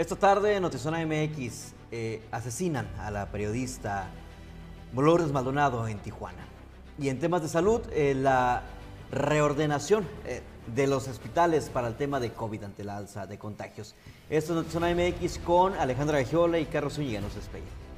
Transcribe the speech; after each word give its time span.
Esta 0.00 0.16
tarde 0.16 0.56
en 0.56 0.62
Notizona 0.62 1.04
MX 1.04 1.74
eh, 1.92 2.22
asesinan 2.30 2.88
a 3.00 3.10
la 3.10 3.26
periodista 3.26 4.08
Lourdes 4.96 5.30
Maldonado 5.30 5.86
en 5.88 5.98
Tijuana. 5.98 6.42
Y 6.98 7.10
en 7.10 7.18
temas 7.18 7.42
de 7.42 7.48
salud, 7.48 7.82
eh, 7.92 8.14
la 8.14 8.62
reordenación 9.12 10.08
eh, 10.24 10.40
de 10.74 10.86
los 10.86 11.06
hospitales 11.06 11.68
para 11.68 11.86
el 11.86 11.96
tema 11.96 12.18
de 12.18 12.32
COVID 12.32 12.64
ante 12.64 12.82
la 12.82 12.96
alza 12.96 13.26
de 13.26 13.38
contagios. 13.38 13.94
Esto 14.30 14.54
es 14.54 14.56
Notizona 14.56 14.88
MX 14.94 15.36
con 15.40 15.74
Alejandra 15.74 16.16
Gagiola 16.20 16.58
y 16.58 16.64
Carlos 16.64 16.94
Zúñiga. 16.94 17.20
Nos 17.20 17.34
despedimos. 17.34 17.89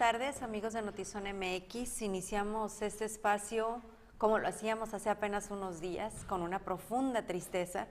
Tardes, 0.00 0.40
amigos 0.40 0.72
de 0.72 0.80
Notizón 0.80 1.24
MX. 1.24 2.00
Iniciamos 2.00 2.80
este 2.80 3.04
espacio 3.04 3.82
como 4.16 4.38
lo 4.38 4.48
hacíamos 4.48 4.94
hace 4.94 5.10
apenas 5.10 5.50
unos 5.50 5.78
días, 5.82 6.24
con 6.26 6.40
una 6.40 6.60
profunda 6.60 7.26
tristeza, 7.26 7.86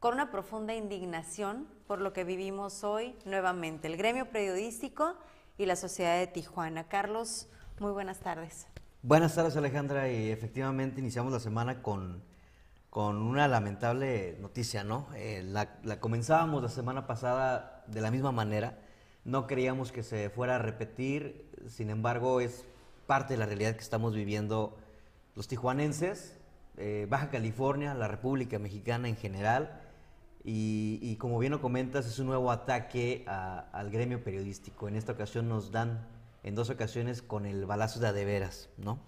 con 0.00 0.14
una 0.14 0.32
profunda 0.32 0.74
indignación 0.74 1.68
por 1.86 2.00
lo 2.00 2.12
que 2.12 2.24
vivimos 2.24 2.82
hoy 2.82 3.14
nuevamente, 3.24 3.86
el 3.86 3.96
gremio 3.96 4.30
periodístico 4.30 5.14
y 5.56 5.66
la 5.66 5.76
sociedad 5.76 6.18
de 6.18 6.26
Tijuana. 6.26 6.88
Carlos, 6.88 7.46
muy 7.78 7.92
buenas 7.92 8.18
tardes. 8.18 8.66
Buenas 9.02 9.36
tardes, 9.36 9.56
Alejandra, 9.56 10.10
y 10.10 10.32
efectivamente 10.32 10.98
iniciamos 10.98 11.32
la 11.32 11.38
semana 11.38 11.82
con, 11.82 12.24
con 12.90 13.22
una 13.22 13.46
lamentable 13.46 14.38
noticia, 14.40 14.82
¿no? 14.82 15.06
Eh, 15.14 15.44
la, 15.44 15.78
la 15.84 16.00
comenzábamos 16.00 16.64
la 16.64 16.68
semana 16.68 17.06
pasada 17.06 17.84
de 17.86 18.00
la 18.00 18.10
misma 18.10 18.32
manera 18.32 18.76
no 19.24 19.46
creíamos 19.46 19.92
que 19.92 20.02
se 20.02 20.30
fuera 20.30 20.56
a 20.56 20.58
repetir, 20.58 21.50
sin 21.68 21.90
embargo 21.90 22.40
es 22.40 22.64
parte 23.06 23.34
de 23.34 23.38
la 23.38 23.46
realidad 23.46 23.74
que 23.74 23.82
estamos 23.82 24.14
viviendo 24.14 24.76
los 25.34 25.48
tijuanenses, 25.48 26.36
eh, 26.76 27.06
Baja 27.08 27.30
California, 27.30 27.94
la 27.94 28.08
República 28.08 28.58
Mexicana 28.58 29.08
en 29.08 29.16
general, 29.16 29.80
y, 30.46 31.16
como 31.16 31.38
bien 31.38 31.52
lo 31.52 31.62
comentas, 31.62 32.04
es 32.04 32.18
un 32.18 32.26
nuevo 32.26 32.50
ataque 32.50 33.24
al 33.26 33.90
gremio 33.90 34.22
periodístico. 34.22 34.88
En 34.88 34.94
esta 34.94 35.12
ocasión 35.12 35.48
nos 35.48 35.72
dan, 35.72 36.06
en 36.42 36.54
dos 36.54 36.68
ocasiones, 36.68 37.22
con 37.22 37.46
el 37.46 37.64
balazo 37.64 37.98
de 37.98 38.08
adeveras, 38.08 38.68
¿no? 38.76 38.98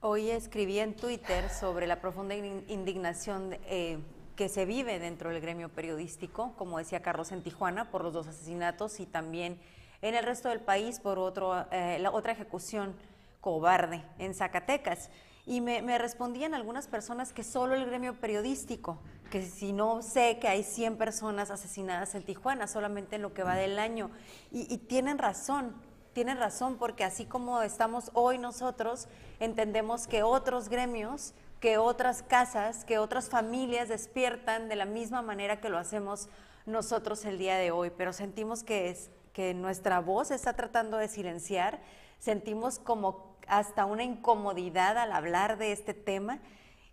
Hoy 0.00 0.30
escribí 0.30 0.78
en 0.78 0.96
Twitter 0.96 1.50
sobre 1.50 1.86
la 1.86 2.00
profunda 2.00 2.34
indignación 2.34 3.58
eh, 3.66 3.98
que 4.36 4.48
se 4.48 4.66
vive 4.66 4.98
dentro 4.98 5.30
del 5.30 5.40
gremio 5.40 5.70
periodístico, 5.70 6.52
como 6.56 6.78
decía 6.78 7.02
Carlos 7.02 7.32
en 7.32 7.42
Tijuana, 7.42 7.90
por 7.90 8.04
los 8.04 8.12
dos 8.12 8.28
asesinatos 8.28 9.00
y 9.00 9.06
también 9.06 9.58
en 10.02 10.14
el 10.14 10.24
resto 10.24 10.50
del 10.50 10.60
país 10.60 11.00
por 11.00 11.18
otro, 11.18 11.66
eh, 11.72 11.98
la 11.98 12.10
otra 12.10 12.32
ejecución 12.32 12.94
cobarde 13.40 14.04
en 14.18 14.34
Zacatecas. 14.34 15.10
Y 15.46 15.60
me, 15.60 15.96
respondían 15.98 16.54
algunas 16.54 16.88
personas 16.88 17.32
que 17.32 17.44
solo 17.44 17.76
el 17.76 17.86
gremio 17.86 18.14
periodístico, 18.14 18.98
que 19.30 19.46
si 19.46 19.72
no 19.72 20.02
sé 20.02 20.38
que 20.40 20.48
hay 20.48 20.64
100 20.64 20.96
personas 20.96 21.52
asesinadas 21.52 22.16
en 22.16 22.24
Tijuana, 22.24 22.66
solamente 22.66 23.16
en 23.16 23.22
lo 23.22 23.32
que 23.32 23.44
va 23.44 23.54
del 23.54 23.78
año. 23.78 24.10
Y, 24.50 24.72
y 24.72 24.78
tienen 24.78 25.18
razón, 25.18 25.72
tienen 26.12 26.38
razón, 26.38 26.78
porque 26.78 27.04
así 27.04 27.26
como 27.26 27.62
estamos 27.62 28.10
hoy 28.12 28.38
nosotros, 28.38 29.06
entendemos 29.38 30.08
que 30.08 30.24
otros 30.24 30.68
gremios 30.68 31.32
que 31.60 31.78
otras 31.78 32.22
casas, 32.22 32.84
que 32.84 32.98
otras 32.98 33.28
familias 33.28 33.88
despiertan 33.88 34.68
de 34.68 34.76
la 34.76 34.84
misma 34.84 35.22
manera 35.22 35.60
que 35.60 35.68
lo 35.68 35.78
hacemos 35.78 36.28
nosotros 36.66 37.24
el 37.24 37.38
día 37.38 37.56
de 37.56 37.70
hoy, 37.70 37.90
pero 37.90 38.12
sentimos 38.12 38.62
que, 38.62 38.96
que 39.32 39.54
nuestra 39.54 40.00
voz 40.00 40.30
está 40.30 40.54
tratando 40.54 40.96
de 40.96 41.08
silenciar, 41.08 41.80
sentimos 42.18 42.78
como 42.78 43.36
hasta 43.46 43.84
una 43.84 44.02
incomodidad 44.02 44.98
al 44.98 45.12
hablar 45.12 45.58
de 45.58 45.72
este 45.72 45.94
tema 45.94 46.40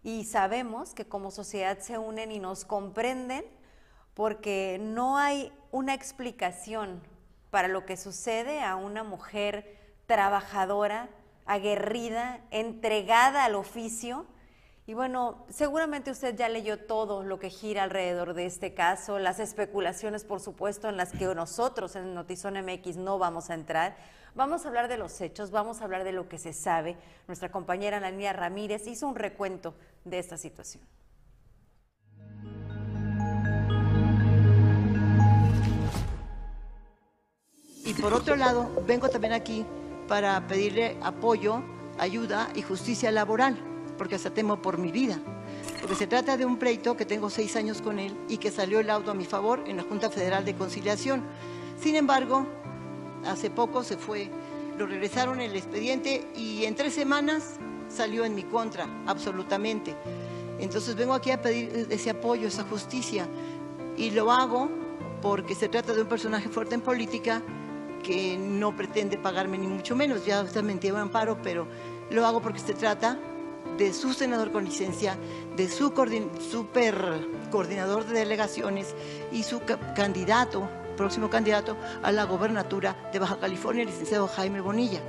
y 0.03 0.25
sabemos 0.25 0.94
que 0.94 1.06
como 1.06 1.31
sociedad 1.31 1.80
se 1.80 1.97
unen 1.97 2.31
y 2.31 2.40
nos 2.40 2.66
comprenden 2.66 3.46
porque 4.13 4.78
no 4.79 5.18
hay 5.18 5.52
una 5.72 5.94
explicación 5.94 7.02
para 7.50 7.68
lo 7.68 7.85
que 7.85 7.97
sucede 7.97 8.62
a 8.62 8.75
una 8.75 9.03
mujer 9.03 9.78
trabajadora, 10.06 11.09
aguerrida, 11.46 12.41
entregada 12.52 13.46
al 13.46 13.56
oficio, 13.56 14.25
y 14.86 14.94
bueno, 14.94 15.46
seguramente 15.50 16.12
usted 16.12 16.36
ya 16.36 16.50
leyó 16.50 16.78
todo 16.78 17.24
lo 17.24 17.40
que 17.40 17.50
gira 17.50 17.84
alrededor 17.84 18.34
de 18.34 18.46
este 18.46 18.74
caso, 18.74 19.18
las 19.18 19.40
especulaciones, 19.40 20.26
por 20.26 20.42
supuesto, 20.42 20.90
en 20.90 20.98
las 20.98 21.14
que 21.14 21.26
nosotros 21.34 21.96
en 21.96 22.14
Notizón 22.14 22.56
MX 22.56 22.98
no 22.98 23.18
vamos 23.18 23.50
a 23.50 23.54
entrar. 23.54 23.96
Vamos 24.36 24.66
a 24.66 24.68
hablar 24.68 24.90
de 24.90 24.98
los 24.98 25.22
hechos, 25.22 25.52
vamos 25.52 25.80
a 25.80 25.86
hablar 25.86 26.04
de 26.04 26.12
lo 26.12 26.28
que 26.28 26.38
se 26.38 26.52
sabe. 26.52 26.98
Nuestra 27.28 27.50
compañera 27.50 27.98
Anania 27.98 28.34
Ramírez 28.34 28.86
hizo 28.88 29.08
un 29.08 29.16
recuento 29.16 29.74
de 30.04 30.20
esta 30.20 30.38
situación. 30.38 30.84
Y 37.86 37.94
por 37.94 38.14
otro 38.14 38.36
lado, 38.36 38.70
vengo 38.86 39.08
también 39.08 39.32
aquí 39.32 39.66
para 40.10 40.46
pedirle 40.48 40.98
apoyo, 41.02 41.64
ayuda 42.00 42.50
y 42.54 42.64
justicia 42.64 43.10
laboral 43.12 43.72
porque 44.03 44.16
hasta 44.16 44.31
temo 44.31 44.62
por 44.62 44.80
mi 44.80 44.91
vida. 44.91 45.18
Porque 45.80 45.96
se 45.96 46.08
trata 46.08 46.36
de 46.36 46.46
un 46.46 46.58
pleito 46.58 46.97
que 46.97 47.06
tengo 47.06 47.30
seis 47.30 47.56
años 47.56 47.81
con 47.81 48.00
él 48.00 48.14
y 48.28 48.36
que 48.36 48.52
salió 48.52 48.81
el 48.81 48.88
laudo 48.88 49.12
a 49.12 49.14
mi 49.14 49.24
favor 49.24 49.64
en 49.66 49.78
la 49.78 49.84
Junta 49.84 50.09
Federal 50.09 50.44
de 50.44 50.56
Conciliación. 50.56 51.24
Sin 51.81 51.96
embargo, 51.96 52.46
hace 53.25 53.50
poco 53.50 53.81
se 53.81 53.96
fue, 53.96 54.30
lo 54.78 54.88
regresaron 54.88 55.40
el 55.40 55.56
expediente 55.56 56.28
y 56.36 56.66
en 56.66 56.75
tres 56.75 56.94
semanas 56.94 57.52
salió 57.88 58.25
en 58.25 58.36
mi 58.36 58.44
contra, 58.44 58.90
absolutamente. 59.06 59.96
Entonces 60.59 60.96
vengo 60.96 61.14
aquí 61.14 61.31
a 61.31 61.41
pedir 61.41 61.88
ese 61.90 62.09
apoyo, 62.09 62.50
esa 62.50 62.66
justicia 62.66 63.25
y 63.96 64.12
lo 64.12 64.34
hago 64.34 64.70
porque 65.22 65.56
se 65.56 65.70
trata 65.70 65.94
de 65.94 66.02
un 66.02 66.09
personaje 66.09 66.50
fuerte 66.50 66.75
en 66.75 66.81
política 66.81 67.41
que 68.03 68.38
no 68.38 68.75
pretende 68.75 69.18
pagarme 69.18 69.58
ni 69.58 69.68
mucho 69.68 69.96
menos, 69.96 70.25
ya 70.25 70.44
me 70.62 70.74
entiende 70.74 71.00
amparo, 71.00 71.38
pero 71.41 71.66
lo 72.09 72.25
hago 72.25 72.41
porque 72.41 72.59
se 72.59 72.74
trata 72.74 73.18
de 73.78 73.94
su 73.94 74.13
senador 74.13 74.51
con 74.51 74.66
licencia, 74.66 75.17
de 75.56 75.69
su 75.69 75.94
super 76.51 77.28
coordinador 77.51 78.06
de 78.06 78.19
delegaciones 78.19 78.95
y 79.31 79.44
su 79.44 79.61
candidato, 79.95 80.69
próximo 80.97 81.29
candidato 81.29 81.78
a 82.01 82.11
la 82.11 82.25
gobernatura 82.25 83.09
de 83.11 83.19
Baja 83.19 83.39
California, 83.39 83.84
el 83.84 83.89
licenciado 83.89 84.28
Jaime 84.28 84.61
Bonilla. 84.61 85.01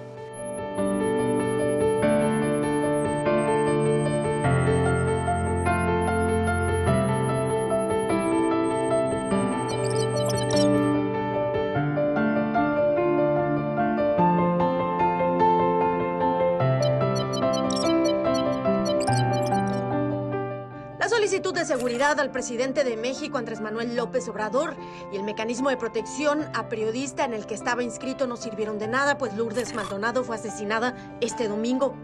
Seguridad 21.65 22.19
al 22.21 22.31
presidente 22.31 22.85
de 22.85 22.97
México, 22.97 23.39
Andrés 23.39 23.61
Manuel 23.61 23.97
López 23.97 24.29
Obrador, 24.29 24.77
y 25.13 25.17
el 25.17 25.23
mecanismo 25.23 25.71
de 25.71 25.77
protección 25.77 26.49
a 26.55 26.69
periodista 26.69 27.25
en 27.25 27.35
el 27.35 27.47
que 27.47 27.55
estaba 27.55 27.83
inscrito 27.83 28.27
no 28.27 28.37
sirvieron 28.37 28.79
de 28.79 28.89
nada, 28.89 29.19
pues 29.19 29.35
Lourdes 29.35 29.75
Maldonado 29.75 30.25
fue 30.25 30.37
asesinada 30.37 30.95
este 31.21 31.49
domingo. 31.49 31.95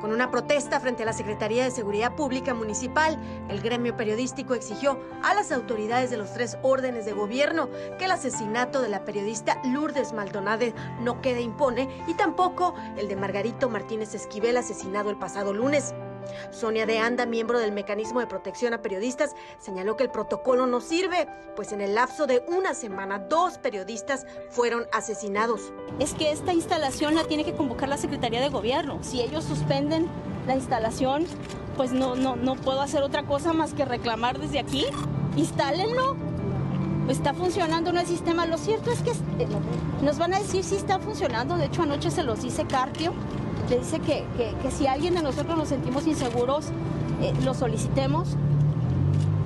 Con 0.00 0.12
una 0.12 0.30
protesta 0.30 0.78
frente 0.78 1.02
a 1.02 1.06
la 1.06 1.12
Secretaría 1.12 1.64
de 1.64 1.70
Seguridad 1.70 2.14
Pública 2.14 2.54
Municipal, 2.54 3.18
el 3.48 3.60
gremio 3.60 3.96
periodístico 3.96 4.54
exigió 4.54 5.00
a 5.22 5.34
las 5.34 5.50
autoridades 5.50 6.10
de 6.10 6.16
los 6.16 6.32
tres 6.32 6.56
órdenes 6.62 7.04
de 7.04 7.12
gobierno 7.12 7.68
que 7.98 8.04
el 8.04 8.12
asesinato 8.12 8.80
de 8.80 8.88
la 8.88 9.04
periodista 9.04 9.60
Lourdes 9.64 10.12
Maldonado 10.12 10.66
no 11.00 11.20
quede 11.20 11.40
impone 11.40 11.88
y 12.06 12.14
tampoco 12.14 12.74
el 12.96 13.08
de 13.08 13.16
Margarito 13.16 13.68
Martínez 13.68 14.14
Esquivel 14.14 14.56
asesinado 14.56 15.10
el 15.10 15.18
pasado 15.18 15.52
lunes. 15.52 15.94
Sonia 16.50 16.86
de 16.86 16.98
Anda, 16.98 17.26
miembro 17.26 17.58
del 17.58 17.72
Mecanismo 17.72 18.20
de 18.20 18.26
Protección 18.26 18.74
a 18.74 18.82
Periodistas, 18.82 19.34
señaló 19.58 19.96
que 19.96 20.04
el 20.04 20.10
protocolo 20.10 20.66
no 20.66 20.80
sirve, 20.80 21.28
pues 21.56 21.72
en 21.72 21.80
el 21.80 21.94
lapso 21.94 22.26
de 22.26 22.44
una 22.48 22.74
semana 22.74 23.18
dos 23.18 23.58
periodistas 23.58 24.26
fueron 24.50 24.86
asesinados. 24.92 25.72
Es 25.98 26.14
que 26.14 26.32
esta 26.32 26.52
instalación 26.52 27.14
la 27.14 27.24
tiene 27.24 27.44
que 27.44 27.54
convocar 27.54 27.88
la 27.88 27.96
Secretaría 27.96 28.40
de 28.40 28.48
Gobierno. 28.48 28.98
Si 29.02 29.20
ellos 29.20 29.44
suspenden 29.44 30.08
la 30.46 30.54
instalación, 30.54 31.26
pues 31.76 31.92
no, 31.92 32.16
no, 32.16 32.36
no 32.36 32.56
puedo 32.56 32.80
hacer 32.80 33.02
otra 33.02 33.24
cosa 33.24 33.52
más 33.52 33.74
que 33.74 33.84
reclamar 33.84 34.38
desde 34.38 34.58
aquí. 34.58 34.86
Instálenlo. 35.36 36.16
Está 37.08 37.32
funcionando 37.32 37.92
no 37.92 38.00
el 38.00 38.06
sistema. 38.06 38.44
Lo 38.46 38.58
cierto 38.58 38.90
es 38.90 39.00
que 39.02 39.10
eh, 39.10 39.48
nos 40.02 40.18
van 40.18 40.34
a 40.34 40.40
decir 40.40 40.62
si 40.62 40.76
está 40.76 40.98
funcionando. 40.98 41.56
De 41.56 41.66
hecho, 41.66 41.82
anoche 41.82 42.10
se 42.10 42.22
los 42.22 42.42
dice 42.42 42.66
Carpio 42.66 43.14
le 43.68 43.78
dice 43.78 44.00
que, 44.00 44.24
si 44.70 44.86
alguien 44.86 45.14
de 45.14 45.22
nosotros 45.22 45.56
nos 45.56 45.68
sentimos 45.68 46.06
inseguros, 46.06 46.66
eh, 47.20 47.32
lo 47.44 47.54
solicitemos. 47.54 48.36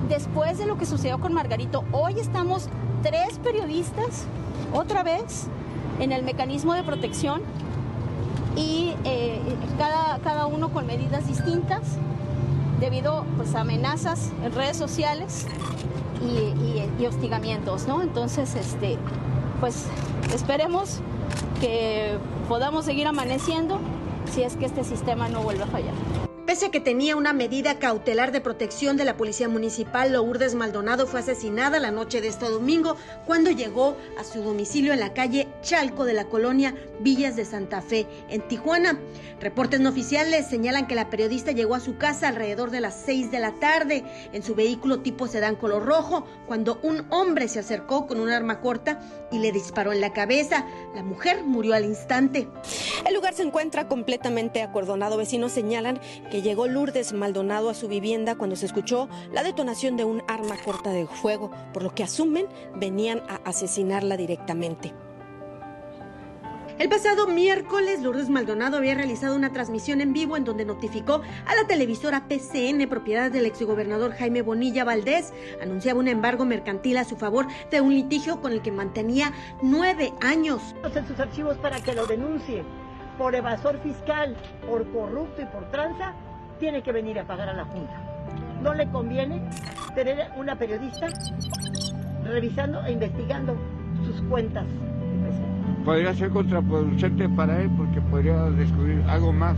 Después 0.09 0.57
de 0.57 0.65
lo 0.65 0.77
que 0.77 0.85
sucedió 0.85 1.19
con 1.19 1.33
Margarito, 1.33 1.83
hoy 1.91 2.19
estamos 2.19 2.67
tres 3.01 3.39
periodistas, 3.39 4.25
otra 4.73 5.03
vez, 5.03 5.47
en 5.99 6.11
el 6.11 6.23
mecanismo 6.23 6.73
de 6.73 6.83
protección 6.83 7.41
y 8.55 8.93
eh, 9.03 9.39
cada, 9.77 10.19
cada 10.19 10.45
uno 10.45 10.69
con 10.69 10.85
medidas 10.85 11.27
distintas 11.27 11.81
debido 12.79 13.25
pues, 13.37 13.55
a 13.55 13.61
amenazas 13.61 14.31
en 14.43 14.53
redes 14.53 14.77
sociales 14.77 15.47
y, 16.21 17.05
hostigamientos, 17.05 17.85
¿no? 17.85 18.01
Entonces, 18.01 18.55
este, 18.55 18.97
pues 19.59 19.87
esperemos 20.33 20.99
que 21.59 22.17
podamos 22.47 22.85
seguir 22.85 23.07
amaneciendo 23.07 23.79
si 24.31 24.43
es 24.43 24.55
que 24.55 24.65
este 24.65 24.83
sistema 24.83 25.29
no 25.29 25.41
vuelve 25.41 25.63
a 25.63 25.67
fallar. 25.67 26.32
Pese 26.45 26.65
a 26.65 26.71
que 26.71 26.81
tenía 26.81 27.15
una 27.15 27.31
medida 27.31 27.79
cautelar 27.79 28.33
de 28.33 28.41
protección 28.41 28.97
de 28.97 29.05
la 29.05 29.15
Policía 29.15 29.47
Municipal, 29.47 30.11
Lourdes 30.11 30.55
Maldonado 30.55 31.07
fue 31.07 31.21
asesinada 31.21 31.79
la 31.79 31.89
noche 31.89 32.19
de 32.19 32.27
este 32.27 32.49
domingo 32.49 32.97
cuando 33.25 33.49
llegó 33.49 33.95
a 34.19 34.25
su 34.25 34.43
domicilio 34.43 34.91
en 34.91 34.99
la 34.99 35.13
calle 35.13 35.47
Chalco 35.61 36.03
de 36.03 36.13
la 36.13 36.25
colonia 36.25 36.75
Villas 36.99 37.37
de 37.37 37.45
Santa 37.45 37.81
Fe, 37.81 38.07
en 38.27 38.45
Tijuana. 38.45 38.99
Reportes 39.39 39.79
no 39.79 39.89
oficiales 39.89 40.47
señalan 40.47 40.85
que 40.85 40.95
la 40.95 41.09
periodista 41.09 41.53
llegó 41.53 41.75
a 41.75 41.79
su 41.79 41.97
casa 41.97 42.27
alrededor 42.27 42.71
de 42.71 42.81
las 42.81 43.01
6 43.05 43.31
de 43.31 43.39
la 43.39 43.53
tarde 43.53 44.03
en 44.33 44.43
su 44.43 44.53
vehículo 44.53 44.99
tipo 44.99 45.27
sedán 45.27 45.55
color 45.55 45.85
rojo 45.85 46.25
cuando 46.45 46.77
un 46.83 47.05
hombre 47.09 47.47
se 47.47 47.59
acercó 47.59 48.05
con 48.05 48.19
un 48.19 48.29
arma 48.29 48.59
corta 48.59 48.99
y 49.31 49.39
le 49.39 49.53
disparó 49.53 49.93
en 49.93 50.01
la 50.01 50.11
cabeza. 50.11 50.65
La 50.93 51.03
mujer 51.03 51.43
murió 51.43 51.73
al 51.73 51.85
instante. 51.85 52.49
El 53.07 53.13
lugar 53.13 53.33
se 53.33 53.43
encuentra 53.43 53.87
completamente 53.87 54.61
acordonado. 54.61 55.17
Vecinos 55.17 55.53
señalan 55.53 55.99
que 56.29 56.41
llegó 56.43 56.67
Lourdes 56.67 57.13
Maldonado 57.13 57.69
a 57.69 57.73
su 57.73 57.87
vivienda 57.87 58.35
cuando 58.35 58.55
se 58.55 58.67
escuchó 58.67 59.09
la 59.31 59.41
detonación 59.41 59.97
de 59.97 60.03
un 60.03 60.21
arma 60.27 60.57
corta 60.63 60.91
de 60.91 61.07
fuego, 61.07 61.49
por 61.73 61.81
lo 61.81 61.95
que 61.95 62.03
asumen 62.03 62.47
venían 62.75 63.23
a 63.29 63.35
asesinarla 63.45 64.17
directamente. 64.17 64.93
El 66.79 66.89
pasado 66.89 67.27
miércoles, 67.27 68.01
Lourdes 68.01 68.29
Maldonado 68.29 68.77
había 68.77 68.95
realizado 68.95 69.35
una 69.35 69.53
transmisión 69.53 70.01
en 70.01 70.11
vivo 70.11 70.35
en 70.35 70.43
donde 70.43 70.65
notificó 70.65 71.21
a 71.45 71.55
la 71.55 71.67
televisora 71.67 72.27
PCN, 72.27 72.89
propiedad 72.89 73.31
del 73.31 73.45
exgobernador 73.45 74.11
Jaime 74.13 74.41
Bonilla 74.41 74.83
Valdés, 74.83 75.33
anunciaba 75.61 75.99
un 75.99 76.07
embargo 76.07 76.45
mercantil 76.45 76.97
a 76.97 77.05
su 77.05 77.15
favor 77.15 77.45
de 77.69 77.79
un 77.79 77.93
litigio 77.93 78.41
con 78.41 78.53
el 78.53 78.63
que 78.63 78.71
mantenía 78.71 79.31
nueve 79.61 80.13
años. 80.21 80.75
En 80.83 81.07
sus 81.07 81.19
archivos 81.19 81.57
para 81.57 81.79
que 81.79 81.93
lo 81.93 82.07
denuncie 82.07 82.63
por 83.17 83.35
evasor 83.35 83.79
fiscal, 83.83 84.35
por 84.67 84.91
corrupto 84.91 85.43
y 85.43 85.45
por 85.45 85.69
tranza, 85.69 86.15
tiene 86.59 86.81
que 86.81 86.91
venir 86.91 87.19
a 87.19 87.23
pagar 87.23 87.49
a 87.49 87.53
la 87.53 87.65
Junta. 87.65 87.93
No 88.61 88.73
le 88.73 88.87
conviene 88.87 89.41
tener 89.93 90.29
una 90.37 90.55
periodista 90.55 91.07
revisando 92.23 92.83
e 92.85 92.93
investigando 92.93 93.55
sus 94.05 94.21
cuentas. 94.23 94.65
Podría 95.85 96.13
ser 96.13 96.29
contraproducente 96.29 97.27
para 97.29 97.61
él 97.61 97.69
porque 97.75 97.99
podría 98.01 98.43
descubrir 98.51 99.03
algo 99.09 99.33
más. 99.33 99.57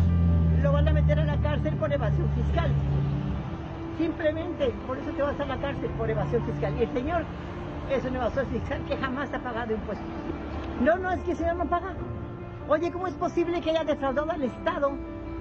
Lo 0.64 0.72
van 0.72 0.88
a 0.88 0.94
meter 0.94 1.20
a 1.20 1.26
la 1.26 1.38
cárcel 1.38 1.76
por 1.76 1.94
evasión 1.94 2.28
fiscal. 2.34 2.72
Simplemente, 3.98 4.74
por 4.88 4.98
eso 4.98 5.12
te 5.12 5.22
vas 5.22 5.40
a 5.40 5.46
la 5.46 5.58
cárcel 5.58 5.90
por 5.92 6.10
evasión 6.10 6.44
fiscal. 6.46 6.74
Y 6.80 6.84
el 6.84 6.94
señor 6.94 7.24
es 7.92 8.04
un 8.04 8.16
evasor 8.16 8.46
fiscal 8.48 8.82
que 8.88 8.98
jamás 8.98 9.32
ha 9.34 9.40
pagado 9.40 9.74
impuestos. 9.74 10.08
No, 10.82 10.98
no, 10.98 11.12
es 11.12 11.22
que 11.22 11.32
el 11.32 11.38
señor 11.38 11.56
no 11.58 11.66
paga. 11.66 11.94
Oye, 12.68 12.92
¿cómo 12.92 13.06
es 13.06 13.14
posible 13.14 13.62
que 13.62 13.70
haya 13.70 13.84
defraudado 13.84 14.32
al 14.32 14.42
Estado 14.42 14.92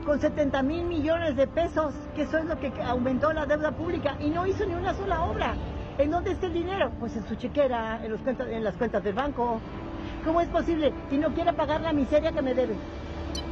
con 0.05 0.21
70 0.21 0.63
mil 0.63 0.85
millones 0.85 1.37
de 1.37 1.47
pesos, 1.47 1.95
que 2.15 2.23
eso 2.23 2.39
es 2.39 2.45
lo 2.45 2.59
que 2.59 2.73
aumentó 2.83 3.33
la 3.33 3.47
deuda 3.47 3.73
pública, 3.73 4.17
y 4.21 4.29
no 4.31 4.47
hizo 4.47 4.67
ni 4.67 4.75
una 4.75 4.95
sola 4.95 5.23
obra? 5.23 5.55
¿En 5.99 6.11
dónde 6.11 6.33
está 6.33 6.47
el 6.47 6.55
dinero? 6.55 6.91
Pues 7.01 7.17
en 7.17 7.27
su 7.27 7.35
chequera, 7.37 8.01
en, 8.05 8.13
en 8.53 8.65
las 8.65 8.75
cuentas 8.77 9.03
del 9.03 9.15
banco. 9.15 9.61
¿Cómo 10.25 10.41
es 10.41 10.49
posible? 10.49 10.93
Y 11.11 11.17
no 11.17 11.33
quiere 11.33 11.53
pagar 11.53 11.81
la 11.81 11.93
miseria 11.93 12.33
que 12.33 12.43
me 12.43 12.55
debe. 12.55 12.75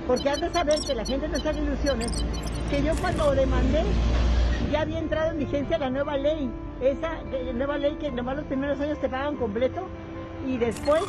Porque 0.06 0.28
has 0.28 0.40
de 0.40 0.50
saber 0.50 0.80
que 0.80 0.94
la 0.94 1.04
gente 1.04 1.28
no 1.28 1.36
está 1.36 1.52
de 1.52 1.60
ilusiones, 1.60 2.24
que 2.70 2.82
yo 2.82 2.92
cuando 3.00 3.32
demandé 3.32 3.82
ya 4.70 4.82
había 4.82 4.98
entrado 4.98 5.32
en 5.32 5.38
vigencia 5.38 5.78
la 5.78 5.90
nueva 5.90 6.16
ley, 6.16 6.50
esa 6.80 7.22
nueva 7.54 7.78
ley 7.78 7.96
que 7.96 8.10
nomás 8.10 8.36
los 8.36 8.46
primeros 8.46 8.80
años 8.80 8.98
te 8.98 9.08
pagan 9.08 9.36
completo 9.36 9.86
y 10.46 10.56
después 10.56 11.02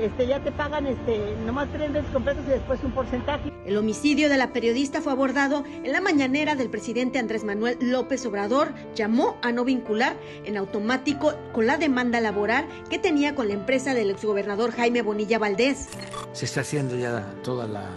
este, 0.00 0.26
ya 0.26 0.40
te 0.42 0.52
pagan 0.52 0.86
este, 0.86 1.36
nomás 1.44 1.68
tres 1.72 1.92
veces 1.92 2.10
completos 2.12 2.44
y 2.46 2.50
después 2.50 2.82
un 2.82 2.92
porcentaje. 2.92 3.52
El 3.64 3.76
homicidio 3.76 4.28
de 4.28 4.36
la 4.36 4.52
periodista 4.52 5.00
fue 5.00 5.12
abordado 5.12 5.64
en 5.66 5.92
la 5.92 6.00
mañanera 6.00 6.54
del 6.54 6.70
presidente 6.70 7.18
Andrés 7.18 7.44
Manuel 7.44 7.78
López 7.80 8.24
Obrador. 8.26 8.72
Llamó 8.94 9.36
a 9.42 9.52
no 9.52 9.64
vincular 9.64 10.16
en 10.44 10.56
automático 10.56 11.34
con 11.52 11.66
la 11.66 11.76
demanda 11.76 12.20
laboral 12.20 12.66
que 12.90 12.98
tenía 12.98 13.34
con 13.34 13.48
la 13.48 13.54
empresa 13.54 13.94
del 13.94 14.10
exgobernador 14.10 14.72
Jaime 14.72 15.02
Bonilla 15.02 15.38
Valdés. 15.38 15.88
Se 16.32 16.46
está 16.46 16.62
haciendo 16.62 16.96
ya 16.96 17.34
toda 17.42 17.66
la 17.66 17.88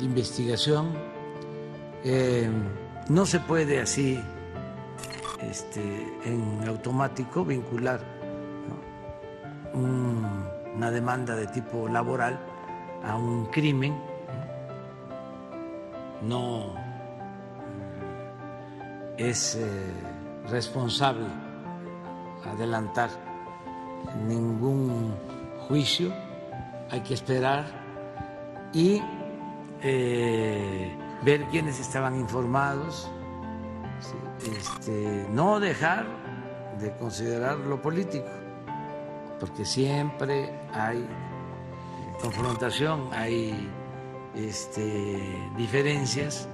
investigación. 0.00 0.92
Eh, 2.04 2.48
no 3.08 3.26
se 3.26 3.40
puede 3.40 3.80
así 3.80 4.20
este, 5.42 5.80
en 6.24 6.68
automático 6.68 7.44
vincular 7.44 8.00
una 10.74 10.90
demanda 10.90 11.36
de 11.36 11.46
tipo 11.46 11.88
laboral 11.88 12.38
a 13.04 13.16
un 13.16 13.46
crimen, 13.46 13.94
no 16.22 16.74
es 19.16 19.56
eh, 19.56 19.92
responsable 20.48 21.26
adelantar 22.44 23.10
ningún 24.26 25.14
juicio, 25.68 26.12
hay 26.90 27.00
que 27.00 27.14
esperar 27.14 27.64
y 28.72 29.02
eh, 29.82 30.96
ver 31.22 31.44
quiénes 31.44 31.78
estaban 31.78 32.18
informados, 32.18 33.10
este, 34.44 35.26
no 35.30 35.60
dejar 35.60 36.06
de 36.80 36.92
considerar 36.96 37.58
lo 37.58 37.80
político 37.80 38.26
porque 39.44 39.66
siempre 39.66 40.50
hay 40.72 41.06
confrontación, 42.22 43.10
hay 43.12 43.68
este, 44.34 45.20
diferencias. 45.58 46.48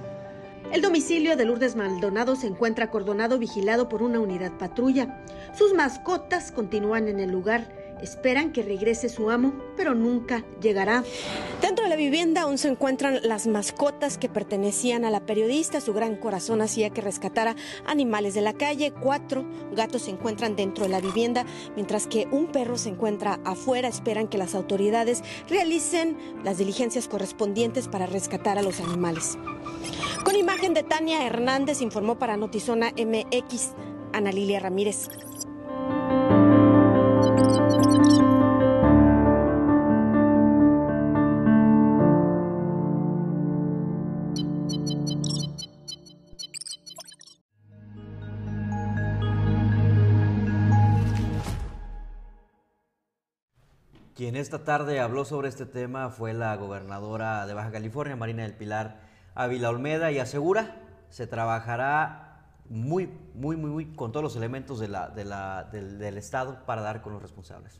El 0.73 0.81
domicilio 0.81 1.37
de 1.37 1.45
Lourdes 1.45 1.77
Maldonado 1.77 2.35
se 2.35 2.47
encuentra 2.47 2.83
acordonado 2.83 3.39
vigilado 3.39 3.87
por 3.87 4.03
una 4.03 4.19
unidad 4.19 4.51
patrulla. 4.57 5.23
Sus 5.53 5.73
mascotas 5.73 6.51
continúan 6.51 7.07
en 7.07 7.21
el 7.21 7.31
lugar 7.31 7.69
Esperan 8.01 8.51
que 8.51 8.63
regrese 8.63 9.09
su 9.09 9.29
amo, 9.29 9.53
pero 9.77 9.93
nunca 9.93 10.43
llegará. 10.61 11.03
Dentro 11.61 11.83
de 11.83 11.89
la 11.89 11.95
vivienda 11.95 12.41
aún 12.41 12.57
se 12.57 12.67
encuentran 12.67 13.19
las 13.23 13.47
mascotas 13.47 14.17
que 14.17 14.29
pertenecían 14.29 15.05
a 15.05 15.11
la 15.11 15.25
periodista. 15.25 15.81
Su 15.81 15.93
gran 15.93 16.15
corazón 16.15 16.61
hacía 16.61 16.89
que 16.89 17.01
rescatara 17.01 17.55
animales 17.85 18.33
de 18.33 18.41
la 18.41 18.53
calle. 18.53 18.91
Cuatro 18.91 19.45
gatos 19.73 20.03
se 20.03 20.11
encuentran 20.11 20.55
dentro 20.55 20.85
de 20.85 20.89
la 20.89 20.99
vivienda, 20.99 21.45
mientras 21.75 22.07
que 22.07 22.27
un 22.31 22.47
perro 22.47 22.77
se 22.77 22.89
encuentra 22.89 23.39
afuera. 23.45 23.87
Esperan 23.87 24.27
que 24.27 24.37
las 24.37 24.55
autoridades 24.55 25.23
realicen 25.47 26.17
las 26.43 26.57
diligencias 26.57 27.07
correspondientes 27.07 27.87
para 27.87 28.07
rescatar 28.07 28.57
a 28.57 28.63
los 28.63 28.79
animales. 28.79 29.37
Con 30.23 30.35
imagen 30.35 30.73
de 30.73 30.83
Tania 30.83 31.25
Hernández, 31.25 31.81
informó 31.81 32.17
para 32.17 32.37
Notizona 32.37 32.91
MX 32.91 33.71
Ana 34.13 34.31
Lilia 34.31 34.59
Ramírez. 34.59 35.09
Esta 54.51 54.65
tarde 54.65 54.99
habló 54.99 55.23
sobre 55.23 55.47
este 55.47 55.65
tema 55.65 56.09
fue 56.09 56.33
la 56.33 56.53
gobernadora 56.57 57.47
de 57.47 57.53
Baja 57.53 57.71
California, 57.71 58.17
Marina 58.17 58.43
del 58.43 58.53
Pilar 58.53 58.99
Ávila 59.33 59.69
Olmeda, 59.69 60.11
y 60.11 60.19
asegura 60.19 60.75
se 61.09 61.25
trabajará 61.25 62.49
muy, 62.67 63.07
muy, 63.33 63.55
muy, 63.55 63.69
muy 63.69 63.95
con 63.95 64.11
todos 64.11 64.25
los 64.25 64.35
elementos 64.35 64.81
del, 64.81 64.93
del 65.71 66.17
Estado 66.17 66.65
para 66.65 66.81
dar 66.81 67.01
con 67.01 67.13
los 67.13 67.21
responsables. 67.21 67.79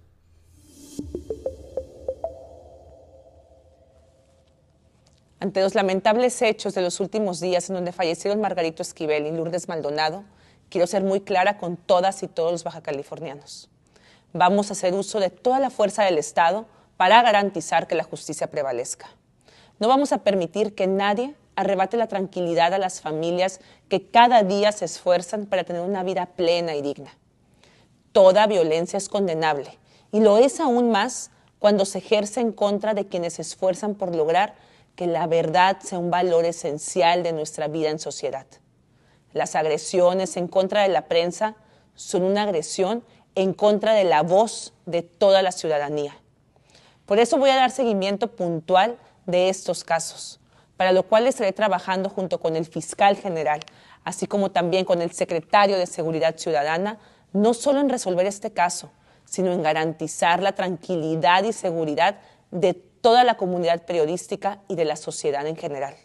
Ante 5.41 5.59
los 5.59 5.75
lamentables 5.75 6.41
hechos 6.41 6.73
de 6.73 6.83
los 6.83 7.01
últimos 7.01 7.41
días 7.41 7.69
en 7.69 7.75
donde 7.75 7.91
fallecieron 7.91 8.39
Margarito 8.39 8.81
Esquivel 8.81 9.27
y 9.27 9.31
Lourdes 9.31 9.67
Maldonado, 9.67 10.23
quiero 10.69 10.87
ser 10.87 11.03
muy 11.03 11.19
clara 11.19 11.57
con 11.57 11.75
todas 11.75 12.23
y 12.23 12.29
todos 12.29 12.53
los 12.53 12.63
bajacalifornianos 12.63 13.70
vamos 14.33 14.69
a 14.69 14.73
hacer 14.73 14.93
uso 14.93 15.19
de 15.19 15.29
toda 15.29 15.59
la 15.59 15.69
fuerza 15.69 16.03
del 16.03 16.17
Estado 16.17 16.65
para 16.97 17.21
garantizar 17.21 17.87
que 17.87 17.95
la 17.95 18.03
justicia 18.03 18.51
prevalezca. 18.51 19.09
No 19.79 19.87
vamos 19.87 20.11
a 20.11 20.19
permitir 20.19 20.75
que 20.75 20.87
nadie 20.87 21.35
arrebate 21.55 21.97
la 21.97 22.07
tranquilidad 22.07 22.73
a 22.73 22.77
las 22.77 23.01
familias 23.01 23.59
que 23.89 24.07
cada 24.07 24.43
día 24.43 24.71
se 24.71 24.85
esfuerzan 24.85 25.45
para 25.45 25.63
tener 25.63 25.81
una 25.81 26.03
vida 26.03 26.27
plena 26.27 26.75
y 26.75 26.81
digna. 26.81 27.17
Toda 28.11 28.47
violencia 28.47 28.97
es 28.97 29.09
condenable 29.09 29.77
y 30.11 30.19
lo 30.19 30.37
es 30.37 30.59
aún 30.59 30.91
más 30.91 31.31
cuando 31.59 31.85
se 31.85 31.99
ejerce 31.99 32.41
en 32.41 32.51
contra 32.51 32.93
de 32.93 33.07
quienes 33.07 33.33
se 33.33 33.41
esfuerzan 33.41 33.95
por 33.95 34.15
lograr 34.15 34.55
que 34.95 35.07
la 35.07 35.27
verdad 35.27 35.79
sea 35.79 35.99
un 35.99 36.11
valor 36.11 36.45
esencial 36.45 37.23
de 37.23 37.33
nuestra 37.33 37.67
vida 37.67 37.89
en 37.89 37.99
sociedad. 37.99 38.45
Las 39.33 39.55
agresiones 39.55 40.35
en 40.37 40.47
contra 40.47 40.83
de 40.83 40.89
la 40.89 41.05
prensa 41.05 41.55
son 41.95 42.23
una 42.23 42.43
agresión 42.43 43.03
en 43.35 43.53
contra 43.53 43.93
de 43.93 44.03
la 44.03 44.23
voz 44.23 44.73
de 44.85 45.01
toda 45.01 45.41
la 45.41 45.51
ciudadanía. 45.51 46.17
Por 47.05 47.19
eso 47.19 47.37
voy 47.37 47.49
a 47.49 47.55
dar 47.55 47.71
seguimiento 47.71 48.35
puntual 48.35 48.97
de 49.25 49.49
estos 49.49 49.83
casos, 49.83 50.39
para 50.77 50.91
lo 50.91 51.03
cual 51.03 51.27
estaré 51.27 51.53
trabajando 51.53 52.09
junto 52.09 52.39
con 52.39 52.55
el 52.55 52.65
fiscal 52.65 53.15
general, 53.15 53.59
así 54.03 54.27
como 54.27 54.51
también 54.51 54.85
con 54.85 55.01
el 55.01 55.11
secretario 55.11 55.77
de 55.77 55.87
Seguridad 55.87 56.37
Ciudadana, 56.37 56.99
no 57.33 57.53
solo 57.53 57.79
en 57.79 57.89
resolver 57.89 58.25
este 58.25 58.51
caso, 58.51 58.91
sino 59.25 59.51
en 59.53 59.63
garantizar 59.63 60.41
la 60.41 60.53
tranquilidad 60.53 61.43
y 61.43 61.53
seguridad 61.53 62.19
de 62.51 62.73
toda 62.73 63.23
la 63.23 63.37
comunidad 63.37 63.85
periodística 63.85 64.61
y 64.67 64.75
de 64.75 64.85
la 64.85 64.95
sociedad 64.95 65.47
en 65.47 65.55
general. 65.55 65.95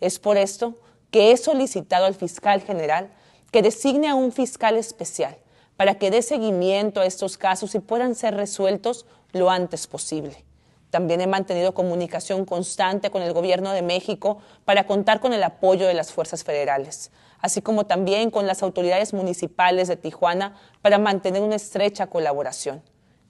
Es 0.00 0.18
por 0.18 0.36
esto 0.36 0.78
que 1.10 1.32
he 1.32 1.36
solicitado 1.36 2.06
al 2.06 2.14
fiscal 2.14 2.62
general 2.62 3.10
que 3.50 3.62
designe 3.62 4.08
a 4.08 4.14
un 4.14 4.32
fiscal 4.32 4.76
especial 4.76 5.36
para 5.76 5.94
que 5.94 6.10
dé 6.10 6.22
seguimiento 6.22 7.00
a 7.00 7.06
estos 7.06 7.36
casos 7.38 7.74
y 7.74 7.80
puedan 7.80 8.14
ser 8.14 8.34
resueltos 8.34 9.06
lo 9.32 9.50
antes 9.50 9.86
posible. 9.86 10.44
También 10.90 11.22
he 11.22 11.26
mantenido 11.26 11.72
comunicación 11.72 12.44
constante 12.44 13.10
con 13.10 13.22
el 13.22 13.32
Gobierno 13.32 13.72
de 13.72 13.80
México 13.80 14.38
para 14.66 14.86
contar 14.86 15.20
con 15.20 15.32
el 15.32 15.42
apoyo 15.42 15.86
de 15.86 15.94
las 15.94 16.12
fuerzas 16.12 16.44
federales, 16.44 17.10
así 17.38 17.62
como 17.62 17.86
también 17.86 18.30
con 18.30 18.46
las 18.46 18.62
autoridades 18.62 19.14
municipales 19.14 19.88
de 19.88 19.96
Tijuana 19.96 20.54
para 20.82 20.98
mantener 20.98 21.40
una 21.40 21.56
estrecha 21.56 22.08
colaboración. 22.08 22.82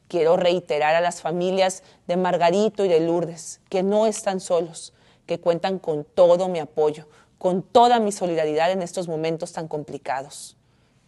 Quiero 0.08 0.36
reiterar 0.36 0.96
a 0.96 1.00
las 1.00 1.22
familias 1.22 1.84
de 2.08 2.16
Margarito 2.16 2.84
y 2.84 2.88
de 2.88 2.98
Lourdes 2.98 3.60
que 3.68 3.84
no 3.84 4.08
están 4.08 4.40
solos, 4.40 4.92
que 5.24 5.38
cuentan 5.38 5.78
con 5.78 6.02
todo 6.04 6.48
mi 6.48 6.58
apoyo, 6.58 7.06
con 7.38 7.62
toda 7.62 8.00
mi 8.00 8.10
solidaridad 8.10 8.72
en 8.72 8.82
estos 8.82 9.06
momentos 9.06 9.52
tan 9.52 9.68
complicados. 9.68 10.56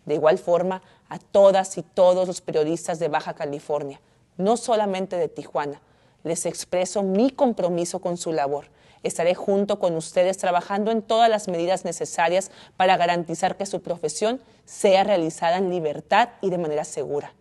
De 0.06 0.14
igual 0.14 0.38
forma, 0.38 0.82
a 1.08 1.18
todas 1.18 1.76
y 1.78 1.82
todos 1.82 2.26
los 2.26 2.40
periodistas 2.40 2.98
de 2.98 3.08
Baja 3.08 3.34
California, 3.34 4.00
no 4.36 4.56
solamente 4.56 5.16
de 5.16 5.28
Tijuana, 5.28 5.80
les 6.24 6.46
expreso 6.46 7.02
mi 7.02 7.30
compromiso 7.30 8.00
con 8.00 8.16
su 8.16 8.32
labor. 8.32 8.66
Estaré 9.02 9.34
junto 9.34 9.78
con 9.78 9.94
ustedes 9.96 10.38
trabajando 10.38 10.90
en 10.90 11.02
todas 11.02 11.28
las 11.28 11.46
medidas 11.46 11.84
necesarias 11.84 12.50
para 12.76 12.96
garantizar 12.96 13.56
que 13.56 13.66
su 13.66 13.82
profesión 13.82 14.40
sea 14.64 15.04
realizada 15.04 15.58
en 15.58 15.68
libertad 15.68 16.30
y 16.40 16.48
de 16.48 16.58
manera 16.58 16.84
segura. 16.84 17.34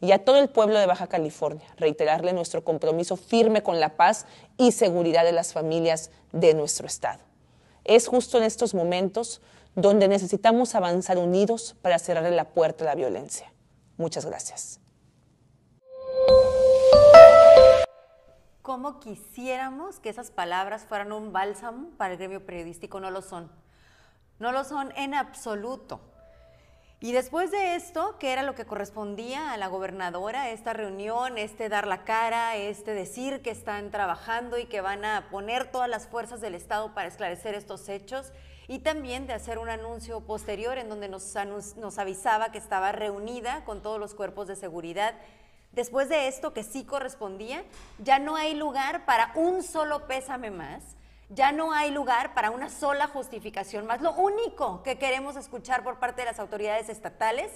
Y 0.00 0.12
a 0.12 0.24
todo 0.24 0.38
el 0.38 0.48
pueblo 0.48 0.78
de 0.78 0.86
Baja 0.86 1.08
California, 1.08 1.66
reiterarle 1.76 2.32
nuestro 2.32 2.64
compromiso 2.64 3.16
firme 3.16 3.62
con 3.62 3.80
la 3.80 3.96
paz 3.96 4.24
y 4.56 4.72
seguridad 4.72 5.24
de 5.24 5.32
las 5.32 5.52
familias 5.52 6.10
de 6.32 6.54
nuestro 6.54 6.86
Estado. 6.86 7.20
Es 7.84 8.06
justo 8.06 8.38
en 8.38 8.44
estos 8.44 8.72
momentos 8.72 9.42
donde 9.74 10.08
necesitamos 10.08 10.74
avanzar 10.74 11.18
unidos 11.18 11.76
para 11.82 11.98
cerrarle 11.98 12.30
la 12.30 12.50
puerta 12.50 12.84
a 12.84 12.88
la 12.88 12.94
violencia. 12.94 13.52
Muchas 13.96 14.26
gracias. 14.26 14.80
¿Cómo 18.62 19.00
quisiéramos 19.00 19.98
que 19.98 20.10
esas 20.10 20.30
palabras 20.30 20.84
fueran 20.84 21.12
un 21.12 21.32
bálsamo 21.32 21.90
para 21.96 22.12
el 22.12 22.18
gremio 22.18 22.46
periodístico? 22.46 23.00
No 23.00 23.10
lo 23.10 23.20
son. 23.20 23.50
No 24.38 24.52
lo 24.52 24.64
son 24.64 24.92
en 24.96 25.14
absoluto. 25.14 26.00
Y 27.02 27.12
después 27.12 27.50
de 27.50 27.76
esto, 27.76 28.18
que 28.18 28.30
era 28.30 28.42
lo 28.42 28.54
que 28.54 28.66
correspondía 28.66 29.52
a 29.52 29.56
la 29.56 29.68
gobernadora, 29.68 30.50
esta 30.50 30.74
reunión, 30.74 31.38
este 31.38 31.70
dar 31.70 31.86
la 31.86 32.04
cara, 32.04 32.56
este 32.56 32.92
decir 32.92 33.40
que 33.40 33.50
están 33.50 33.90
trabajando 33.90 34.58
y 34.58 34.66
que 34.66 34.82
van 34.82 35.06
a 35.06 35.28
poner 35.30 35.70
todas 35.70 35.88
las 35.88 36.06
fuerzas 36.06 36.42
del 36.42 36.54
Estado 36.54 36.94
para 36.94 37.08
esclarecer 37.08 37.54
estos 37.54 37.88
hechos, 37.88 38.32
y 38.70 38.78
también 38.78 39.26
de 39.26 39.34
hacer 39.34 39.58
un 39.58 39.68
anuncio 39.68 40.20
posterior 40.20 40.78
en 40.78 40.88
donde 40.88 41.08
nos, 41.08 41.34
nos 41.76 41.98
avisaba 41.98 42.52
que 42.52 42.58
estaba 42.58 42.92
reunida 42.92 43.64
con 43.66 43.82
todos 43.82 44.00
los 44.00 44.14
cuerpos 44.14 44.46
de 44.46 44.56
seguridad 44.56 45.14
Después 45.72 46.08
de 46.08 46.26
esto, 46.26 46.52
que 46.52 46.64
sí 46.64 46.84
correspondía, 46.84 47.62
ya 47.98 48.18
no 48.18 48.34
hay 48.34 48.54
lugar 48.54 49.04
para 49.04 49.30
un 49.36 49.62
solo 49.62 50.08
pésame 50.08 50.50
más, 50.50 50.82
ya 51.28 51.52
no 51.52 51.72
hay 51.72 51.92
lugar 51.92 52.34
para 52.34 52.50
una 52.50 52.68
sola 52.68 53.06
justificación 53.06 53.86
más. 53.86 54.00
Lo 54.00 54.12
único 54.14 54.82
que 54.82 54.98
queremos 54.98 55.36
escuchar 55.36 55.84
por 55.84 56.00
parte 56.00 56.22
de 56.22 56.26
las 56.26 56.40
autoridades 56.40 56.88
estatales 56.88 57.52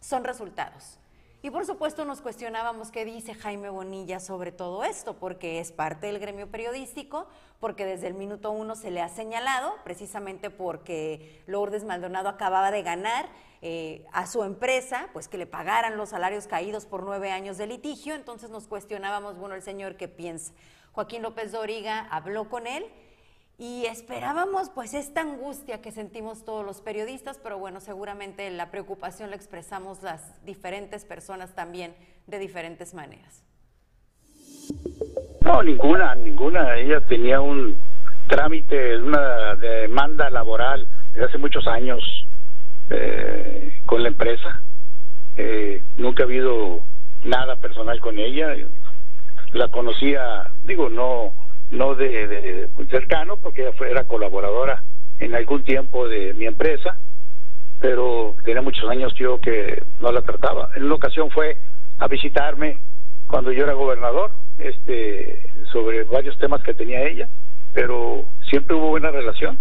son 0.00 0.22
resultados. 0.22 0.98
Y 1.40 1.50
por 1.50 1.64
supuesto 1.64 2.04
nos 2.04 2.20
cuestionábamos 2.20 2.90
qué 2.90 3.04
dice 3.04 3.32
Jaime 3.32 3.70
Bonilla 3.70 4.18
sobre 4.18 4.50
todo 4.50 4.82
esto, 4.82 5.14
porque 5.14 5.60
es 5.60 5.70
parte 5.70 6.08
del 6.08 6.18
gremio 6.18 6.50
periodístico, 6.50 7.28
porque 7.60 7.84
desde 7.84 8.08
el 8.08 8.14
minuto 8.14 8.50
uno 8.50 8.74
se 8.74 8.90
le 8.90 9.00
ha 9.02 9.08
señalado, 9.08 9.72
precisamente 9.84 10.50
porque 10.50 11.40
Lourdes 11.46 11.84
Maldonado 11.84 12.28
acababa 12.28 12.72
de 12.72 12.82
ganar 12.82 13.28
eh, 13.62 14.04
a 14.12 14.26
su 14.26 14.42
empresa, 14.42 15.10
pues 15.12 15.28
que 15.28 15.38
le 15.38 15.46
pagaran 15.46 15.96
los 15.96 16.08
salarios 16.08 16.48
caídos 16.48 16.86
por 16.86 17.04
nueve 17.04 17.30
años 17.30 17.56
de 17.56 17.68
litigio, 17.68 18.16
entonces 18.16 18.50
nos 18.50 18.66
cuestionábamos, 18.66 19.38
bueno, 19.38 19.54
el 19.54 19.62
señor 19.62 19.96
qué 19.96 20.08
piensa. 20.08 20.52
Joaquín 20.90 21.22
López 21.22 21.52
Doriga 21.52 22.08
habló 22.10 22.48
con 22.48 22.66
él 22.66 22.84
y 23.58 23.86
esperábamos 23.86 24.70
pues 24.70 24.94
esta 24.94 25.20
angustia 25.20 25.82
que 25.82 25.90
sentimos 25.90 26.44
todos 26.44 26.64
los 26.64 26.80
periodistas, 26.80 27.40
pero 27.42 27.58
bueno, 27.58 27.80
seguramente 27.80 28.48
la 28.50 28.70
preocupación 28.70 29.30
la 29.30 29.36
expresamos 29.36 30.00
las 30.04 30.44
diferentes 30.44 31.04
personas 31.04 31.56
también 31.56 31.92
de 32.28 32.38
diferentes 32.38 32.94
maneras. 32.94 33.44
No, 35.40 35.62
ninguna, 35.64 36.14
ninguna. 36.14 36.76
Ella 36.76 37.00
tenía 37.00 37.40
un 37.40 37.76
trámite, 38.28 38.96
una 38.96 39.56
demanda 39.56 40.30
laboral 40.30 40.86
desde 41.12 41.26
hace 41.26 41.38
muchos 41.38 41.66
años 41.66 42.00
eh, 42.90 43.74
con 43.86 44.04
la 44.04 44.08
empresa. 44.10 44.62
Eh, 45.36 45.82
nunca 45.96 46.22
ha 46.22 46.26
habido 46.26 46.84
nada 47.24 47.56
personal 47.56 47.98
con 47.98 48.20
ella. 48.20 48.54
La 49.52 49.68
conocía, 49.68 50.48
digo, 50.64 50.88
no 50.88 51.32
no 51.70 51.94
de, 51.94 52.68
cercano, 52.90 53.36
porque 53.36 53.62
ella 53.62 53.72
fue, 53.76 53.90
era 53.90 54.04
colaboradora 54.04 54.82
en 55.20 55.34
algún 55.34 55.62
tiempo 55.64 56.08
de 56.08 56.32
mi 56.34 56.46
empresa, 56.46 56.98
pero 57.80 58.34
tenía 58.44 58.62
muchos 58.62 58.88
años 58.88 59.14
yo 59.14 59.40
que 59.40 59.82
no 60.00 60.10
la 60.10 60.22
trataba. 60.22 60.70
En 60.76 60.84
una 60.84 60.94
ocasión 60.94 61.30
fue 61.30 61.58
a 61.98 62.08
visitarme 62.08 62.78
cuando 63.26 63.52
yo 63.52 63.64
era 63.64 63.74
gobernador, 63.74 64.30
este, 64.58 65.42
sobre 65.70 66.04
varios 66.04 66.38
temas 66.38 66.62
que 66.62 66.74
tenía 66.74 67.06
ella, 67.06 67.28
pero 67.74 68.26
siempre 68.48 68.74
hubo 68.74 68.88
buena 68.88 69.10
relación, 69.10 69.58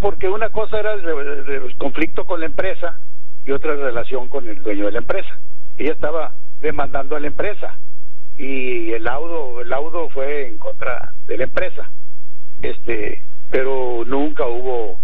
porque 0.00 0.28
una 0.28 0.50
cosa 0.50 0.78
era 0.78 0.92
el 0.92 1.74
conflicto 1.78 2.24
con 2.24 2.40
la 2.40 2.46
empresa 2.46 2.98
y 3.46 3.52
otra 3.52 3.74
relación 3.74 4.28
con 4.28 4.46
el 4.48 4.62
dueño 4.62 4.86
de 4.86 4.92
la 4.92 4.98
empresa. 4.98 5.38
Ella 5.78 5.92
estaba 5.92 6.34
demandando 6.60 7.16
a 7.16 7.20
la 7.20 7.28
empresa 7.28 7.78
y 8.36 8.92
el 8.92 9.04
laudo 9.04 9.60
el 9.60 9.68
laudo 9.68 10.08
fue 10.10 10.48
en 10.48 10.58
contra 10.58 11.12
de 11.28 11.36
la 11.36 11.44
empresa. 11.44 11.90
Este 12.62 13.22
pero 13.50 14.04
nunca 14.04 14.46
hubo 14.46 14.98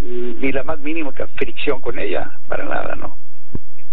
ni 0.00 0.50
la 0.52 0.62
más 0.64 0.78
mínima 0.80 1.12
fricción 1.36 1.80
con 1.80 1.98
ella 1.98 2.38
para 2.48 2.64
nada 2.64 2.96
no 2.96 3.16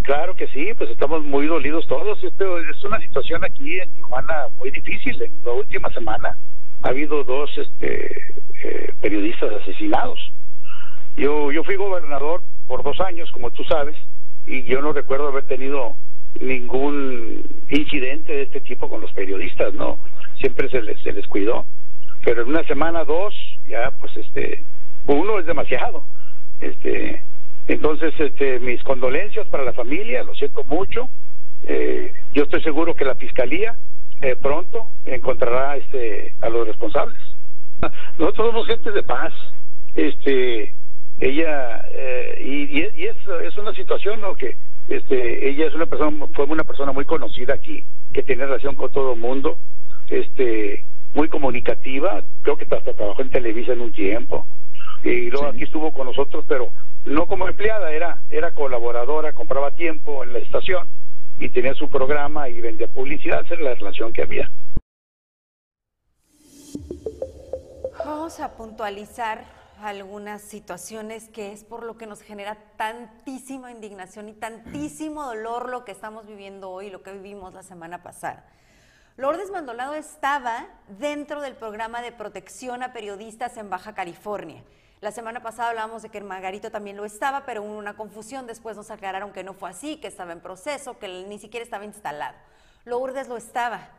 claro 0.09 0.35
que 0.35 0.47
sí 0.47 0.71
pues 0.75 0.89
estamos 0.89 1.23
muy 1.23 1.45
dolidos 1.45 1.85
todos. 1.85 2.17
Es 2.23 2.83
una 2.83 2.99
situación 2.99 3.43
aquí 3.43 3.79
en 3.79 3.93
Tijuana 3.93 4.45
muy 4.57 4.71
difícil. 4.71 5.21
En 5.21 5.31
la 5.45 5.51
última 5.51 5.93
semana 5.93 6.35
ha 6.81 6.89
habido 6.89 7.23
dos 7.23 7.55
este 7.55 8.33
eh, 8.63 8.93
periodistas 9.01 9.53
asesinados. 9.61 10.19
Yo 11.15 11.51
yo 11.51 11.63
fui 11.63 11.75
gobernador 11.75 12.41
por 12.65 12.81
dos 12.81 12.99
años 13.01 13.31
como 13.31 13.51
tú 13.51 13.63
sabes 13.65 13.95
y 14.47 14.63
yo 14.63 14.81
no 14.81 14.93
recuerdo 14.93 15.27
haber 15.27 15.45
tenido 15.45 15.95
ningún 16.39 17.43
incidente 17.69 18.33
de 18.33 18.43
este 18.43 18.61
tipo 18.61 18.89
con 18.89 19.01
los 19.01 19.13
periodistas, 19.13 19.75
¿no? 19.75 19.99
Siempre 20.39 20.69
se 20.69 20.81
les, 20.81 20.99
se 21.01 21.11
les 21.11 21.27
cuidó. 21.27 21.65
Pero 22.23 22.41
en 22.41 22.49
una 22.49 22.63
semana, 22.63 23.03
dos, 23.05 23.33
ya 23.67 23.91
pues 23.99 24.15
este, 24.17 24.63
uno 25.07 25.39
es 25.39 25.45
demasiado. 25.45 26.05
Este, 26.59 27.21
entonces, 27.67 28.13
este, 28.19 28.59
mis 28.59 28.81
condolencias 28.83 29.47
para 29.47 29.63
la 29.63 29.73
familia, 29.73 30.23
lo 30.23 30.33
siento 30.35 30.63
mucho. 30.65 31.09
Eh, 31.63 32.13
yo 32.33 32.43
estoy 32.43 32.61
seguro 32.61 32.95
que 32.95 33.05
la 33.05 33.15
fiscalía 33.15 33.75
eh, 34.21 34.35
pronto 34.35 34.87
encontrará 35.05 35.77
este, 35.77 36.33
a 36.41 36.49
los 36.49 36.67
responsables. 36.67 37.17
Nosotros 38.17 38.47
somos 38.47 38.67
gente 38.67 38.91
de 38.91 39.03
paz. 39.03 39.33
Este, 39.95 40.73
ella, 41.19 41.85
eh, 41.91 42.41
y, 42.43 43.01
y, 43.01 43.05
es, 43.05 43.17
es 43.43 43.57
una 43.57 43.73
situación 43.73 44.21
¿no? 44.21 44.35
que 44.35 44.55
este, 44.87 45.49
ella 45.49 45.67
es 45.67 45.73
una 45.73 45.85
persona, 45.85 46.27
fue 46.33 46.45
una 46.45 46.63
persona 46.63 46.91
muy 46.91 47.05
conocida 47.05 47.53
aquí, 47.53 47.83
que 48.13 48.23
tiene 48.23 48.45
relación 48.45 48.75
con 48.75 48.91
todo 48.91 49.13
el 49.13 49.19
mundo, 49.19 49.57
este, 50.09 50.83
muy 51.13 51.29
comunicativa, 51.29 52.23
creo 52.41 52.57
que 52.57 52.63
hasta 52.63 52.93
trabajó 52.93 53.21
en 53.21 53.31
Televisa 53.31 53.73
en 53.73 53.81
un 53.81 53.91
tiempo, 53.91 54.47
y 55.03 55.29
luego 55.29 55.47
aquí 55.47 55.63
estuvo 55.63 55.93
con 55.93 56.07
nosotros, 56.07 56.45
pero 56.47 56.71
no 57.05 57.27
como 57.27 57.47
empleada, 57.47 57.91
era, 57.91 58.21
era 58.29 58.53
colaboradora, 58.53 59.33
compraba 59.33 59.71
tiempo 59.71 60.23
en 60.23 60.33
la 60.33 60.39
estación 60.39 60.89
y 61.37 61.49
tenía 61.49 61.73
su 61.73 61.89
programa 61.89 62.49
y 62.49 62.59
vendía 62.59 62.87
publicidad, 62.87 63.45
esa 63.45 63.53
era 63.53 63.63
la 63.63 63.75
relación 63.75 64.11
que 64.11 64.23
había. 64.23 64.51
Vamos 68.05 68.39
a 68.39 68.55
puntualizar 68.55 69.45
algunas 69.81 70.41
situaciones 70.41 71.29
que 71.29 71.53
es 71.53 71.63
por 71.63 71.83
lo 71.83 71.97
que 71.97 72.05
nos 72.05 72.21
genera 72.21 72.57
tantísima 72.75 73.71
indignación 73.71 74.27
y 74.27 74.33
tantísimo 74.33 75.23
dolor 75.23 75.69
lo 75.69 75.85
que 75.85 75.93
estamos 75.93 76.27
viviendo 76.27 76.69
hoy, 76.69 76.89
lo 76.89 77.01
que 77.01 77.13
vivimos 77.13 77.53
la 77.53 77.63
semana 77.63 78.03
pasada. 78.03 78.45
Lourdes 79.19 79.51
Mandolado 79.51 79.95
estaba 79.95 80.67
dentro 80.87 81.41
del 81.41 81.53
programa 81.53 82.01
de 82.01 82.13
protección 82.13 82.83
a 82.83 82.93
periodistas 82.93 83.57
en 83.57 83.69
Baja 83.69 83.93
California. 83.93 84.63
La 85.01 85.11
semana 85.11 85.43
pasada 85.43 85.71
hablábamos 85.71 86.03
de 86.03 86.07
que 86.07 86.21
Margarito 86.21 86.71
también 86.71 86.95
lo 86.95 87.03
estaba, 87.03 87.45
pero 87.45 87.61
hubo 87.61 87.77
una 87.77 87.97
confusión. 87.97 88.47
Después 88.47 88.77
nos 88.77 88.91
aclararon 88.91 89.33
que 89.33 89.43
no 89.43 89.53
fue 89.53 89.71
así, 89.71 89.97
que 89.97 90.07
estaba 90.07 90.31
en 90.31 90.39
proceso, 90.39 90.99
que 90.99 91.09
ni 91.27 91.37
siquiera 91.37 91.65
estaba 91.65 91.83
instalado. 91.83 92.37
Lourdes 92.85 93.27
lo 93.27 93.35
estaba. 93.35 93.89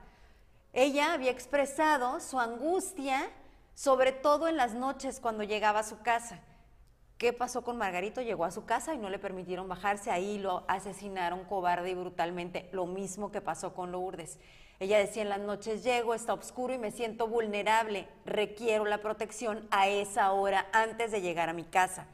Ella 0.72 1.12
había 1.12 1.32
expresado 1.32 2.18
su 2.20 2.40
angustia, 2.40 3.28
sobre 3.74 4.12
todo 4.12 4.48
en 4.48 4.56
las 4.56 4.72
noches 4.72 5.20
cuando 5.20 5.42
llegaba 5.44 5.80
a 5.80 5.84
su 5.84 6.00
casa. 6.00 6.40
¿Qué 7.18 7.34
pasó 7.34 7.60
con 7.60 7.76
Margarito? 7.76 8.22
Llegó 8.22 8.46
a 8.46 8.50
su 8.50 8.64
casa 8.64 8.94
y 8.94 8.98
no 8.98 9.10
le 9.10 9.18
permitieron 9.18 9.68
bajarse. 9.68 10.10
Ahí 10.10 10.38
lo 10.38 10.64
asesinaron 10.66 11.44
cobarde 11.44 11.90
y 11.90 11.94
brutalmente. 11.94 12.70
Lo 12.72 12.86
mismo 12.86 13.30
que 13.30 13.42
pasó 13.42 13.74
con 13.74 13.92
Lourdes. 13.92 14.38
Ella 14.80 14.98
decía, 14.98 15.20
en 15.20 15.28
las 15.28 15.40
noches 15.40 15.84
llego, 15.84 16.14
está 16.14 16.32
oscuro 16.32 16.72
y 16.72 16.78
me 16.78 16.90
siento 16.90 17.28
vulnerable, 17.28 18.08
requiero 18.24 18.86
la 18.86 19.02
protección 19.02 19.68
a 19.70 19.88
esa 19.88 20.32
hora 20.32 20.68
antes 20.72 21.12
de 21.12 21.20
llegar 21.20 21.50
a 21.50 21.52
mi 21.52 21.64
casa. 21.64 22.06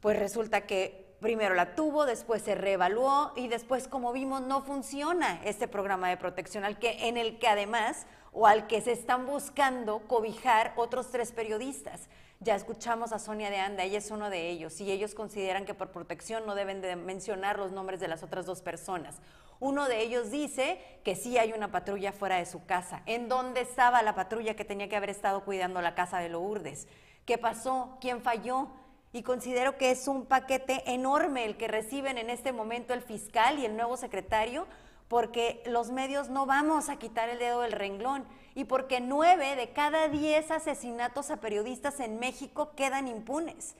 Pues 0.00 0.18
resulta 0.18 0.66
que 0.66 1.16
primero 1.22 1.54
la 1.54 1.74
tuvo, 1.74 2.04
después 2.04 2.42
se 2.42 2.54
reevaluó 2.54 3.32
y 3.34 3.48
después, 3.48 3.88
como 3.88 4.12
vimos, 4.12 4.42
no 4.42 4.60
funciona 4.60 5.40
este 5.42 5.68
programa 5.68 6.10
de 6.10 6.18
protección 6.18 6.66
al 6.66 6.78
que, 6.78 7.08
en 7.08 7.16
el 7.16 7.38
que 7.38 7.48
además 7.48 8.06
o 8.38 8.46
al 8.46 8.66
que 8.66 8.82
se 8.82 8.92
están 8.92 9.24
buscando 9.24 10.00
cobijar 10.00 10.74
otros 10.76 11.10
tres 11.10 11.32
periodistas. 11.32 12.02
Ya 12.40 12.54
escuchamos 12.54 13.12
a 13.12 13.18
Sonia 13.18 13.48
de 13.48 13.56
Anda, 13.56 13.82
ella 13.82 13.96
es 13.96 14.10
uno 14.10 14.28
de 14.28 14.50
ellos, 14.50 14.78
y 14.82 14.92
ellos 14.92 15.14
consideran 15.14 15.64
que 15.64 15.72
por 15.72 15.90
protección 15.90 16.44
no 16.44 16.54
deben 16.54 16.82
de 16.82 16.96
mencionar 16.96 17.58
los 17.58 17.72
nombres 17.72 17.98
de 17.98 18.08
las 18.08 18.22
otras 18.22 18.44
dos 18.44 18.60
personas. 18.60 19.22
Uno 19.58 19.88
de 19.88 20.02
ellos 20.02 20.30
dice 20.30 20.78
que 21.02 21.16
sí 21.16 21.38
hay 21.38 21.54
una 21.54 21.72
patrulla 21.72 22.12
fuera 22.12 22.36
de 22.36 22.44
su 22.44 22.66
casa. 22.66 23.00
¿En 23.06 23.30
dónde 23.30 23.62
estaba 23.62 24.02
la 24.02 24.14
patrulla 24.14 24.54
que 24.54 24.66
tenía 24.66 24.90
que 24.90 24.96
haber 24.96 25.08
estado 25.08 25.42
cuidando 25.42 25.80
la 25.80 25.94
casa 25.94 26.18
de 26.18 26.28
Lourdes? 26.28 26.88
¿Qué 27.24 27.38
pasó? 27.38 27.96
¿Quién 28.02 28.20
falló? 28.20 28.68
Y 29.14 29.22
considero 29.22 29.78
que 29.78 29.90
es 29.90 30.08
un 30.08 30.26
paquete 30.26 30.82
enorme 30.92 31.46
el 31.46 31.56
que 31.56 31.68
reciben 31.68 32.18
en 32.18 32.28
este 32.28 32.52
momento 32.52 32.92
el 32.92 33.00
fiscal 33.00 33.58
y 33.58 33.64
el 33.64 33.78
nuevo 33.78 33.96
secretario, 33.96 34.66
porque 35.08 35.62
los 35.66 35.90
medios 35.90 36.28
no 36.30 36.46
vamos 36.46 36.88
a 36.88 36.96
quitar 36.96 37.28
el 37.28 37.38
dedo 37.38 37.60
del 37.60 37.72
renglón 37.72 38.24
y 38.54 38.64
porque 38.64 39.00
nueve 39.00 39.54
de 39.54 39.72
cada 39.72 40.08
diez 40.08 40.50
asesinatos 40.50 41.30
a 41.30 41.36
periodistas 41.36 42.00
en 42.00 42.18
México 42.18 42.72
quedan 42.74 43.06
impunes. 43.06 43.76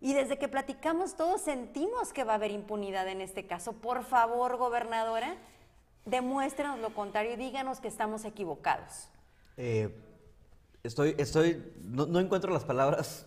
Y 0.00 0.14
desde 0.14 0.38
que 0.38 0.48
platicamos 0.48 1.16
todos 1.16 1.42
sentimos 1.42 2.12
que 2.12 2.24
va 2.24 2.32
a 2.32 2.36
haber 2.36 2.50
impunidad 2.50 3.06
en 3.08 3.20
este 3.20 3.46
caso. 3.46 3.74
Por 3.74 4.04
favor, 4.04 4.56
gobernadora, 4.56 5.36
demuéstrenos 6.06 6.78
lo 6.78 6.94
contrario 6.94 7.34
y 7.34 7.36
díganos 7.36 7.80
que 7.80 7.88
estamos 7.88 8.24
equivocados. 8.24 9.10
Eh, 9.58 9.94
estoy, 10.82 11.14
estoy, 11.18 11.62
no, 11.82 12.18
encuentro 12.18 12.50
las 12.50 12.64
palabras 12.64 13.26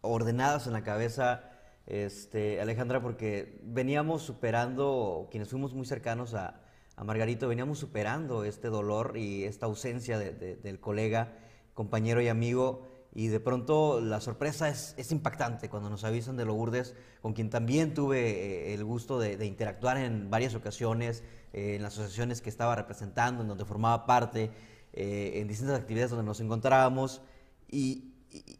ordenadas 0.00 0.66
en 0.66 0.72
la 0.72 0.82
cabeza, 0.82 1.44
este, 1.86 2.60
Alejandra, 2.60 3.00
porque 3.00 3.60
veníamos 3.62 4.22
superando, 4.22 5.28
quienes 5.30 5.48
fuimos 5.48 5.74
muy 5.74 5.86
cercanos 5.86 6.34
a, 6.34 6.60
Margarito, 7.04 7.48
veníamos 7.48 7.78
superando 7.78 8.44
este 8.44 8.68
dolor 8.68 9.16
y 9.16 9.44
esta 9.44 9.66
ausencia 9.66 10.18
del 10.18 10.80
colega, 10.80 11.32
compañero 11.74 12.20
y 12.20 12.28
amigo 12.28 12.90
y 13.12 13.26
de 13.26 13.40
pronto 13.40 14.00
la 14.00 14.20
sorpresa 14.20 14.68
es, 14.68 15.10
impactante 15.10 15.68
cuando 15.68 15.90
nos 15.90 16.04
avisan 16.04 16.36
de 16.36 16.44
Lourdes, 16.44 16.94
con 17.22 17.32
quien 17.32 17.50
también 17.50 17.92
tuve 17.92 18.20
eh, 18.20 18.74
el 18.74 18.84
gusto 18.84 19.18
de, 19.18 19.44
interactuar 19.44 19.96
en 19.96 20.30
varias 20.30 20.54
ocasiones, 20.54 21.24
eh, 21.52 21.74
en 21.74 21.82
las 21.82 21.94
asociaciones 21.94 22.40
que 22.40 22.50
estaba 22.50 22.76
representando, 22.76 23.42
en 23.42 23.48
donde 23.48 23.64
formaba 23.64 24.06
parte, 24.06 24.52
eh, 24.92 25.32
en 25.36 25.48
distintas 25.48 25.78
actividades 25.78 26.10
donde 26.10 26.24
nos 26.24 26.40
encontrábamos. 26.40 27.22
Y, 27.68 28.06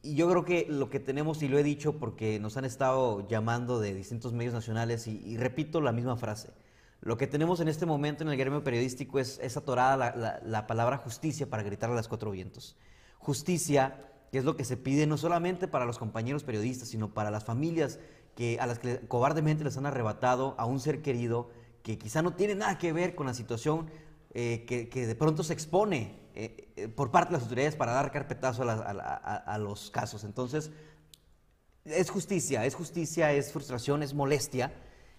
yo 0.02 0.28
creo 0.28 0.44
que 0.44 0.66
lo 0.68 0.90
que 0.90 0.98
tenemos, 0.98 1.44
y 1.44 1.48
lo 1.48 1.56
he 1.56 1.62
dicho 1.62 2.00
porque 2.00 2.40
nos 2.40 2.56
han 2.56 2.64
estado 2.64 3.28
llamando 3.28 3.78
de 3.78 3.94
distintos 3.94 4.32
medios 4.32 4.52
nacionales, 4.52 5.06
y, 5.06 5.36
repito 5.36 5.80
la 5.80 5.92
misma 5.92 6.16
frase, 6.16 6.48
lo 7.00 7.16
que 7.16 7.26
tenemos 7.26 7.60
en 7.60 7.68
este 7.68 7.86
momento 7.86 8.22
en 8.22 8.30
el 8.30 8.36
gremio 8.36 8.62
periodístico 8.62 9.18
es, 9.18 9.38
es 9.42 9.56
atorada 9.56 9.96
la, 9.96 10.40
la 10.44 10.66
palabra 10.66 10.98
justicia 10.98 11.48
para 11.48 11.62
gritar 11.62 11.90
a 11.90 11.94
las 11.94 12.08
cuatro 12.08 12.30
vientos. 12.30 12.76
Justicia 13.18 14.06
que 14.30 14.38
es 14.38 14.44
lo 14.44 14.56
que 14.56 14.64
se 14.64 14.76
pide 14.76 15.06
no 15.06 15.16
solamente 15.16 15.68
para 15.68 15.84
los 15.84 15.98
compañeros 15.98 16.44
periodistas, 16.44 16.88
sino 16.88 17.12
para 17.12 17.30
las 17.30 17.44
familias 17.44 17.98
que, 18.36 18.58
a 18.60 18.66
las 18.66 18.78
que 18.78 19.00
cobardemente 19.08 19.64
les 19.64 19.76
han 19.76 19.86
arrebatado 19.86 20.54
a 20.58 20.66
un 20.66 20.80
ser 20.80 21.02
querido 21.02 21.50
que 21.82 21.98
quizá 21.98 22.22
no 22.22 22.34
tiene 22.34 22.54
nada 22.54 22.78
que 22.78 22.92
ver 22.92 23.14
con 23.14 23.26
la 23.26 23.34
situación 23.34 23.90
eh, 24.32 24.64
que, 24.66 25.06
de 25.06 25.14
pronto 25.16 25.42
se 25.42 25.52
expone 25.52 26.14
eh, 26.34 26.72
eh, 26.76 26.88
por 26.88 27.10
parte 27.10 27.30
de 27.30 27.34
las 27.34 27.42
autoridades 27.42 27.74
para 27.74 27.92
dar 27.92 28.12
carpetazo 28.12 28.62
a, 28.62 29.58
los 29.58 29.90
casos. 29.90 30.22
Entonces, 30.22 30.70
es 31.84 32.10
justicia, 32.10 32.64
es 32.64 32.74
justicia, 32.74 33.32
es 33.32 33.52
frustración, 33.52 34.04
es 34.04 34.14
molestia, 34.14 34.72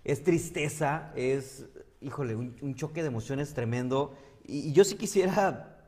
es 0.03 0.23
tristeza, 0.23 1.11
es, 1.15 1.65
híjole, 1.99 2.35
un, 2.35 2.75
choque 2.75 3.01
de 3.01 3.07
emociones 3.07 3.53
tremendo. 3.53 4.15
Y, 4.43 4.73
yo 4.73 4.83
sí 4.83 4.95
quisiera 4.95 5.87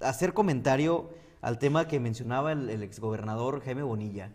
hacer 0.00 0.32
comentario 0.32 1.10
al 1.40 1.58
tema 1.58 1.88
que 1.88 2.00
mencionaba 2.00 2.52
el, 2.52 2.82
exgobernador 2.82 3.62
Jaime 3.62 3.82
Bonilla. 3.82 4.32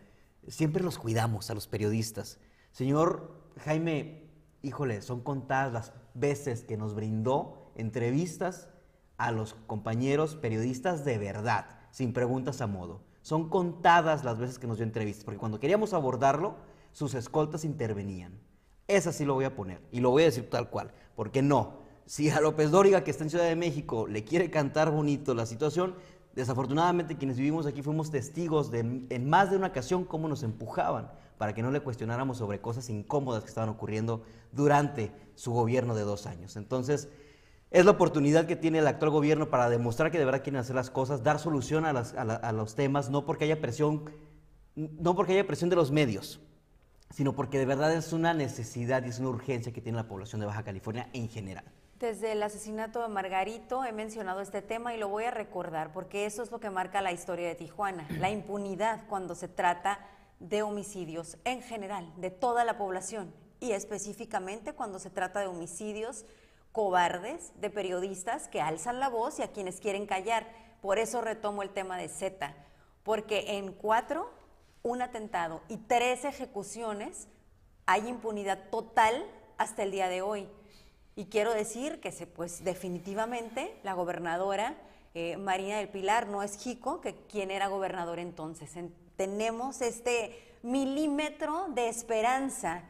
Siempre 0.48 0.84
los 0.84 0.98
cuidamos 0.98 1.50
a 1.50 1.56
los 1.56 1.68
periodistas. 1.68 2.40
Señor 2.72 3.42
Jaime, 3.58 4.30
híjole, 4.62 5.02
son 5.02 5.22
contadas 5.22 5.74
las 5.74 5.94
veces 6.14 6.64
que 6.64 6.78
nos 6.78 6.94
brindó 6.94 7.72
entrevistas 7.76 8.70
a 9.18 9.32
los 9.32 9.56
compañeros 9.66 10.36
periodistas 10.36 11.04
de 11.04 11.18
verdad, 11.18 11.66
sin 11.92 12.14
preguntas 12.14 12.62
a 12.62 12.68
modo. 12.68 13.02
Son 13.22 13.50
contadas 13.50 14.24
las 14.24 14.38
veces 14.38 14.60
que 14.60 14.68
nos 14.68 14.78
dio 14.78 14.86
entrevistas, 14.86 15.26
porque 15.26 15.40
cuando 15.40 15.60
queríamos 15.60 15.94
abordarlo, 15.94 16.56
sus 16.92 17.14
escoltas 17.14 17.66
intervenían. 17.66 18.40
Esa 18.88 19.12
sí 19.12 19.26
lo 19.26 19.34
voy 19.34 19.46
a 19.46 19.56
poner 19.56 19.82
y 19.92 20.00
lo 20.00 20.12
voy 20.12 20.24
a 20.24 20.26
decir 20.28 20.50
tal 20.50 20.70
cual, 20.70 20.92
porque 21.16 21.42
no. 21.42 21.86
Si 22.06 22.30
a 22.30 22.40
López 22.40 22.72
Dóriga, 22.72 23.04
que 23.04 23.12
está 23.12 23.26
en 23.26 23.30
Ciudad 23.30 23.46
de 23.46 23.58
México, 23.58 24.08
le 24.08 24.24
quiere 24.24 24.50
cantar 24.50 24.92
bonito 24.92 25.36
la 25.36 25.46
situación, 25.46 25.96
Desafortunadamente 26.38 27.18
quienes 27.18 27.38
vivimos 27.38 27.66
aquí 27.66 27.82
fuimos 27.82 28.12
testigos 28.12 28.70
de 28.70 28.82
en 28.82 29.28
más 29.28 29.50
de 29.50 29.58
una 29.58 29.68
ocasión 29.68 30.06
cómo 30.06 30.28
nos 30.28 30.44
empujaban 30.44 31.10
para 31.40 31.56
que 31.56 31.64
no 31.64 31.72
le 31.72 31.80
cuestionáramos 31.80 32.38
sobre 32.38 32.62
cosas 32.62 32.92
incómodas 32.92 33.42
que 33.42 33.50
estaban 33.50 33.70
ocurriendo 33.70 34.22
durante 34.52 35.12
su 35.34 35.52
gobierno 35.52 35.96
de 35.96 36.04
dos 36.04 36.28
años. 36.28 36.56
Entonces, 36.56 37.10
es 37.72 37.86
la 37.86 37.92
oportunidad 37.92 38.46
que 38.46 38.56
tiene 38.56 38.78
el 38.78 38.86
actual 38.86 39.10
gobierno 39.10 39.50
para 39.50 39.68
demostrar 39.68 40.12
que 40.12 40.20
de 40.20 40.26
verdad 40.26 40.44
quieren 40.44 40.60
hacer 40.60 40.76
las 40.76 40.92
cosas, 40.92 41.24
dar 41.24 41.40
solución 41.40 41.86
a, 41.86 41.90
a 41.90 42.52
los 42.52 42.76
temas, 42.76 43.10
no 43.10 43.26
porque 43.26 43.46
haya 43.46 43.60
presión, 43.60 44.04
no 44.76 45.16
porque 45.16 45.34
haya 45.34 45.48
presión 45.48 45.72
de 45.72 45.76
los 45.76 45.90
medios, 45.90 46.40
sino 47.10 47.34
porque 47.34 47.60
de 47.60 47.66
verdad 47.66 47.94
es 47.94 48.14
una 48.14 48.34
necesidad 48.34 49.04
y 49.06 49.10
es 49.10 49.20
una 49.20 49.30
urgencia 49.30 49.72
que 49.72 49.82
tiene 49.82 49.98
la 49.98 50.08
población 50.08 50.42
de 50.42 50.48
Baja 50.48 50.64
California 50.64 51.10
en 51.14 51.30
general. 51.30 51.66
Desde 52.00 52.34
el 52.34 52.44
asesinato 52.44 53.02
de 53.02 53.08
Margarito 53.08 53.84
he 53.84 53.92
mencionado 53.92 54.42
este 54.42 54.62
tema 54.62 54.94
y 54.94 55.00
lo 55.00 55.10
voy 55.10 55.24
a 55.24 55.32
recordar 55.32 55.94
porque 55.94 56.26
eso 56.28 56.44
es 56.44 56.52
lo 56.52 56.60
que 56.60 56.70
marca 56.70 57.02
la 57.02 57.12
historia 57.12 57.48
de 57.48 57.56
Tijuana, 57.56 58.08
la 58.20 58.30
impunidad 58.30 59.08
cuando 59.08 59.34
se 59.34 59.48
trata 59.48 60.00
de 60.40 60.62
homicidios 60.62 61.38
en 61.44 61.62
general, 61.62 62.14
de 62.18 62.30
toda 62.30 62.64
la 62.66 62.78
población 62.78 63.34
y 63.60 63.72
específicamente 63.72 64.74
cuando 64.74 65.00
se 65.00 65.10
trata 65.10 65.40
de 65.40 65.48
homicidios 65.48 66.26
cobardes 66.72 67.52
de 67.60 67.72
periodistas 67.72 68.48
que 68.48 68.62
alzan 68.62 69.00
la 69.00 69.10
voz 69.10 69.40
y 69.40 69.42
a 69.42 69.52
quienes 69.52 69.80
quieren 69.80 70.06
callar. 70.06 70.48
Por 70.82 71.00
eso 71.00 71.22
retomo 71.22 71.64
el 71.64 71.72
tema 71.72 71.98
de 71.98 72.08
Z, 72.08 72.54
porque 73.02 73.58
en 73.58 73.74
cuatro, 73.74 74.32
un 74.88 75.02
atentado 75.02 75.62
y 75.70 75.78
tres 75.78 76.26
ejecuciones 76.26 77.28
hay 77.86 78.08
impunidad 78.08 78.70
total 78.70 79.26
hasta 79.58 79.84
el 79.84 79.92
día 79.92 80.10
de 80.10 80.22
hoy. 80.22 80.48
Y 81.16 81.26
quiero 81.26 81.54
decir 81.54 82.00
que 82.00 82.12
se, 82.12 82.28
pues 82.28 82.64
definitivamente 82.64 83.80
la 83.84 83.94
gobernadora 83.94 84.76
eh, 85.14 85.36
Marina 85.38 85.78
del 85.78 85.90
Pilar 85.90 86.28
no 86.28 86.44
es 86.44 86.60
Jico, 86.60 87.02
que 87.02 87.16
quien 87.28 87.50
era 87.50 87.68
gobernador 87.68 88.20
entonces. 88.20 88.72
tenemos 89.16 89.82
este 89.82 90.58
milímetro 90.62 91.68
de 91.70 91.90
esperanza 91.90 92.84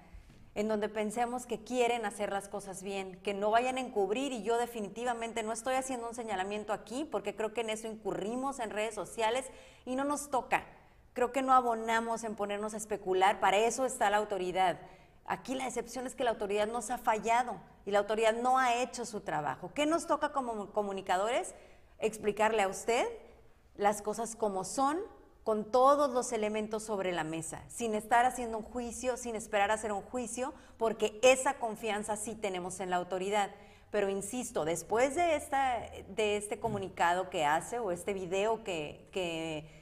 en 0.53 0.67
donde 0.67 0.89
pensemos 0.89 1.45
que 1.45 1.63
quieren 1.63 2.03
hacer 2.05 2.33
las 2.33 2.49
cosas 2.49 2.83
bien, 2.83 3.17
que 3.21 3.33
no 3.33 3.51
vayan 3.51 3.77
a 3.77 3.79
encubrir 3.79 4.33
y 4.33 4.43
yo 4.43 4.57
definitivamente 4.57 5.43
no 5.43 5.53
estoy 5.53 5.75
haciendo 5.75 6.09
un 6.09 6.15
señalamiento 6.15 6.73
aquí 6.73 7.07
porque 7.09 7.35
creo 7.35 7.53
que 7.53 7.61
en 7.61 7.69
eso 7.69 7.87
incurrimos 7.87 8.59
en 8.59 8.71
redes 8.71 8.95
sociales 8.95 9.45
y 9.85 9.95
no 9.95 10.03
nos 10.03 10.29
toca. 10.29 10.65
Creo 11.17 11.31
que 11.31 11.41
no 11.41 11.53
abonamos 11.53 12.23
en 12.23 12.35
ponernos 12.35 12.75
a 12.75 12.77
especular, 12.77 13.39
para 13.39 13.57
eso 13.57 13.87
está 13.87 14.11
la 14.11 14.17
autoridad. 14.17 14.77
Aquí 15.25 15.55
la 15.55 15.65
excepción 15.65 16.05
es 16.05 16.13
que 16.13 16.23
la 16.23 16.29
autoridad 16.29 16.67
nos 16.67 16.91
ha 16.91 16.99
fallado 16.99 17.55
y 17.87 17.89
la 17.89 17.97
autoridad 17.97 18.35
no 18.35 18.59
ha 18.59 18.75
hecho 18.75 19.03
su 19.03 19.21
trabajo. 19.21 19.71
¿Qué 19.73 19.87
nos 19.87 20.05
toca 20.05 20.31
como 20.31 20.71
comunicadores? 20.73 21.55
Explicarle 21.97 22.61
a 22.61 22.67
usted 22.67 23.03
las 23.77 24.03
cosas 24.03 24.35
como 24.35 24.63
son, 24.63 24.99
con 25.43 25.71
todos 25.71 26.11
los 26.11 26.31
elementos 26.33 26.83
sobre 26.83 27.11
la 27.11 27.23
mesa, 27.23 27.63
sin 27.67 27.95
estar 27.95 28.27
haciendo 28.27 28.59
un 28.59 28.63
juicio, 28.65 29.17
sin 29.17 29.35
esperar 29.35 29.71
a 29.71 29.73
hacer 29.73 29.93
un 29.93 30.03
juicio, 30.03 30.53
porque 30.77 31.19
esa 31.23 31.55
confianza 31.55 32.15
sí 32.15 32.35
tenemos 32.35 32.79
en 32.79 32.91
la 32.91 32.97
autoridad. 32.97 33.49
Pero 33.89 34.09
insisto, 34.09 34.65
después 34.65 35.15
de, 35.15 35.35
esta, 35.35 35.79
de 36.09 36.37
este 36.37 36.59
comunicado 36.59 37.31
que 37.31 37.43
hace 37.43 37.79
o 37.79 37.89
este 37.89 38.13
video 38.13 38.63
que, 38.63 39.09
que 39.11 39.76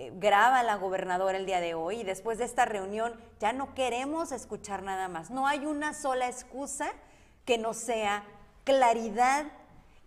eh, 0.00 0.12
graba 0.14 0.62
la 0.62 0.76
gobernadora 0.76 1.36
el 1.36 1.44
día 1.44 1.60
de 1.60 1.74
hoy 1.74 2.00
y 2.00 2.04
después 2.04 2.38
de 2.38 2.44
esta 2.44 2.64
reunión 2.64 3.12
ya 3.38 3.52
no 3.52 3.74
queremos 3.74 4.32
escuchar 4.32 4.82
nada 4.82 5.08
más. 5.08 5.28
No 5.28 5.46
hay 5.46 5.66
una 5.66 5.92
sola 5.92 6.26
excusa 6.26 6.90
que 7.44 7.58
no 7.58 7.74
sea 7.74 8.24
claridad 8.64 9.44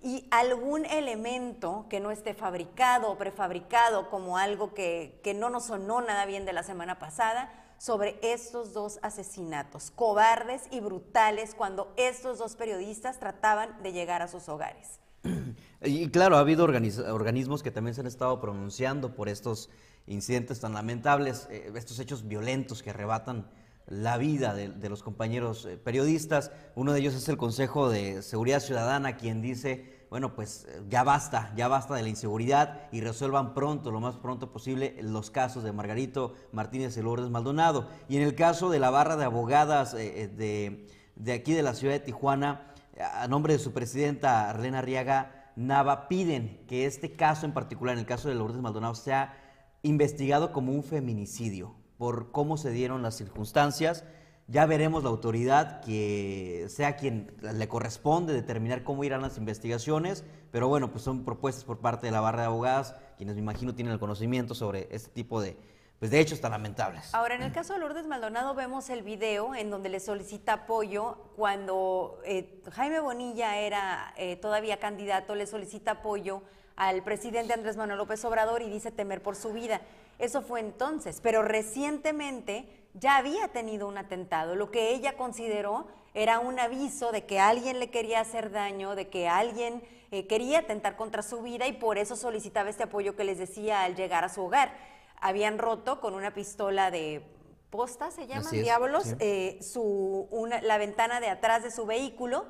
y 0.02 0.28
algún 0.32 0.88
elemento 0.88 1.86
que 1.90 2.00
no 2.00 2.10
esté 2.10 2.34
fabricado 2.34 3.12
o 3.12 3.20
prefabricado 3.20 4.10
como 4.10 4.40
algo 4.40 4.74
que, 4.74 5.20
que 5.24 5.36
no 5.36 5.52
nos 5.52 5.66
sonó 5.66 6.02
nada 6.02 6.26
bien 6.26 6.46
de 6.46 6.54
la 6.54 6.64
semana 6.64 6.98
pasada 6.98 7.54
sobre 7.78 8.18
estos 8.24 8.74
dos 8.74 8.98
asesinatos, 9.04 9.92
cobardes 9.92 10.64
y 10.72 10.80
brutales, 10.80 11.54
cuando 11.54 11.94
estos 11.98 12.40
dos 12.40 12.56
periodistas 12.56 13.20
trataban 13.20 13.84
de 13.84 13.92
llegar 13.92 14.24
a 14.24 14.28
sus 14.28 14.50
hogares. 14.50 15.00
Y 15.86 16.08
claro, 16.10 16.38
ha 16.38 16.40
habido 16.40 16.64
organismos 16.64 17.62
que 17.62 17.72
también 17.72 17.94
se 17.94 18.02
han 18.02 18.08
estado 18.08 18.40
pronunciando 18.40 19.16
por 19.16 19.28
estos 19.28 19.70
incidentes 20.08 20.62
tan 20.62 20.74
lamentables, 20.74 21.48
eh, 21.52 21.74
estos 21.76 22.00
hechos 22.00 22.26
violentos 22.26 22.82
que 22.82 22.92
arrebatan 22.92 23.50
la 23.88 24.18
vida 24.18 24.54
de, 24.54 24.90
los 24.90 25.04
compañeros 25.04 25.66
eh, 25.66 25.78
periodistas. 25.78 26.52
Uno 26.76 26.94
de 26.94 27.02
ellos 27.02 27.14
es 27.16 27.28
el 27.28 27.36
Consejo 27.36 27.90
de 27.90 28.22
Seguridad 28.22 28.62
Ciudadana, 28.62 29.18
quien 29.18 29.42
dice, 29.42 30.06
bueno, 30.10 30.36
pues 30.36 30.68
ya 30.88 31.04
basta, 31.04 31.52
ya 31.58 31.68
basta 31.68 31.96
de 31.96 32.04
la 32.04 32.08
inseguridad 32.08 32.88
y 32.94 33.02
resuelvan 33.02 33.54
pronto, 33.54 33.92
lo 33.92 34.00
más 34.00 34.16
pronto 34.16 34.54
posible, 34.54 34.96
los 35.02 35.32
casos 35.32 35.66
de 35.66 35.74
Margarito 35.74 36.34
Martínez 36.54 36.96
y 36.96 37.02
Lourdes 37.02 37.30
Maldonado. 37.30 37.90
Y 38.08 38.16
en 38.16 38.24
el 38.24 38.36
caso 38.36 38.70
de 38.70 38.80
la 38.80 38.90
barra 38.90 39.18
de 39.18 39.26
abogadas 39.26 39.94
eh, 39.96 40.30
de, 40.34 40.88
de, 41.18 41.34
aquí 41.34 41.52
de 41.54 41.64
la 41.64 41.74
ciudad 41.74 41.94
de 41.94 42.00
Tijuana, 42.00 42.74
a 42.98 43.28
nombre 43.28 43.52
de 43.52 43.60
su 43.60 43.74
presidenta 43.74 44.50
Arlena 44.50 44.80
Arriaga 44.80 45.43
Nava, 45.56 46.08
piden 46.08 46.64
que 46.68 46.86
este 46.86 47.14
caso 47.14 47.46
en 47.46 47.54
particular, 47.54 47.94
en 47.94 48.00
el 48.00 48.06
caso 48.06 48.30
de 48.30 48.36
Lourdes 48.36 48.62
Maldonado, 48.62 48.96
sea 48.96 49.38
investigado 49.84 50.52
como 50.52 50.72
un 50.72 50.84
feminicidio 50.84 51.76
por 51.98 52.32
cómo 52.32 52.58
se 52.58 52.72
dieron 52.72 53.02
las 53.02 53.16
circunstancias. 53.16 54.04
Ya 54.48 54.66
veremos 54.66 55.04
la 55.04 55.10
autoridad 55.10 55.82
que 55.82 56.66
sea 56.70 56.98
quien 56.98 57.32
le 57.42 57.68
corresponde 57.68 58.34
determinar 58.34 58.84
cómo 58.84 59.04
irán 59.04 59.22
las 59.22 59.38
investigaciones, 59.38 60.26
pero 60.52 60.68
bueno, 60.68 60.92
pues 60.92 61.04
son 61.04 61.24
propuestas 61.24 61.64
por 61.64 61.80
parte 61.80 62.08
de 62.08 62.12
la 62.12 62.20
barra 62.20 62.42
de 62.42 62.48
abogadas, 62.48 62.96
quienes 63.18 63.36
me 63.36 63.42
imagino 63.42 63.74
tienen 63.74 63.94
el 63.94 64.00
conocimiento 64.00 64.54
sobre 64.54 64.90
este 64.92 65.12
tipo 65.12 65.40
de, 65.40 65.58
pues 66.04 66.12
de 66.12 66.20
hechos 66.20 66.42
tan 66.42 66.52
lamentables. 66.52 67.16
Ahora, 67.16 67.36
en 67.36 67.44
el 67.44 67.54
caso 67.54 67.72
de 67.72 67.80
Lourdes 67.80 68.06
Maldonado 68.08 68.54
vemos 68.56 68.90
el 68.90 69.04
video 69.04 69.56
en 69.56 69.70
donde 69.70 69.88
le 69.88 70.02
solicita 70.02 70.52
apoyo 70.52 71.16
cuando 71.38 72.20
eh, 72.26 72.62
Jaime 72.74 73.00
Bonilla 73.00 73.58
era 73.60 74.14
eh, 74.18 74.36
todavía 74.36 74.82
candidato, 74.82 75.34
le 75.34 75.48
solicita 75.48 75.92
apoyo 75.92 76.42
al 76.76 77.04
presidente 77.04 77.54
Andrés 77.54 77.78
Manuel 77.78 78.00
López 78.00 78.26
Obrador 78.26 78.62
y 78.62 78.70
dice 78.70 78.92
temer 78.92 79.24
por 79.24 79.38
su 79.38 79.54
vida. 79.54 79.80
Eso 80.20 80.42
fue 80.42 80.60
entonces, 80.60 81.22
pero 81.24 81.42
recientemente 81.42 82.68
ya 82.96 83.16
había 83.16 83.48
tenido 83.54 83.88
un 83.88 83.98
atentado. 83.98 84.58
Lo 84.58 84.72
que 84.72 84.94
ella 84.94 85.16
consideró 85.16 85.88
era 86.14 86.40
un 86.40 86.60
aviso 86.60 87.14
de 87.14 87.26
que 87.26 87.40
alguien 87.40 87.80
le 87.80 87.92
quería 87.92 88.20
hacer 88.20 88.52
daño, 88.52 88.96
de 88.96 89.08
que 89.08 89.30
alguien 89.30 89.82
eh, 90.12 90.28
quería 90.28 90.60
atentar 90.60 90.98
contra 90.98 91.24
su 91.24 91.42
vida 91.42 91.66
y 91.66 91.72
por 91.72 91.98
eso 91.98 92.18
solicitaba 92.18 92.70
este 92.70 92.84
apoyo 92.84 93.16
que 93.16 93.24
les 93.24 93.38
decía 93.38 93.84
al 93.84 93.96
llegar 93.96 94.26
a 94.26 94.30
su 94.30 94.42
hogar. 94.42 94.92
Habían 95.26 95.58
roto 95.58 96.02
con 96.02 96.16
una 96.16 96.34
pistola 96.34 96.92
de 96.92 97.24
posta, 97.70 98.12
se 98.12 98.28
llaman, 98.28 98.52
diablos, 98.52 99.16
eh, 99.20 99.58
su, 99.62 100.28
la 100.62 100.78
ventana 100.78 101.22
de 101.22 101.30
atrás 101.30 101.64
de 101.64 101.72
su 101.72 101.86
vehículo. 101.86 102.46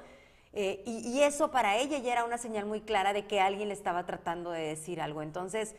Eh, 0.54 0.82
y, 0.88 1.08
y, 1.08 1.22
eso 1.22 1.52
para 1.52 1.78
ella 1.78 2.00
ya 2.00 2.14
era 2.14 2.26
una 2.26 2.40
señal 2.40 2.66
muy 2.66 2.82
clara 2.82 3.14
de 3.14 3.28
que 3.28 3.40
alguien 3.40 3.68
le 3.68 3.76
estaba 3.76 4.08
tratando 4.08 4.50
de 4.50 4.62
decir 4.62 5.02
algo. 5.02 5.22
Entonces, 5.22 5.76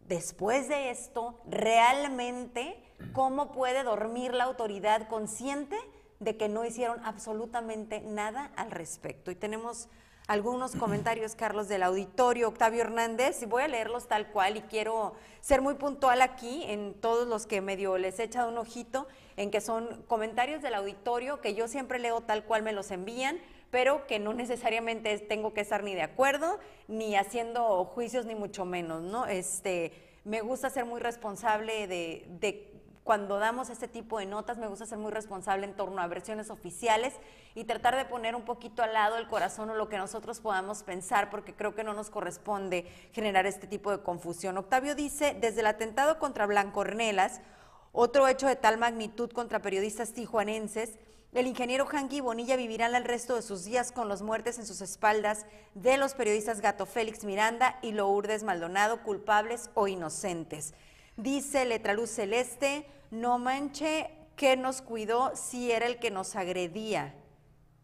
después 0.00 0.68
de 0.68 0.90
esto, 0.90 1.40
realmente, 1.46 2.82
¿cómo 3.12 3.52
puede 3.52 3.84
dormir 3.84 4.34
la 4.34 4.42
autoridad 4.42 5.06
consciente 5.06 5.76
de 6.18 6.36
que 6.36 6.48
no 6.48 6.64
hicieron 6.64 6.98
absolutamente 7.04 8.00
nada 8.00 8.50
al 8.56 8.72
respecto? 8.72 9.30
Y 9.30 9.36
tenemos 9.36 9.88
algunos 10.26 10.74
comentarios, 10.74 11.34
Carlos, 11.34 11.68
del 11.68 11.82
auditorio, 11.82 12.48
Octavio 12.48 12.80
Hernández, 12.80 13.42
y 13.42 13.46
voy 13.46 13.62
a 13.62 13.68
leerlos 13.68 14.08
tal 14.08 14.28
cual 14.28 14.56
y 14.56 14.62
quiero 14.62 15.14
ser 15.40 15.60
muy 15.60 15.74
puntual 15.74 16.22
aquí 16.22 16.64
en 16.66 16.94
todos 16.94 17.28
los 17.28 17.46
que 17.46 17.60
medio 17.60 17.98
les 17.98 18.18
he 18.18 18.24
echado 18.24 18.48
un 18.48 18.56
ojito, 18.56 19.06
en 19.36 19.50
que 19.50 19.60
son 19.60 20.02
comentarios 20.06 20.62
del 20.62 20.74
auditorio 20.74 21.40
que 21.40 21.54
yo 21.54 21.68
siempre 21.68 21.98
leo 21.98 22.22
tal 22.22 22.44
cual 22.44 22.62
me 22.62 22.72
los 22.72 22.90
envían, 22.90 23.38
pero 23.70 24.06
que 24.06 24.18
no 24.18 24.32
necesariamente 24.32 25.18
tengo 25.18 25.52
que 25.52 25.60
estar 25.60 25.82
ni 25.82 25.94
de 25.94 26.02
acuerdo, 26.02 26.58
ni 26.88 27.16
haciendo 27.16 27.84
juicios, 27.84 28.24
ni 28.24 28.34
mucho 28.34 28.64
menos, 28.64 29.02
¿no? 29.02 29.26
Este, 29.26 29.92
me 30.24 30.40
gusta 30.40 30.70
ser 30.70 30.86
muy 30.86 31.00
responsable 31.00 31.86
de, 31.86 32.24
de 32.40 32.73
cuando 33.04 33.38
damos 33.38 33.68
este 33.68 33.86
tipo 33.86 34.18
de 34.18 34.24
notas, 34.24 34.56
me 34.56 34.66
gusta 34.66 34.86
ser 34.86 34.96
muy 34.96 35.12
responsable 35.12 35.66
en 35.66 35.76
torno 35.76 36.00
a 36.00 36.06
versiones 36.06 36.48
oficiales 36.48 37.12
y 37.54 37.64
tratar 37.64 37.96
de 37.96 38.06
poner 38.06 38.34
un 38.34 38.46
poquito 38.46 38.82
al 38.82 38.94
lado 38.94 39.18
el 39.18 39.28
corazón 39.28 39.68
o 39.68 39.74
lo 39.74 39.90
que 39.90 39.98
nosotros 39.98 40.40
podamos 40.40 40.82
pensar, 40.82 41.28
porque 41.28 41.54
creo 41.54 41.74
que 41.74 41.84
no 41.84 41.92
nos 41.92 42.08
corresponde 42.08 42.86
generar 43.12 43.44
este 43.44 43.66
tipo 43.66 43.90
de 43.90 44.02
confusión. 44.02 44.56
Octavio 44.56 44.94
dice, 44.94 45.36
desde 45.38 45.60
el 45.60 45.66
atentado 45.66 46.18
contra 46.18 46.46
Blanco 46.46 46.80
Ornelas, 46.80 47.42
otro 47.92 48.26
hecho 48.26 48.48
de 48.48 48.56
tal 48.56 48.78
magnitud 48.78 49.30
contra 49.30 49.60
periodistas 49.60 50.14
tijuanenses, 50.14 50.98
el 51.34 51.46
ingeniero 51.46 51.86
Hanky 51.86 52.22
Bonilla 52.22 52.56
vivirá 52.56 52.86
el 52.86 53.04
resto 53.04 53.34
de 53.36 53.42
sus 53.42 53.64
días 53.64 53.92
con 53.92 54.08
los 54.08 54.22
muertes 54.22 54.58
en 54.58 54.64
sus 54.64 54.80
espaldas 54.80 55.44
de 55.74 55.98
los 55.98 56.14
periodistas 56.14 56.60
Gato 56.62 56.86
Félix 56.86 57.24
Miranda 57.24 57.78
y 57.82 57.92
Lourdes 57.92 58.44
Maldonado, 58.44 59.02
culpables 59.02 59.68
o 59.74 59.88
inocentes. 59.88 60.72
Dice 61.16 61.64
Letraluz 61.64 62.10
Celeste, 62.10 62.86
no 63.10 63.38
manche, 63.38 64.10
que 64.36 64.56
nos 64.56 64.82
cuidó 64.82 65.32
si 65.36 65.70
era 65.70 65.86
el 65.86 65.98
que 65.98 66.10
nos 66.10 66.34
agredía? 66.36 67.14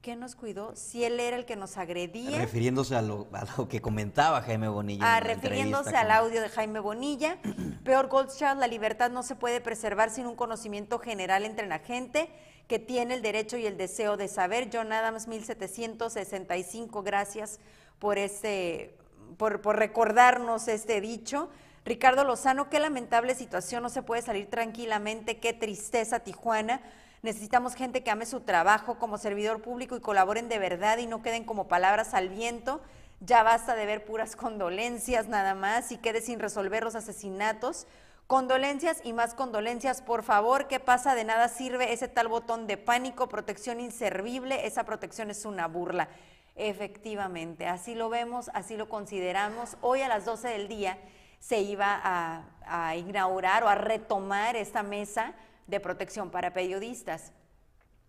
¿Qué 0.03 0.17
nos 0.17 0.35
cuidó? 0.35 0.75
Si 0.77 1.05
él 1.05 1.21
era 1.21 1.37
el 1.37 1.45
que 1.45 1.57
nos 1.57 1.77
agredía. 1.77 2.39
Refiriéndose 2.39 2.97
a 2.97 3.03
lo, 3.03 3.29
que 3.69 3.83
comentaba 3.83 4.41
Jaime 4.41 4.69
Bonilla. 4.69 5.17
Ah, 5.17 5.21
refiriéndose 5.21 5.95
al 5.95 6.11
audio 6.11 6.41
de 6.41 6.49
Jaime 6.49 6.81
Bonilla. 6.81 7.37
Peor 7.85 8.09
Goldschad, 8.09 8.57
la 8.57 8.67
libertad 8.67 9.11
no 9.11 9.23
se 9.23 9.37
puede 9.37 9.61
preservar 9.61 10.09
sin 10.09 10.27
un 10.27 10.37
conocimiento 10.37 10.99
general 10.99 11.45
entre 11.45 11.67
la 11.67 11.81
gente 11.81 12.31
que 12.67 12.79
tiene 12.79 13.13
el 13.13 13.21
derecho 13.21 13.59
y 13.59 13.67
el 13.67 13.77
deseo 13.77 14.17
de 14.17 14.29
saber. 14.29 14.71
John 14.73 14.91
Adams, 14.91 15.29
1765, 15.29 17.03
gracias 17.03 17.61
por, 17.99 18.17
este, 18.17 18.97
por, 19.37 19.61
por 19.61 19.77
recordarnos 19.77 20.67
este 20.69 21.03
dicho. 21.03 21.51
Ricardo 21.85 22.25
Lozano, 22.25 22.69
qué 22.69 22.79
lamentable 22.79 23.35
situación, 23.35 23.83
no 23.83 23.89
se 23.89 24.03
puede 24.03 24.23
salir 24.23 24.51
tranquilamente, 24.51 25.39
qué 25.39 25.53
tristeza 25.53 26.21
Tijuana. 26.21 26.81
Necesitamos 27.23 27.75
gente 27.75 28.03
que 28.03 28.11
ame 28.11 28.27
su 28.27 28.41
trabajo 28.41 28.99
como 28.99 29.19
servidor 29.19 29.63
público 29.63 29.97
y 29.97 30.01
colaboren 30.01 30.49
de 30.49 30.59
verdad 30.59 30.99
y 30.99 31.07
no 31.07 31.23
queden 31.23 31.45
como 31.45 31.69
palabras 31.69 32.15
al 32.15 32.29
viento. 32.29 32.81
Ya 33.21 33.43
basta 33.43 33.75
de 33.75 33.87
ver 33.87 34.05
puras 34.05 34.37
condolencias 34.37 35.29
nada 35.29 35.55
más 35.55 35.93
y 35.93 35.99
quede 35.99 36.23
sin 36.23 36.39
resolver 36.39 36.85
los 36.85 36.95
asesinatos. 36.95 37.87
Condolencias 38.27 39.01
y 39.05 39.13
más 39.13 39.35
condolencias, 39.35 40.01
por 40.01 40.23
favor. 40.23 40.69
¿Qué 40.69 40.81
pasa? 40.81 41.15
De 41.15 41.25
nada 41.25 41.49
sirve 41.49 41.93
ese 41.93 42.09
tal 42.09 42.29
botón 42.29 42.67
de 42.67 42.77
pánico, 42.77 43.29
protección 43.29 43.81
inservible. 43.81 44.67
Esa 44.67 44.85
protección 44.85 45.31
es 45.31 45.45
una 45.45 45.67
burla. 45.67 46.09
Efectivamente, 46.57 47.67
así 47.67 47.95
lo 47.95 48.09
vemos, 48.09 48.51
así 48.55 48.77
lo 48.77 48.89
consideramos. 48.89 49.77
Hoy 49.83 50.03
a 50.03 50.09
las 50.09 50.25
12 50.25 50.49
del 50.49 50.69
día 50.69 50.99
se 51.41 51.61
iba 51.61 52.01
a, 52.03 52.97
inaugurar 52.97 53.65
o 53.65 53.69
a 53.69 53.75
retomar 53.75 54.55
esta 54.55 54.85
mesa 54.85 55.35
de 55.67 55.81
protección 55.81 56.31
para 56.31 56.53
periodistas. 56.53 57.33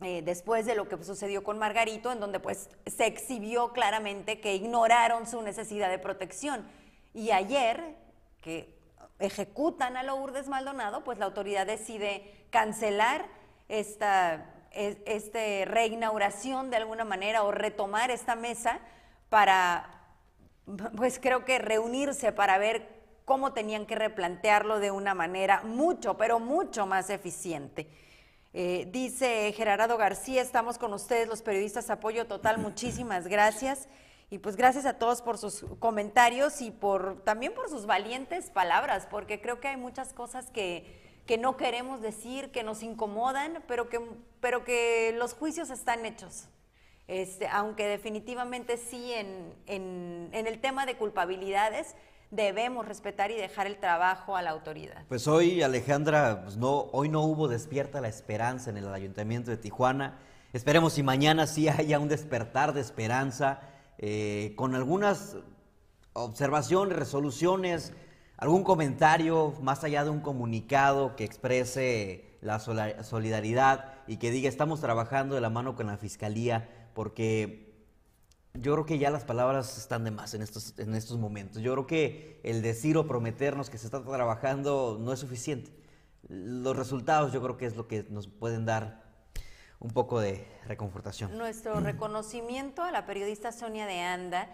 Eh, 0.02 0.22
después 0.24 0.66
de 0.66 0.76
lo 0.76 0.88
que 0.88 1.04
sucedió 1.04 1.44
con 1.44 1.58
Margarito, 1.58 2.12
en 2.12 2.20
donde 2.20 2.40
pues 2.40 2.70
se 2.86 3.08
exhibió 3.08 3.72
claramente 3.74 4.40
que 4.40 4.54
ignoraron 4.54 5.26
su 5.26 5.42
necesidad 5.42 5.90
de 5.90 5.98
protección. 5.98 6.68
Y 7.14 7.32
ayer, 7.32 7.96
que 8.42 8.78
ejecutan 9.20 9.98
a 9.98 10.04
Lourdes 10.04 10.48
Maldonado, 10.48 11.04
pues 11.04 11.18
la 11.18 11.26
autoridad 11.26 11.66
decide 11.66 12.46
cancelar 12.52 13.26
esta 13.68 14.46
este, 14.72 15.66
reinauguración 15.66 16.70
de 16.70 16.78
alguna 16.78 17.06
manera 17.06 17.44
o 17.44 17.52
retomar 17.52 18.12
esta 18.12 18.36
mesa 18.36 18.80
para, 19.30 19.90
pues 20.96 21.20
creo 21.20 21.46
que 21.46 21.60
reunirse 21.60 22.32
para 22.32 22.58
ver 22.58 23.01
cómo 23.32 23.54
tenían 23.54 23.86
que 23.86 23.96
replantearlo 23.96 24.82
de 24.82 24.92
una 24.92 25.14
manera 25.14 25.62
mucho, 25.64 26.18
pero 26.18 26.42
mucho 26.42 26.86
más 26.86 27.10
eficiente. 27.10 27.88
Eh, 28.52 28.90
dice 28.92 29.54
Gerardo 29.56 29.98
García, 29.98 30.42
estamos 30.42 30.78
con 30.78 30.94
ustedes 30.94 31.30
los 31.30 31.42
periodistas, 31.42 31.90
apoyo 31.90 32.28
total, 32.28 32.58
muchísimas 32.58 33.30
gracias. 33.30 33.88
Y 34.30 34.40
pues 34.40 34.58
gracias 34.58 34.86
a 34.86 34.98
todos 34.98 35.22
por 35.22 35.38
sus 35.38 35.64
comentarios 35.80 36.60
y 36.60 36.72
por 36.72 37.22
también 37.24 37.54
por 37.54 37.70
sus 37.70 37.86
valientes 37.86 38.50
palabras, 38.50 39.08
porque 39.10 39.40
creo 39.40 39.62
que 39.62 39.70
hay 39.70 39.78
muchas 39.78 40.12
cosas 40.12 40.52
que, 40.52 41.00
que 41.26 41.38
no 41.38 41.56
queremos 41.56 42.02
decir, 42.02 42.52
que 42.52 42.64
nos 42.64 42.84
incomodan, 42.84 43.64
pero 43.66 43.88
que, 43.88 44.02
pero 44.42 44.66
que 44.66 45.16
los 45.18 45.36
juicios 45.36 45.70
están 45.70 46.06
hechos. 46.06 46.50
Este, 47.08 47.48
aunque 47.48 47.86
definitivamente 47.86 48.76
sí 48.76 49.14
en, 49.14 49.54
en, 49.68 50.32
en 50.34 50.48
el 50.48 50.60
tema 50.60 50.86
de 50.86 50.98
culpabilidades 50.98 51.96
debemos 52.32 52.88
respetar 52.88 53.30
y 53.30 53.36
dejar 53.36 53.68
el 53.68 53.78
trabajo 53.78 54.36
a 54.36 54.42
la 54.42 54.52
autoridad. 54.52 55.04
Pues 55.10 55.28
hoy, 55.28 55.62
Alejandra, 55.62 56.42
pues 56.44 56.58
no, 56.58 56.88
hoy 56.94 57.10
no 57.10 57.22
hubo 57.22 57.48
despierta 57.48 58.02
la 58.02 58.08
esperanza 58.08 58.70
en 58.70 58.78
el 58.78 58.88
Ayuntamiento 58.88 59.52
de 59.52 59.58
Tijuana. 59.58 60.18
Esperemos 60.54 60.94
si 60.94 61.04
mañana 61.04 61.46
sí 61.46 61.68
haya 61.68 62.00
un 62.00 62.08
despertar 62.08 62.74
de 62.74 62.82
esperanza 62.82 63.62
eh, 63.98 64.54
con 64.56 64.76
algunas 64.76 65.38
observaciones, 66.14 66.98
resoluciones, 66.98 67.94
algún 68.38 68.64
comentario 68.64 69.54
más 69.62 69.84
allá 69.84 70.04
de 70.04 70.10
un 70.10 70.22
comunicado 70.22 71.16
que 71.16 71.26
exprese 71.26 72.38
la 72.42 72.60
solidaridad 72.60 73.94
y 74.08 74.18
que 74.18 74.32
diga 74.32 74.50
estamos 74.50 74.82
trabajando 74.82 75.36
de 75.36 75.42
la 75.42 75.52
mano 75.52 75.76
con 75.76 75.88
la 75.88 75.98
Fiscalía 75.98 76.68
porque 76.96 77.71
yo 78.54 78.74
creo 78.74 78.86
que 78.86 78.98
ya 78.98 79.10
las 79.10 79.24
palabras 79.24 79.78
están 79.78 80.04
de 80.04 80.12
más 80.12 80.34
en 80.34 80.42
estos, 80.42 80.78
en 80.78 80.96
estos 80.96 81.18
momentos. 81.18 81.62
Yo 81.62 81.72
creo 81.74 81.88
que 81.88 82.40
el 82.44 82.62
decir 82.62 82.98
o 82.98 83.08
prometernos 83.08 83.70
que 83.70 83.78
se 83.78 83.86
está 83.86 84.04
trabajando 84.04 84.98
no 85.00 85.14
es 85.14 85.20
suficiente. 85.20 85.72
Los 86.28 86.76
resultados 86.76 87.32
yo 87.32 87.42
creo 87.42 87.58
que 87.58 87.66
es 87.66 87.76
lo 87.76 87.88
que 87.88 88.06
nos 88.10 88.28
pueden 88.28 88.66
dar 88.66 89.04
un 89.80 89.92
poco 89.92 90.20
de 90.20 90.48
reconfortación. 90.68 91.38
Nuestro 91.38 91.80
reconocimiento 91.80 92.84
a 92.84 92.92
la 92.92 93.06
periodista 93.06 93.52
Sonia 93.52 93.88
de 93.88 94.00
Anda, 94.00 94.48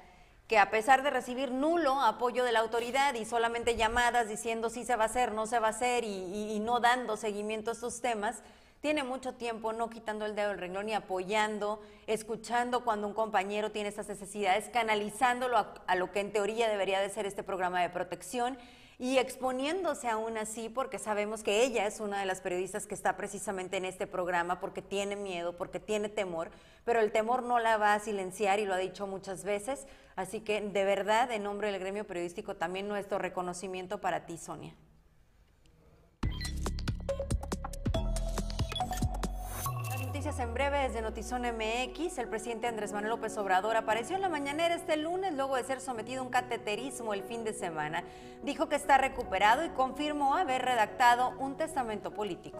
que 0.47 0.57
a 0.57 0.71
pesar 0.71 1.03
de 1.03 1.09
recibir 1.09 1.51
nulo 1.51 2.01
apoyo 2.01 2.45
de 2.45 2.53
la 2.53 2.59
autoridad 2.59 3.13
y 3.15 3.25
solamente 3.25 3.75
llamadas 3.75 4.29
diciendo 4.29 4.69
sí 4.69 4.85
se 4.85 4.95
va 4.95 5.03
a 5.03 5.07
hacer, 5.07 5.33
no 5.33 5.45
se 5.45 5.59
va 5.59 5.67
a 5.67 5.71
hacer 5.71 6.05
y, 6.05 6.59
no 6.61 6.79
dando 6.79 7.17
seguimiento 7.17 7.71
a 7.71 7.73
estos 7.73 7.99
temas, 7.99 8.41
tiene 8.81 9.03
mucho 9.03 9.33
tiempo 9.33 9.73
no 9.73 9.89
quitando 9.89 10.25
el 10.25 10.35
dedo 10.35 10.49
del 10.49 10.59
renglón 10.59 10.89
y 10.89 10.93
apoyando, 10.93 11.81
escuchando 12.05 12.83
cuando 12.83 13.07
un 13.07 13.13
compañero 13.13 13.71
tiene 13.71 13.89
estas 13.89 14.07
necesidades, 14.07 14.69
canalizándolo 14.69 15.57
a 15.85 15.95
lo 15.95 16.11
que 16.11 16.19
en 16.19 16.31
teoría 16.31 16.69
debería 16.69 16.99
de 16.99 17.09
ser 17.09 17.25
este 17.25 17.43
programa 17.43 17.81
de 17.81 17.89
protección 17.89 18.57
y 18.99 19.19
exponiéndose 19.19 20.09
aún 20.09 20.37
así 20.37 20.69
porque 20.69 20.97
sabemos 20.97 21.43
que 21.43 21.63
ella 21.63 21.85
es 21.85 21.99
una 21.99 22.19
de 22.19 22.25
las 22.25 22.41
periodistas 22.41 22.87
que 22.87 22.95
está 22.95 23.15
precisamente 23.15 23.77
en 23.77 23.85
este 23.85 24.07
programa 24.07 24.59
porque 24.59 24.81
tiene 24.81 25.15
miedo, 25.15 25.55
porque 25.55 25.79
tiene 25.79 26.09
temor, 26.09 26.49
pero 26.83 26.99
el 26.99 27.11
temor 27.11 27.43
no 27.43 27.59
la 27.59 27.77
va 27.77 27.93
a 27.93 27.99
silenciar 27.99 28.59
y 28.59 28.65
lo 28.65 28.73
ha 28.73 28.77
dicho 28.77 29.05
muchas 29.05 29.43
veces. 29.43 29.85
Así 30.15 30.39
que 30.39 30.61
de 30.61 30.83
verdad, 30.83 31.31
en 31.31 31.43
nombre 31.43 31.71
del 31.71 31.79
gremio 31.79 32.07
periodístico, 32.07 32.55
también 32.55 32.87
nuestro 32.87 33.19
reconocimiento 33.19 34.01
para 34.01 34.25
ti, 34.25 34.37
Sonia. 34.37 34.73
En 40.27 40.53
breve 40.53 40.79
desde 40.79 41.01
Notizón 41.01 41.43
MX. 41.43 42.17
El 42.17 42.27
presidente 42.27 42.67
Andrés 42.67 42.91
Manuel 42.91 43.11
López 43.11 43.37
Obrador 43.37 43.77
apareció 43.77 44.17
en 44.17 44.21
la 44.21 44.27
mañanera 44.27 44.75
este 44.75 44.97
lunes 44.97 45.33
luego 45.33 45.55
de 45.55 45.63
ser 45.63 45.79
sometido 45.79 46.19
a 46.19 46.25
un 46.25 46.29
cateterismo 46.29 47.13
el 47.13 47.23
fin 47.23 47.45
de 47.45 47.53
semana. 47.53 48.03
Dijo 48.43 48.67
que 48.67 48.75
está 48.75 48.97
recuperado 48.97 49.63
y 49.63 49.69
confirmó 49.69 50.35
haber 50.35 50.63
redactado 50.63 51.33
un 51.39 51.55
testamento 51.55 52.11
político. 52.11 52.59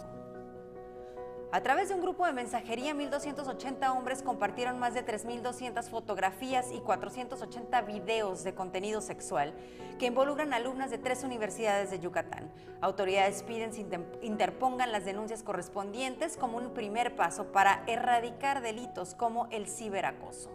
A 1.49 1.61
través 1.61 1.87
de 1.87 1.95
un 1.95 2.01
grupo 2.01 2.25
de 2.25 2.33
mensajería, 2.33 2.93
1.280 2.93 3.95
hombres 3.95 4.21
compartieron 4.21 4.79
más 4.79 4.93
de 4.93 5.05
3.200 5.05 5.83
fotografías 5.83 6.73
y 6.73 6.81
480 6.81 7.81
videos 7.83 8.43
de 8.43 8.53
contenido 8.53 8.99
sexual 8.99 9.53
que 9.97 10.07
involucran 10.07 10.53
alumnas 10.53 10.91
de 10.91 10.97
tres 10.97 11.23
universidades 11.23 11.89
de 11.89 11.99
Yucatán. 11.99 12.51
Autoridades 12.81 13.43
piden 13.43 13.71
se 13.71 13.85
interpongan 14.21 14.91
las 14.91 15.05
denuncias 15.05 15.41
correspondientes 15.41 16.35
como 16.35 16.57
un 16.57 16.73
primer 16.73 17.15
paso 17.15 17.45
para 17.53 17.81
erradicar 17.87 18.61
delitos 18.61 19.15
como 19.15 19.47
el 19.49 19.67
ciberacoso. 19.67 20.49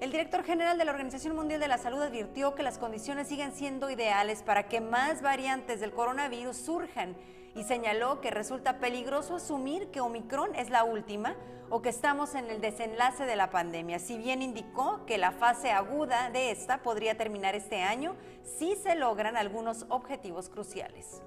El 0.00 0.10
director 0.10 0.42
general 0.42 0.78
de 0.78 0.86
la 0.86 0.92
Organización 0.92 1.36
Mundial 1.36 1.60
de 1.60 1.68
la 1.68 1.76
Salud 1.76 2.00
advirtió 2.00 2.54
que 2.54 2.62
las 2.62 2.78
condiciones 2.78 3.28
siguen 3.28 3.52
siendo 3.52 3.90
ideales 3.90 4.42
para 4.42 4.68
que 4.68 4.80
más 4.80 5.20
variantes 5.20 5.80
del 5.80 5.92
coronavirus 5.92 6.56
surjan 6.56 7.14
y 7.54 7.64
señaló 7.64 8.20
que 8.20 8.30
resulta 8.30 8.78
peligroso 8.78 9.36
asumir 9.36 9.90
que 9.90 10.00
Omicron 10.00 10.54
es 10.54 10.70
la 10.70 10.84
última 10.84 11.36
o 11.70 11.80
que 11.80 11.88
estamos 11.88 12.34
en 12.34 12.50
el 12.50 12.60
desenlace 12.60 13.24
de 13.24 13.36
la 13.36 13.50
pandemia, 13.50 13.98
si 13.98 14.18
bien 14.18 14.42
indicó 14.42 15.06
que 15.06 15.18
la 15.18 15.32
fase 15.32 15.70
aguda 15.70 16.30
de 16.30 16.50
esta 16.50 16.82
podría 16.82 17.16
terminar 17.16 17.54
este 17.54 17.82
año 17.82 18.14
si 18.42 18.76
se 18.76 18.94
logran 18.94 19.36
algunos 19.36 19.86
objetivos 19.88 20.48
cruciales. 20.48 21.22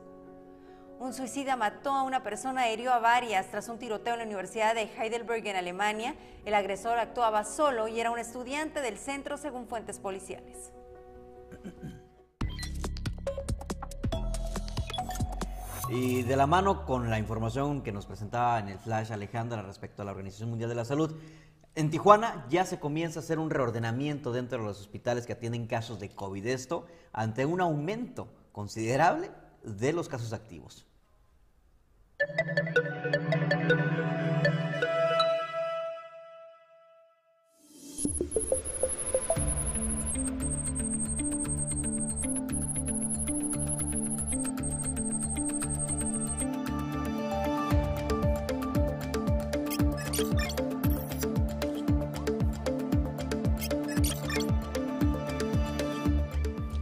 Un 0.97 1.13
suicida 1.13 1.57
mató 1.57 1.91
a 1.91 2.03
una 2.03 2.23
persona, 2.23 2.71
hirió 2.71 2.93
a 2.93 2.99
varias 2.99 3.51
tras 3.51 3.67
un 3.67 3.79
tiroteo 3.79 4.13
en 4.13 4.19
la 4.19 4.25
Universidad 4.25 4.75
de 4.75 4.83
Heidelberg 4.83 5.45
en 5.45 5.57
Alemania. 5.57 6.15
El 6.45 6.53
agresor 6.53 6.97
actuaba 6.99 7.43
solo 7.43 7.89
y 7.89 7.99
era 7.99 8.11
un 8.11 8.19
estudiante 8.19 8.81
del 8.81 8.97
centro 8.97 9.37
según 9.37 9.67
fuentes 9.67 9.99
policiales. 9.99 10.71
Y 15.89 16.23
de 16.23 16.35
la 16.35 16.47
mano 16.47 16.85
con 16.85 17.09
la 17.09 17.19
información 17.19 17.81
que 17.81 17.91
nos 17.91 18.05
presentaba 18.05 18.59
en 18.59 18.69
el 18.69 18.79
flash 18.79 19.11
Alejandra 19.11 19.61
respecto 19.61 20.01
a 20.01 20.05
la 20.05 20.11
Organización 20.11 20.49
Mundial 20.49 20.69
de 20.69 20.75
la 20.75 20.85
Salud, 20.85 21.15
en 21.75 21.91
Tijuana 21.91 22.45
ya 22.49 22.65
se 22.65 22.79
comienza 22.79 23.19
a 23.19 23.23
hacer 23.23 23.37
un 23.37 23.49
reordenamiento 23.49 24.31
dentro 24.31 24.57
de 24.59 24.65
los 24.65 24.79
hospitales 24.79 25.25
que 25.25 25.33
atienden 25.33 25.67
casos 25.67 25.99
de 25.99 26.09
COVID. 26.09 26.45
Esto 26.47 26.87
ante 27.13 27.45
un 27.45 27.61
aumento 27.61 28.27
considerable 28.51 29.29
de 29.63 29.93
los 29.93 30.09
casos 30.09 30.33
activos. 30.33 30.85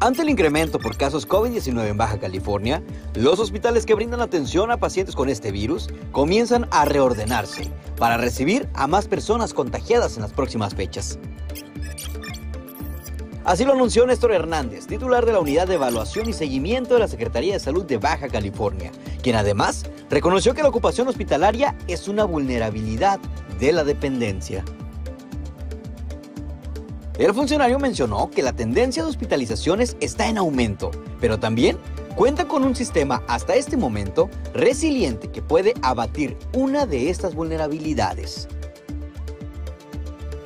Ante 0.04 0.22
el 0.22 0.30
incremento 0.30 0.80
por 0.80 0.98
casos 0.98 1.26
COVID-19 1.26 1.88
en 1.88 1.96
Baja 1.96 2.20
California, 2.20 2.84
los 3.16 3.40
hospitales 3.40 3.86
que 3.86 3.94
brindan 3.94 4.20
atención 4.20 4.70
a 4.70 4.76
pacientes 4.76 5.16
con 5.16 5.30
este 5.30 5.50
virus 5.50 5.88
comienzan 6.12 6.68
a 6.72 6.84
reordenarse 6.84 7.72
para 7.96 8.18
recibir 8.18 8.68
a 8.74 8.86
más 8.86 9.08
personas 9.08 9.54
contagiadas 9.54 10.18
en 10.18 10.24
las 10.24 10.34
próximas 10.34 10.76
fechas. 10.76 11.18
Así 13.46 13.64
lo 13.64 13.72
anunció 13.72 14.06
Néstor 14.06 14.34
Hernández, 14.34 14.88
titular 14.88 15.26
de 15.26 15.32
la 15.32 15.40
Unidad 15.40 15.70
de 15.70 15.76
Evaluación 15.76 16.28
y 16.28 16.34
Seguimiento 16.34 16.96
de 16.96 17.00
la 17.00 17.08
Secretaría 17.08 17.54
de 17.54 17.62
Salud 17.62 17.86
de 17.86 17.96
Baja 17.96 18.28
California, 18.28 18.92
quien 19.22 19.38
además 19.38 19.86
reconoció 20.10 20.54
que 20.54 20.64
la 20.64 20.70
ocupación 20.70 21.08
hospitalaria 21.08 21.78
es 21.88 22.10
una 22.10 22.26
vulnerabilidad 22.26 23.22
de 23.58 23.72
la 23.72 23.86
dependencia. 23.86 24.66
El 27.20 27.32
funcionario 27.36 27.78
mencionó 27.78 28.32
que 28.32 28.42
la 28.42 28.54
tendencia 28.54 29.04
de 29.04 29.10
hospitalizaciones 29.10 29.98
está 30.00 30.28
en 30.28 30.40
aumento, 30.40 30.90
pero 31.22 31.40
también 31.40 31.78
cuenta 32.16 32.48
con 32.48 32.64
un 32.64 32.76
sistema 32.76 33.22
hasta 33.28 33.54
este 33.54 33.78
momento 33.78 34.32
resiliente 34.54 35.30
que 35.30 35.44
puede 35.44 35.76
abatir 35.84 36.36
una 36.54 36.88
de 36.88 37.12
estas 37.12 37.36
vulnerabilidades. 37.36 38.48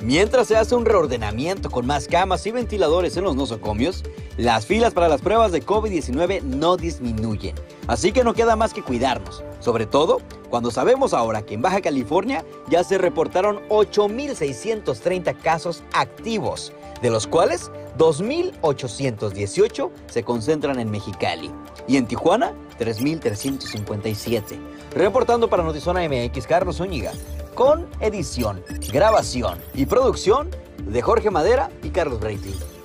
Mientras 0.02 0.46
se 0.48 0.56
hace 0.56 0.74
un 0.74 0.84
reordenamiento 0.84 1.70
con 1.70 1.86
más 1.86 2.06
camas 2.06 2.46
y 2.46 2.50
ventiladores 2.50 3.16
en 3.16 3.24
los 3.24 3.34
nosocomios, 3.34 4.04
las 4.36 4.66
filas 4.66 4.92
para 4.92 5.08
las 5.08 5.22
pruebas 5.22 5.52
de 5.52 5.64
COVID-19 5.64 6.42
no 6.42 6.76
disminuyen. 6.76 7.56
Así 7.88 8.12
que 8.12 8.22
no 8.22 8.34
queda 8.34 8.54
más 8.54 8.74
que 8.74 8.82
cuidarnos, 8.82 9.42
sobre 9.60 9.86
todo 9.86 10.18
cuando 10.50 10.70
sabemos 10.70 11.14
ahora 11.14 11.42
que 11.42 11.54
en 11.54 11.62
Baja 11.62 11.80
California 11.80 12.44
ya 12.68 12.84
se 12.84 12.98
reportaron 12.98 13.60
8.630 13.70 15.36
casos 15.40 15.82
activos, 15.94 16.72
de 17.02 17.10
los 17.10 17.26
cuales 17.26 17.70
2.818 17.96 19.90
se 20.06 20.22
concentran 20.22 20.78
en 20.78 20.90
Mexicali 20.90 21.50
y 21.86 21.96
en 21.96 22.06
Tijuana 22.06 22.52
3.357. 22.78 24.58
Reportando 24.94 25.48
para 25.48 25.62
Notizona 25.62 26.06
MX, 26.06 26.46
Carlos 26.46 26.76
Zúñiga, 26.76 27.12
con 27.54 27.86
edición, 28.00 28.62
grabación 28.92 29.58
y 29.74 29.86
producción 29.86 30.50
de 30.86 31.00
Jorge 31.02 31.30
Madera 31.30 31.70
y 31.82 31.88
Carlos 31.88 32.20
Brady. 32.20 32.77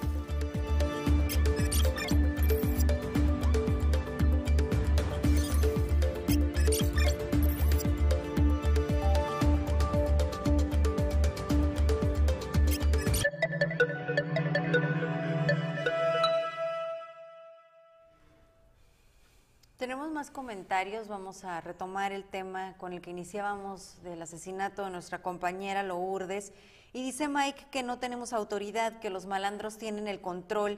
Comentarios, 20.94 21.08
vamos 21.08 21.44
a 21.44 21.60
retomar 21.60 22.12
el 22.12 22.24
tema 22.24 22.76
con 22.78 22.94
el 22.94 23.02
que 23.02 23.10
iniciábamos 23.10 24.00
del 24.04 24.22
asesinato 24.22 24.86
de 24.86 24.92
nuestra 24.92 25.24
compañera 25.24 25.82
Lourdes. 25.82 26.54
Y 26.94 27.02
dice 27.02 27.28
Mike 27.28 27.66
que 27.72 27.82
no 27.82 27.98
tenemos 27.98 28.32
autoridad, 28.32 29.00
que 29.00 29.10
los 29.10 29.26
malandros 29.26 29.80
tienen 29.80 30.08
el 30.08 30.22
control. 30.22 30.78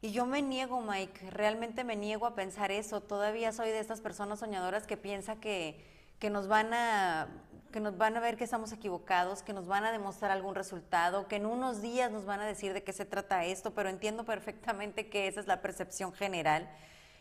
Y 0.00 0.12
yo 0.12 0.26
me 0.26 0.42
niego, 0.42 0.80
Mike, 0.80 1.30
realmente 1.30 1.82
me 1.82 1.96
niego 1.96 2.26
a 2.26 2.36
pensar 2.36 2.70
eso. 2.70 3.00
Todavía 3.00 3.50
soy 3.50 3.70
de 3.70 3.80
estas 3.80 4.00
personas 4.00 4.38
soñadoras 4.38 4.86
que 4.86 4.96
piensa 4.96 5.34
que, 5.34 5.84
que 6.20 6.30
nos 6.30 6.46
van 6.46 6.72
a 6.72 7.26
que 7.72 7.80
nos 7.80 7.96
van 7.96 8.16
a 8.16 8.20
ver 8.20 8.36
que 8.36 8.44
estamos 8.44 8.70
equivocados, 8.70 9.42
que 9.42 9.54
nos 9.54 9.66
van 9.66 9.84
a 9.84 9.90
demostrar 9.90 10.30
algún 10.30 10.54
resultado, 10.54 11.26
que 11.26 11.36
en 11.36 11.46
unos 11.46 11.80
días 11.80 12.12
nos 12.12 12.26
van 12.26 12.38
a 12.38 12.46
decir 12.46 12.74
de 12.74 12.84
qué 12.84 12.92
se 12.92 13.06
trata 13.06 13.46
esto, 13.46 13.72
pero 13.72 13.88
entiendo 13.88 14.24
perfectamente 14.24 15.08
que 15.08 15.26
esa 15.26 15.40
es 15.40 15.46
la 15.46 15.62
percepción 15.62 16.12
general. 16.12 16.68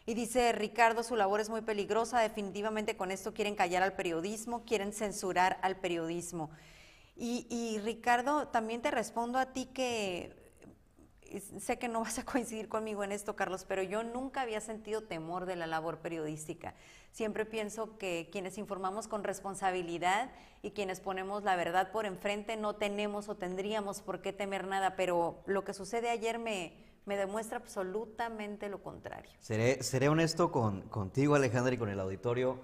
Y 0.06 0.16
dice 0.16 0.52
Ricardo, 0.52 1.04
su 1.04 1.16
labor 1.16 1.42
es 1.42 1.50
muy 1.50 1.62
peligrosa, 1.62 2.20
definitivamente 2.20 2.98
con 2.98 3.12
esto 3.12 3.34
quieren 3.34 3.56
callar 3.56 3.84
al 3.84 3.94
periodismo, 3.94 4.64
quieren 4.66 4.94
censurar 4.94 5.60
al 5.62 5.78
periodismo. 5.78 6.50
Y, 7.16 7.80
Ricardo, 7.84 8.48
también 8.48 8.82
te 8.82 8.90
respondo 8.90 9.38
a 9.38 9.54
ti 9.54 9.68
que 9.68 10.36
sé 11.60 11.78
que 11.78 11.88
no 11.88 12.02
vas 12.02 12.18
a 12.18 12.26
coincidir 12.26 12.68
conmigo 12.68 13.04
en 13.04 13.12
esto, 13.12 13.36
Carlos, 13.36 13.64
pero 13.68 13.84
yo 13.84 14.02
nunca 14.02 14.42
había 14.42 14.60
sentido 14.60 15.04
temor 15.04 15.46
de 15.46 15.56
la 15.56 15.68
labor 15.68 16.00
periodística. 16.00 16.74
Siempre 17.12 17.46
pienso 17.46 17.98
que 18.00 18.30
quienes 18.32 18.58
informamos 18.58 19.08
con 19.08 19.24
responsabilidad 19.24 20.32
y 20.64 20.72
quienes 20.72 21.00
ponemos 21.00 21.44
la 21.44 21.56
verdad 21.56 21.92
por 21.92 22.08
enfrente 22.08 22.58
no 22.58 22.76
tenemos 22.76 23.30
o 23.30 23.36
tendríamos 23.36 24.02
por 24.02 24.22
qué 24.24 24.34
temer 24.34 24.66
nada, 24.66 24.96
pero 24.96 25.44
lo 25.46 25.64
que 25.64 25.76
sucede 25.76 26.10
ayer 26.10 26.40
me, 26.40 26.74
me 27.06 27.18
demuestra 27.18 27.58
absolutamente 27.58 28.70
lo 28.70 28.82
contrario. 28.82 29.32
Seré, 29.40 30.10
honesto 30.10 30.52
con, 30.52 30.82
contigo, 30.84 31.36
Alejandra, 31.36 31.74
y 31.74 31.78
con 31.78 31.90
el 31.90 32.00
auditorio. 32.00 32.60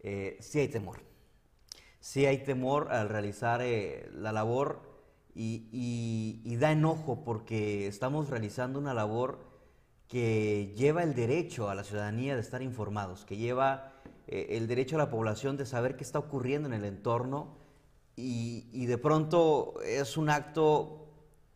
Eh, 0.00 0.36
sí 0.40 0.58
hay 0.58 0.68
temor. 0.68 1.00
Sí 2.00 2.26
hay 2.26 2.38
temor 2.38 2.92
al 2.92 3.08
realizar 3.08 3.62
eh, 3.62 4.08
la 4.12 4.32
labor 4.32 4.82
y, 5.34 6.56
da 6.58 6.72
enojo 6.72 7.22
porque 7.24 7.86
estamos 7.86 8.30
realizando 8.30 8.78
una 8.78 8.94
labor 8.94 9.40
que 10.08 10.72
lleva 10.76 11.02
el 11.02 11.14
derecho 11.14 11.68
a 11.68 11.74
la 11.74 11.84
ciudadanía 11.84 12.34
de 12.34 12.40
estar 12.40 12.62
informados, 12.62 13.24
que 13.24 13.36
lleva 13.36 13.92
eh, 14.26 14.46
el 14.50 14.66
derecho 14.66 14.96
a 14.96 14.98
la 14.98 15.10
población 15.10 15.56
de 15.56 15.66
saber 15.66 15.96
qué 15.96 16.04
está 16.04 16.18
ocurriendo 16.18 16.68
en 16.68 16.74
el 16.74 16.84
entorno 16.84 17.58
y 18.18 18.86
de 18.86 18.96
pronto 18.96 19.74
es 19.84 20.16
un 20.16 20.30
acto 20.30 21.06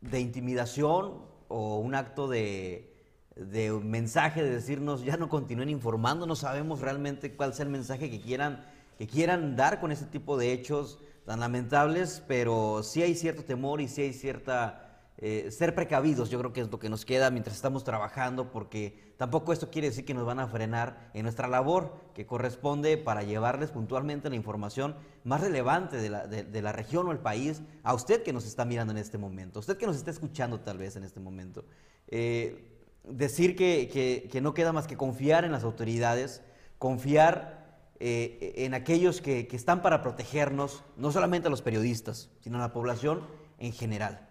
de 0.02 0.20
intimidación 0.20 1.29
o 1.50 1.78
un 1.78 1.94
acto 1.94 2.28
de, 2.28 2.94
de 3.36 3.70
mensaje 3.72 4.42
de 4.42 4.50
decirnos 4.50 5.04
ya 5.04 5.16
no 5.16 5.28
continúen 5.28 5.68
informando, 5.68 6.26
no 6.26 6.36
sabemos 6.36 6.80
realmente 6.80 7.34
cuál 7.34 7.50
es 7.50 7.60
el 7.60 7.68
mensaje 7.68 8.10
que 8.10 8.20
quieran, 8.20 8.64
que 8.96 9.06
quieran 9.06 9.56
dar 9.56 9.80
con 9.80 9.92
este 9.92 10.06
tipo 10.06 10.38
de 10.38 10.52
hechos 10.52 10.98
tan 11.26 11.40
lamentables, 11.40 12.22
pero 12.26 12.82
sí 12.82 13.02
hay 13.02 13.14
cierto 13.14 13.44
temor 13.44 13.80
y 13.80 13.88
sí 13.88 14.02
hay 14.02 14.12
cierta... 14.12 14.86
Eh, 15.22 15.50
ser 15.50 15.74
precavidos, 15.74 16.30
yo 16.30 16.38
creo 16.38 16.54
que 16.54 16.62
es 16.62 16.70
lo 16.70 16.78
que 16.78 16.88
nos 16.88 17.04
queda 17.04 17.30
mientras 17.30 17.54
estamos 17.54 17.84
trabajando, 17.84 18.50
porque 18.50 19.12
tampoco 19.18 19.52
esto 19.52 19.70
quiere 19.70 19.88
decir 19.88 20.06
que 20.06 20.14
nos 20.14 20.24
van 20.24 20.40
a 20.40 20.46
frenar 20.46 21.10
en 21.12 21.24
nuestra 21.24 21.46
labor, 21.46 21.92
que 22.14 22.24
corresponde 22.24 22.96
para 22.96 23.22
llevarles 23.22 23.70
puntualmente 23.70 24.30
la 24.30 24.36
información 24.36 24.96
más 25.24 25.42
relevante 25.42 25.98
de 25.98 26.08
la, 26.08 26.26
de, 26.26 26.62
la 26.62 26.72
región 26.72 27.06
o 27.06 27.12
el 27.12 27.18
país 27.18 27.60
a 27.82 27.92
usted 27.92 28.22
que 28.22 28.32
nos 28.32 28.46
está 28.46 28.64
mirando 28.64 28.92
en 28.92 28.98
este 28.98 29.18
momento, 29.18 29.58
a 29.58 29.60
usted 29.60 29.76
que 29.76 29.86
nos 29.86 29.96
está 29.96 30.10
escuchando 30.10 30.60
tal 30.60 30.78
vez 30.78 30.96
en 30.96 31.04
este 31.04 31.20
momento. 31.20 31.66
Eh, 32.08 32.64
decir 33.04 33.56
que, 33.56 34.28
que, 34.32 34.40
no 34.40 34.54
queda 34.54 34.72
más 34.72 34.86
que 34.86 34.96
confiar 34.96 35.44
en 35.44 35.52
las 35.52 35.64
autoridades, 35.64 36.42
confiar 36.78 37.82
eh, 37.98 38.54
en 38.56 38.72
aquellos 38.72 39.20
que, 39.20 39.46
que, 39.46 39.56
están 39.56 39.82
para 39.82 40.00
protegernos, 40.00 40.82
no 40.96 41.12
solamente 41.12 41.48
a 41.48 41.50
los 41.50 41.60
periodistas, 41.60 42.30
sino 42.40 42.56
a 42.56 42.60
la 42.60 42.72
población 42.72 43.26
en 43.58 43.72
general. 43.72 44.29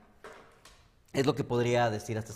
Es 1.13 1.25
lo 1.25 1.35
que 1.35 1.43
podría 1.43 1.89
decir 1.89 2.17
hasta... 2.17 2.33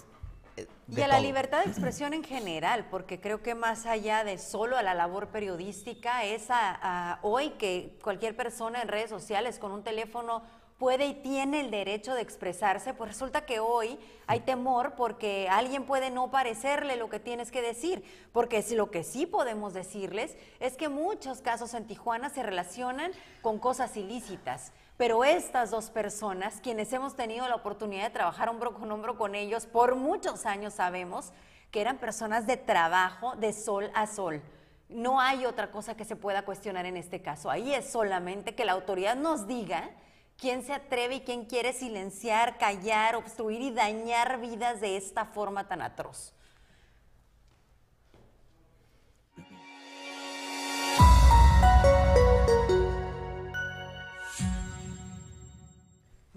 Eh, 0.58 0.68
y 0.88 1.02
a 1.02 1.08
la 1.08 1.20
libertad 1.20 1.64
de 1.64 1.70
expresión 1.72 2.14
en 2.14 2.24
general, 2.24 2.88
porque 2.90 3.20
creo 3.20 3.42
que 3.42 3.56
más 3.56 3.86
allá 3.86 4.24
de 4.24 4.38
solo 4.38 4.78
a 4.78 4.84
la 4.84 4.94
labor 4.94 5.28
periodística, 5.30 6.24
es 6.24 6.50
a, 6.50 6.78
a 6.82 7.20
hoy 7.22 7.52
que 7.52 7.98
cualquier 8.04 8.36
persona 8.36 8.82
en 8.82 8.88
redes 8.88 9.10
sociales 9.10 9.60
con 9.60 9.72
un 9.72 9.84
teléfono 9.84 10.44
puede 10.84 11.06
y 11.06 11.14
tiene 11.14 11.62
el 11.62 11.72
derecho 11.72 12.14
de 12.14 12.22
expresarse, 12.22 12.94
pues 12.94 13.12
resulta 13.12 13.46
que 13.46 13.62
hoy 13.62 13.98
hay 14.28 14.42
temor 14.42 14.96
porque 14.98 15.48
alguien 15.50 15.86
puede 15.86 16.10
no 16.10 16.30
parecerle 16.30 16.98
lo 16.98 17.10
que 17.10 17.22
tienes 17.22 17.52
que 17.52 17.62
decir, 17.62 18.04
porque 18.34 18.66
lo 18.72 18.92
que 18.92 19.06
sí 19.06 19.26
podemos 19.26 19.74
decirles 19.74 20.36
es 20.60 20.76
que 20.76 20.90
muchos 20.90 21.42
casos 21.42 21.74
en 21.74 21.88
Tijuana 21.88 22.30
se 22.30 22.44
relacionan 22.44 23.12
con 23.42 23.60
cosas 23.60 23.96
ilícitas. 23.96 24.74
Pero 25.04 25.26
estas 25.26 25.70
dos 25.70 25.90
personas, 25.90 26.62
quienes 26.64 26.94
hemos 26.94 27.14
tenido 27.14 27.46
la 27.50 27.56
oportunidad 27.56 28.04
de 28.04 28.10
trabajar 28.12 28.48
hombro 28.48 28.74
con 28.74 28.90
hombro 28.90 29.18
con 29.18 29.36
ellos 29.36 29.66
por 29.66 29.96
muchos 29.96 30.46
años, 30.46 30.76
sabemos 30.76 31.34
que 31.72 31.82
eran 31.82 31.98
personas 31.98 32.48
de 32.48 32.56
trabajo 32.56 33.36
de 33.36 33.52
sol 33.52 33.92
a 33.96 34.08
sol. 34.08 34.42
No 34.88 35.20
hay 35.20 35.46
otra 35.46 35.72
cosa 35.72 35.98
que 35.98 36.06
se 36.06 36.16
pueda 36.16 36.46
cuestionar 36.46 36.86
en 36.86 36.96
este 36.96 37.22
caso. 37.22 37.52
Ahí 37.52 37.74
es 37.74 37.92
solamente 37.92 38.56
que 38.56 38.64
la 38.64 38.72
autoridad 38.72 39.18
nos 39.18 39.46
diga 39.46 39.90
¿Quién 40.38 40.64
se 40.64 40.72
atreve 40.72 41.16
y 41.16 41.22
quién 41.22 41.44
quiere 41.44 41.74
silenciar, 41.74 42.58
callar, 42.58 43.18
obstruir 43.18 43.60
y 43.62 43.72
dañar 43.72 44.40
vidas 44.40 44.80
de 44.80 44.96
esta 44.96 45.26
forma 45.26 45.68
tan 45.68 45.82
atroz? 45.82 46.34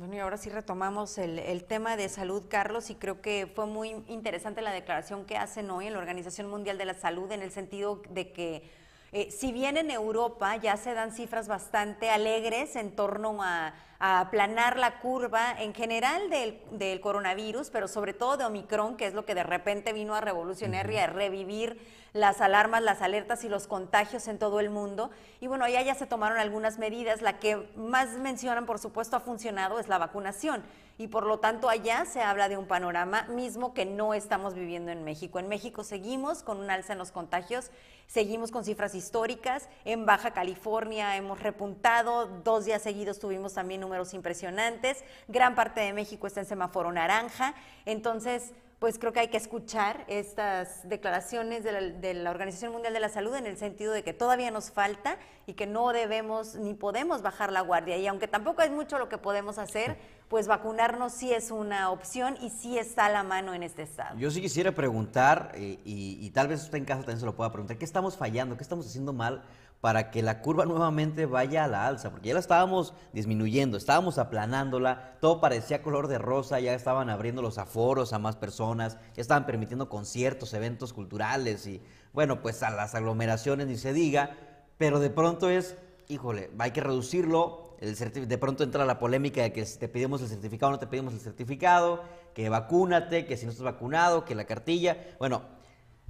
Bueno, 0.06 0.18
y 0.18 0.20
ahora 0.20 0.36
sí 0.36 0.50
retomamos 0.50 1.18
el, 1.18 1.64
tema 1.64 1.96
de 1.96 2.08
salud, 2.08 2.44
Carlos, 2.48 2.90
y 2.90 2.94
creo 2.94 3.20
que 3.20 3.50
fue 3.52 3.66
muy 3.66 3.88
interesante 4.06 4.62
la 4.62 4.70
declaración 4.70 5.24
que 5.24 5.36
hacen 5.36 5.68
hoy 5.68 5.88
en 5.88 5.94
la 5.94 5.98
Organización 5.98 6.48
Mundial 6.48 6.78
de 6.78 6.84
la 6.84 6.94
Salud 6.94 7.32
en 7.32 7.42
el 7.42 7.50
sentido 7.50 8.00
de 8.10 8.30
que 8.30 8.70
eh, 9.12 9.30
si 9.30 9.52
bien 9.52 9.76
en 9.76 9.90
Europa 9.90 10.56
ya 10.56 10.76
se 10.76 10.94
dan 10.94 11.12
cifras 11.12 11.48
bastante 11.48 12.10
alegres 12.10 12.76
en 12.76 12.94
torno 12.94 13.42
a, 13.42 13.74
aplanar 13.98 14.76
la 14.76 14.98
curva 15.00 15.54
en 15.58 15.72
general 15.72 16.28
del, 16.28 17.00
coronavirus, 17.00 17.70
pero 17.70 17.88
sobre 17.88 18.12
todo 18.12 18.36
de 18.36 18.44
Omicron, 18.44 18.98
que 18.98 19.06
es 19.06 19.14
lo 19.14 19.24
que 19.24 19.34
de 19.34 19.42
repente 19.42 19.94
vino 19.94 20.14
a 20.14 20.20
revolucionar 20.20 20.90
y 20.90 20.98
a 20.98 21.06
revivir 21.06 21.80
las 22.12 22.42
alarmas, 22.42 22.82
las 22.82 23.00
alertas 23.00 23.44
y 23.44 23.48
los 23.48 23.66
contagios 23.66 24.28
en 24.28 24.38
todo 24.38 24.60
el 24.60 24.68
mundo. 24.68 25.10
Y 25.40 25.46
bueno, 25.46 25.64
allá 25.64 25.82
ya 25.82 25.94
se 25.94 26.06
tomaron 26.06 26.38
algunas 26.38 26.78
medidas. 26.78 27.22
La 27.22 27.38
que 27.38 27.70
más 27.76 28.10
mencionan, 28.18 28.66
por 28.66 28.78
supuesto, 28.78 29.16
ha 29.16 29.20
funcionado 29.20 29.78
es 29.78 29.88
la 29.88 29.98
vacunación. 29.98 30.62
Y 30.98 31.08
por 31.08 31.26
lo 31.26 31.38
tanto, 31.38 31.68
allá 31.68 32.06
se 32.06 32.22
habla 32.22 32.48
de 32.48 32.56
un 32.56 32.66
panorama 32.66 33.24
mismo 33.24 33.74
que 33.74 33.84
no 33.84 34.14
estamos 34.14 34.54
viviendo 34.54 34.90
en 34.90 35.04
México. 35.04 35.38
En 35.38 35.48
México 35.48 35.84
seguimos 35.84 36.42
con 36.42 36.58
un 36.58 36.70
alza 36.70 36.94
en 36.94 36.98
los 36.98 37.12
contagios, 37.12 37.70
seguimos 38.06 38.50
con 38.50 38.64
cifras 38.64 38.94
históricas. 38.94 39.68
En 39.84 40.06
Baja 40.06 40.32
California 40.32 41.16
hemos 41.16 41.40
repuntado, 41.40 42.26
dos 42.26 42.64
días 42.64 42.82
seguidos 42.82 43.18
tuvimos 43.18 43.54
también 43.54 43.80
números 43.80 44.14
impresionantes. 44.14 45.04
Gran 45.28 45.54
parte 45.54 45.80
de 45.80 45.92
México 45.92 46.26
está 46.26 46.40
en 46.40 46.46
semáforo 46.46 46.92
naranja. 46.92 47.54
Entonces, 47.84 48.52
pues 48.78 48.98
creo 48.98 49.12
que 49.12 49.20
hay 49.20 49.28
que 49.28 49.38
escuchar 49.38 50.04
estas 50.06 50.86
declaraciones 50.86 51.64
de 51.64 52.14
la, 52.14 52.30
Organización 52.30 52.72
Mundial 52.72 52.92
de 52.92 53.00
la 53.00 53.08
Salud 53.08 53.34
en 53.34 53.46
el 53.46 53.56
sentido 53.56 53.92
de 53.92 54.02
que 54.02 54.12
todavía 54.12 54.50
nos 54.50 54.70
falta 54.70 55.18
y 55.46 55.54
que 55.54 55.66
no 55.66 55.92
debemos 55.92 56.56
ni 56.56 56.74
podemos 56.74 57.22
bajar 57.22 57.52
la 57.52 57.62
guardia. 57.62 57.96
Y 57.96 58.06
aunque 58.06 58.28
tampoco 58.28 58.60
es 58.60 58.70
mucho 58.70 58.98
lo 58.98 59.08
que 59.08 59.16
podemos 59.16 59.56
hacer, 59.58 59.96
pues 60.28 60.46
vacunarnos 60.46 61.12
sí 61.12 61.32
es 61.32 61.50
una 61.50 61.90
opción 61.90 62.36
y 62.42 62.50
sí 62.50 62.78
está 62.78 63.06
a 63.06 63.10
la 63.10 63.22
mano 63.22 63.54
en 63.54 63.62
este 63.62 63.82
estado. 63.82 64.18
Yo 64.18 64.30
sí 64.30 64.42
quisiera 64.42 64.72
preguntar, 64.72 65.52
eh, 65.54 65.78
y, 65.84 66.18
y 66.20 66.30
tal 66.30 66.48
vez 66.48 66.62
usted 66.62 66.76
en 66.76 66.84
casa 66.84 67.00
también 67.00 67.20
se 67.20 67.26
lo 67.26 67.34
pueda 67.34 67.50
preguntar, 67.50 67.78
¿qué 67.78 67.84
estamos 67.84 68.16
fallando? 68.16 68.56
¿Qué 68.58 68.62
estamos 68.62 68.86
haciendo 68.86 69.14
mal? 69.14 69.42
Para 69.80 70.10
que 70.10 70.22
la 70.22 70.40
curva 70.40 70.64
nuevamente 70.64 71.26
vaya 71.26 71.64
a 71.64 71.68
la 71.68 71.86
alza, 71.86 72.10
porque 72.10 72.28
ya 72.28 72.34
la 72.34 72.40
estábamos 72.40 72.94
disminuyendo, 73.12 73.76
estábamos 73.76 74.18
aplanándola, 74.18 75.16
todo 75.20 75.40
parecía 75.40 75.82
color 75.82 76.08
de 76.08 76.18
rosa, 76.18 76.60
ya 76.60 76.74
estaban 76.74 77.10
abriendo 77.10 77.42
los 77.42 77.58
aforos 77.58 78.12
a 78.12 78.18
más 78.18 78.36
personas, 78.36 78.98
ya 79.14 79.20
estaban 79.20 79.46
permitiendo 79.46 79.88
conciertos, 79.88 80.54
eventos 80.54 80.92
culturales 80.92 81.66
y 81.66 81.82
bueno, 82.12 82.40
pues 82.40 82.62
a 82.62 82.70
las 82.70 82.94
aglomeraciones 82.94 83.66
ni 83.66 83.76
se 83.76 83.92
diga, 83.92 84.36
pero 84.78 84.98
de 84.98 85.10
pronto 85.10 85.50
es, 85.50 85.76
híjole, 86.08 86.50
hay 86.58 86.70
que 86.70 86.80
reducirlo, 86.80 87.76
el 87.78 87.94
de 87.94 88.38
pronto 88.38 88.64
entra 88.64 88.86
la 88.86 88.98
polémica 88.98 89.42
de 89.42 89.52
que 89.52 89.66
si 89.66 89.78
te 89.78 89.88
pedimos 89.88 90.22
el 90.22 90.28
certificado 90.28 90.70
o 90.70 90.72
no 90.72 90.78
te 90.78 90.86
pedimos 90.86 91.12
el 91.12 91.20
certificado, 91.20 92.02
que 92.34 92.48
vacúnate, 92.48 93.26
que 93.26 93.36
si 93.36 93.44
no 93.44 93.52
estás 93.52 93.64
vacunado, 93.64 94.24
que 94.24 94.34
la 94.34 94.46
cartilla, 94.46 94.96
bueno, 95.18 95.42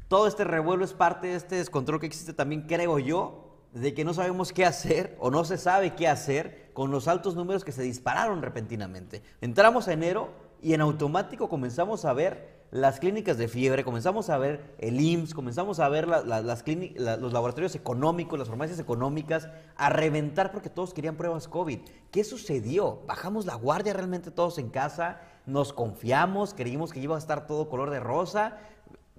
todo 0.09 0.29
este 0.29 0.45
revuelo 0.45 0.85
es 0.85 0.93
parte 0.93 1.27
de 1.29 1.37
este 1.37 1.57
descontrol 1.57 1.99
que 1.99 2.07
existe 2.07 2.33
también, 2.33 2.63
creo 2.63 3.01
yo, 3.01 3.46
de 3.81 3.95
que 3.95 4.05
no 4.05 4.15
sabemos 4.15 4.53
qué 4.53 4.65
hacer 4.65 5.17
o 5.21 5.31
no 5.31 5.45
se 5.45 5.59
sabe 5.59 5.95
qué 5.95 6.09
hacer 6.09 6.71
con 6.73 6.91
los 6.91 7.09
altos 7.09 7.35
números 7.37 7.65
que 7.65 7.73
se 7.73 7.83
dispararon 7.83 8.43
repentinamente. 8.43 9.23
Entramos 9.41 9.89
a 9.89 9.93
enero 9.93 10.31
y 10.63 10.73
en 10.75 10.81
automático 10.81 11.49
comenzamos 11.49 12.05
a 12.05 12.13
ver 12.13 12.57
las 12.73 12.99
clínicas 12.99 13.39
de 13.39 13.47
fiebre, 13.49 13.85
comenzamos 13.85 14.29
a 14.29 14.39
ver 14.39 14.75
el 14.79 15.01
IMSS, 15.01 15.35
comenzamos 15.35 15.79
a 15.79 15.89
ver 15.89 16.09
la- 16.09 16.23
la- 16.23 16.43
las 16.43 16.65
la- 16.97 17.17
los 17.17 17.33
laboratorios 17.33 17.75
económicos, 17.75 18.39
las 18.39 18.49
farmacias 18.49 18.79
económicas, 18.81 19.49
a 19.77 19.89
reventar 19.89 20.51
porque 20.53 20.69
todos 20.69 20.93
querían 20.93 21.17
pruebas 21.17 21.47
COVID. 21.47 21.79
¿Qué 22.11 22.25
sucedió? 22.25 23.03
¿Bajamos 23.07 23.47
la 23.47 23.55
guardia 23.55 23.93
realmente 23.93 24.31
todos 24.31 24.59
en 24.59 24.71
casa? 24.71 25.21
¿Nos 25.47 25.73
confiamos? 25.73 26.55
¿Creímos 26.55 26.93
que 26.93 27.01
iba 27.01 27.15
a 27.15 27.19
estar 27.19 27.47
todo 27.47 27.69
color 27.69 27.91
de 27.91 28.01
rosa? 28.01 28.59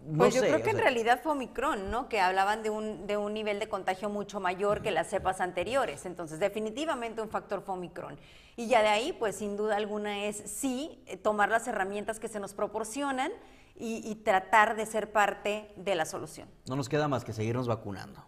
No 0.07 0.19
Pues 0.19 0.33
yo 0.35 0.41
sé, 0.41 0.47
creo 0.47 0.63
que 0.63 0.69
en 0.69 0.77
sea, 0.77 0.85
realidad 0.85 1.19
fue 1.21 1.33
Omicron, 1.33 1.91
¿no? 1.91 2.07
Que 2.07 2.21
hablaban 2.21 2.63
de 2.63 2.69
un, 2.69 3.07
de 3.07 3.17
un 3.17 3.33
nivel 3.33 3.59
de 3.59 3.67
contagio 3.67 4.09
mucho 4.09 4.39
mayor 4.39 4.81
que 4.81 4.91
las 4.91 5.09
cepas 5.09 5.41
anteriores. 5.41 6.05
Entonces, 6.05 6.39
definitivamente 6.39 7.21
un 7.21 7.29
factor 7.29 7.61
fue 7.61 7.75
Omicron. 7.75 8.17
Y 8.55 8.67
ya 8.67 8.81
de 8.81 8.87
ahí, 8.87 9.13
pues 9.13 9.35
sin 9.35 9.57
duda 9.57 9.75
alguna 9.75 10.25
es 10.25 10.37
sí 10.37 11.03
eh, 11.07 11.17
tomar 11.17 11.49
las 11.49 11.67
herramientas 11.67 12.19
que 12.19 12.29
se 12.29 12.39
nos 12.39 12.53
proporcionan 12.53 13.31
y, 13.75 14.01
y 14.09 14.15
tratar 14.15 14.75
de 14.77 14.85
ser 14.85 15.11
parte 15.11 15.73
de 15.75 15.95
la 15.95 16.05
solución. 16.05 16.47
No 16.67 16.75
nos 16.75 16.87
queda 16.87 17.07
más 17.07 17.25
que 17.25 17.33
seguirnos 17.33 17.67
vacunando. 17.67 18.23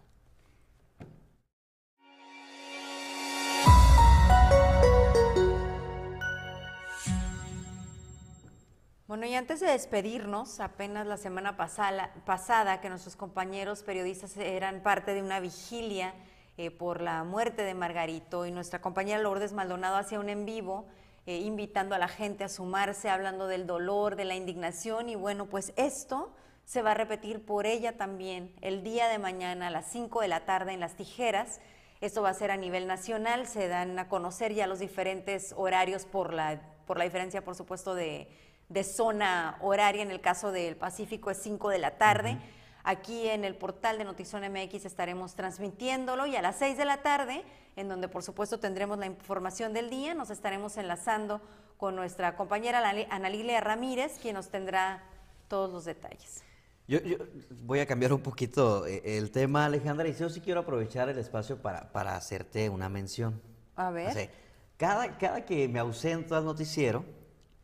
Bueno, 9.10 9.26
y 9.26 9.34
antes 9.34 9.58
de 9.58 9.66
despedirnos, 9.66 10.60
apenas 10.60 11.04
la 11.04 11.16
semana 11.16 11.56
pasada, 11.56 12.80
que 12.80 12.88
nuestros 12.88 13.16
compañeros 13.16 13.82
periodistas 13.82 14.36
eran 14.36 14.84
parte 14.84 15.14
de 15.14 15.20
una 15.20 15.40
vigilia 15.40 16.14
eh, 16.56 16.70
por 16.70 17.00
la 17.00 17.24
muerte 17.24 17.62
de 17.62 17.74
Margarito 17.74 18.46
y 18.46 18.52
nuestra 18.52 18.80
compañera 18.80 19.20
Lourdes 19.20 19.52
Maldonado 19.52 19.96
hacía 19.96 20.20
un 20.20 20.28
en 20.28 20.46
vivo 20.46 20.86
eh, 21.26 21.38
invitando 21.38 21.96
a 21.96 21.98
la 21.98 22.06
gente 22.06 22.44
a 22.44 22.48
sumarse, 22.48 23.10
hablando 23.10 23.48
del 23.48 23.66
dolor, 23.66 24.14
de 24.14 24.26
la 24.26 24.36
indignación 24.36 25.08
y 25.08 25.16
bueno, 25.16 25.46
pues 25.46 25.72
esto 25.74 26.32
se 26.64 26.80
va 26.80 26.92
a 26.92 26.94
repetir 26.94 27.44
por 27.44 27.66
ella 27.66 27.96
también 27.96 28.54
el 28.60 28.84
día 28.84 29.08
de 29.08 29.18
mañana 29.18 29.66
a 29.66 29.70
las 29.70 29.90
5 29.90 30.20
de 30.20 30.28
la 30.28 30.44
tarde 30.44 30.72
en 30.72 30.78
Las 30.78 30.94
Tijeras. 30.94 31.60
Esto 32.00 32.22
va 32.22 32.28
a 32.28 32.34
ser 32.34 32.52
a 32.52 32.56
nivel 32.56 32.86
nacional, 32.86 33.48
se 33.48 33.66
dan 33.66 33.98
a 33.98 34.08
conocer 34.08 34.54
ya 34.54 34.68
los 34.68 34.78
diferentes 34.78 35.52
horarios 35.56 36.04
por 36.04 36.32
la, 36.32 36.60
por 36.86 36.96
la 36.96 37.02
diferencia, 37.02 37.42
por 37.42 37.56
supuesto, 37.56 37.96
de, 37.96 38.28
de 38.70 38.82
zona 38.84 39.58
horaria. 39.60 40.02
En 40.02 40.10
el 40.10 40.22
caso 40.22 40.50
del 40.52 40.76
Pacífico 40.76 41.30
es 41.30 41.36
5 41.42 41.68
de 41.68 41.78
la 41.78 41.98
tarde. 41.98 42.38
Aquí 42.82 43.28
en 43.28 43.44
el 43.44 43.54
portal 43.56 43.98
de 43.98 44.04
Notizón 44.04 44.42
MX 44.50 44.86
estaremos 44.86 45.34
transmitiéndolo 45.34 46.24
y 46.26 46.36
a 46.36 46.40
las 46.42 46.56
6 46.58 46.78
de 46.78 46.86
la 46.86 47.02
tarde, 47.02 47.44
en 47.76 47.88
donde 47.90 48.08
por 48.08 48.22
supuesto 48.22 48.58
tendremos 48.58 48.98
la 48.98 49.04
información 49.04 49.74
del 49.74 49.90
día, 49.90 50.14
nos 50.14 50.30
estaremos 50.30 50.78
enlazando 50.78 51.42
con 51.76 51.94
nuestra 51.94 52.36
compañera 52.36 52.78
Ana- 52.78 53.06
Ana 53.10 53.28
Lilia 53.28 53.60
Ramírez, 53.60 54.18
quien 54.22 54.34
nos 54.34 54.48
tendrá 54.48 55.02
todos 55.48 55.70
los 55.70 55.84
detalles. 55.84 56.42
Yo, 56.88 57.00
yo 57.02 57.18
voy 57.62 57.80
a 57.80 57.86
cambiar 57.86 58.12
un 58.12 58.20
poquito 58.22 58.86
eh, 58.86 59.02
el 59.18 59.30
tema, 59.30 59.66
Alejandra, 59.66 60.08
y 60.08 60.14
yo 60.14 60.28
sí 60.30 60.40
quiero 60.40 60.60
aprovechar 60.60 61.08
el 61.08 61.18
espacio 61.18 61.60
para, 61.60 61.92
para 61.92 62.16
hacerte 62.16 62.68
una 62.70 62.88
mención. 62.88 63.40
A 63.76 63.90
ver. 63.90 64.08
O 64.08 64.12
sea, 64.12 64.28
cada, 64.76 65.18
cada 65.18 65.44
que 65.44 65.68
me 65.68 65.78
ausento 65.78 66.34
al 66.34 66.44
noticiero, 66.46 67.04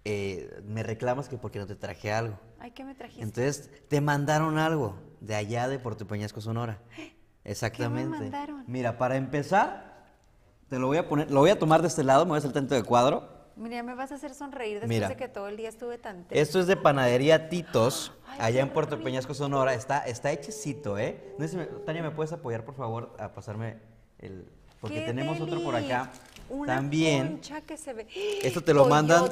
eh, 0.08 0.62
me 0.64 0.84
reclamas 0.84 1.28
que 1.28 1.36
porque 1.36 1.58
no 1.58 1.66
te 1.66 1.74
traje 1.74 2.12
algo. 2.12 2.38
Ay, 2.60 2.70
¿qué 2.70 2.84
me 2.84 2.94
trajiste? 2.94 3.24
Entonces, 3.24 3.70
te 3.88 4.00
mandaron 4.00 4.56
algo 4.56 4.94
de 5.20 5.34
allá 5.34 5.66
de 5.66 5.80
Puerto 5.80 6.06
Peñasco, 6.06 6.40
Sonora. 6.40 6.78
Exactamente. 7.44 8.16
mandaron? 8.18 8.62
Mira, 8.68 8.98
para 8.98 9.16
empezar, 9.16 10.04
te 10.68 10.78
lo 10.78 10.86
voy 10.86 10.98
a 10.98 11.08
poner, 11.08 11.28
lo 11.30 11.40
voy 11.40 11.50
a 11.50 11.58
tomar 11.58 11.82
de 11.82 11.88
este 11.88 12.04
lado, 12.04 12.24
me 12.24 12.30
voy 12.30 12.36
a 12.36 12.38
hacer 12.38 12.52
tanto 12.52 12.76
de 12.76 12.84
cuadro. 12.84 13.28
Mira, 13.56 13.82
me 13.82 13.94
vas 13.94 14.12
a 14.12 14.16
hacer 14.16 14.32
sonreír 14.34 14.74
después 14.74 14.88
Mira. 14.90 15.08
de 15.08 15.16
que 15.16 15.26
todo 15.28 15.48
el 15.48 15.56
día 15.56 15.68
estuve 15.70 15.98
tan 15.98 16.18
triste. 16.28 16.40
Esto 16.40 16.60
es 16.60 16.66
de 16.68 16.76
Panadería 16.76 17.48
Titos, 17.48 18.12
allá 18.38 18.60
en 18.62 18.70
Puerto 18.70 19.02
Peñasco, 19.02 19.34
Sonora. 19.34 19.74
Está, 19.74 19.98
está 20.06 20.30
hechecito, 20.30 20.98
¿eh? 20.98 21.34
No 21.38 21.44
sé 21.46 21.50
si 21.52 21.56
me- 21.56 21.66
Tania, 21.66 22.02
¿me 22.02 22.10
puedes 22.12 22.32
apoyar, 22.32 22.64
por 22.64 22.76
favor, 22.76 23.12
a 23.18 23.32
pasarme 23.32 23.78
el... 24.18 24.48
Porque 24.80 25.00
¡Qué 25.00 25.06
tenemos 25.06 25.40
otro 25.40 25.62
por 25.62 25.74
acá. 25.74 26.10
Una 26.48 26.76
También, 26.76 27.40
que 27.66 27.76
se 27.76 27.92
ve. 27.92 28.06
esto 28.42 28.62
te 28.62 28.72
lo 28.72 28.86
mandan... 28.86 29.28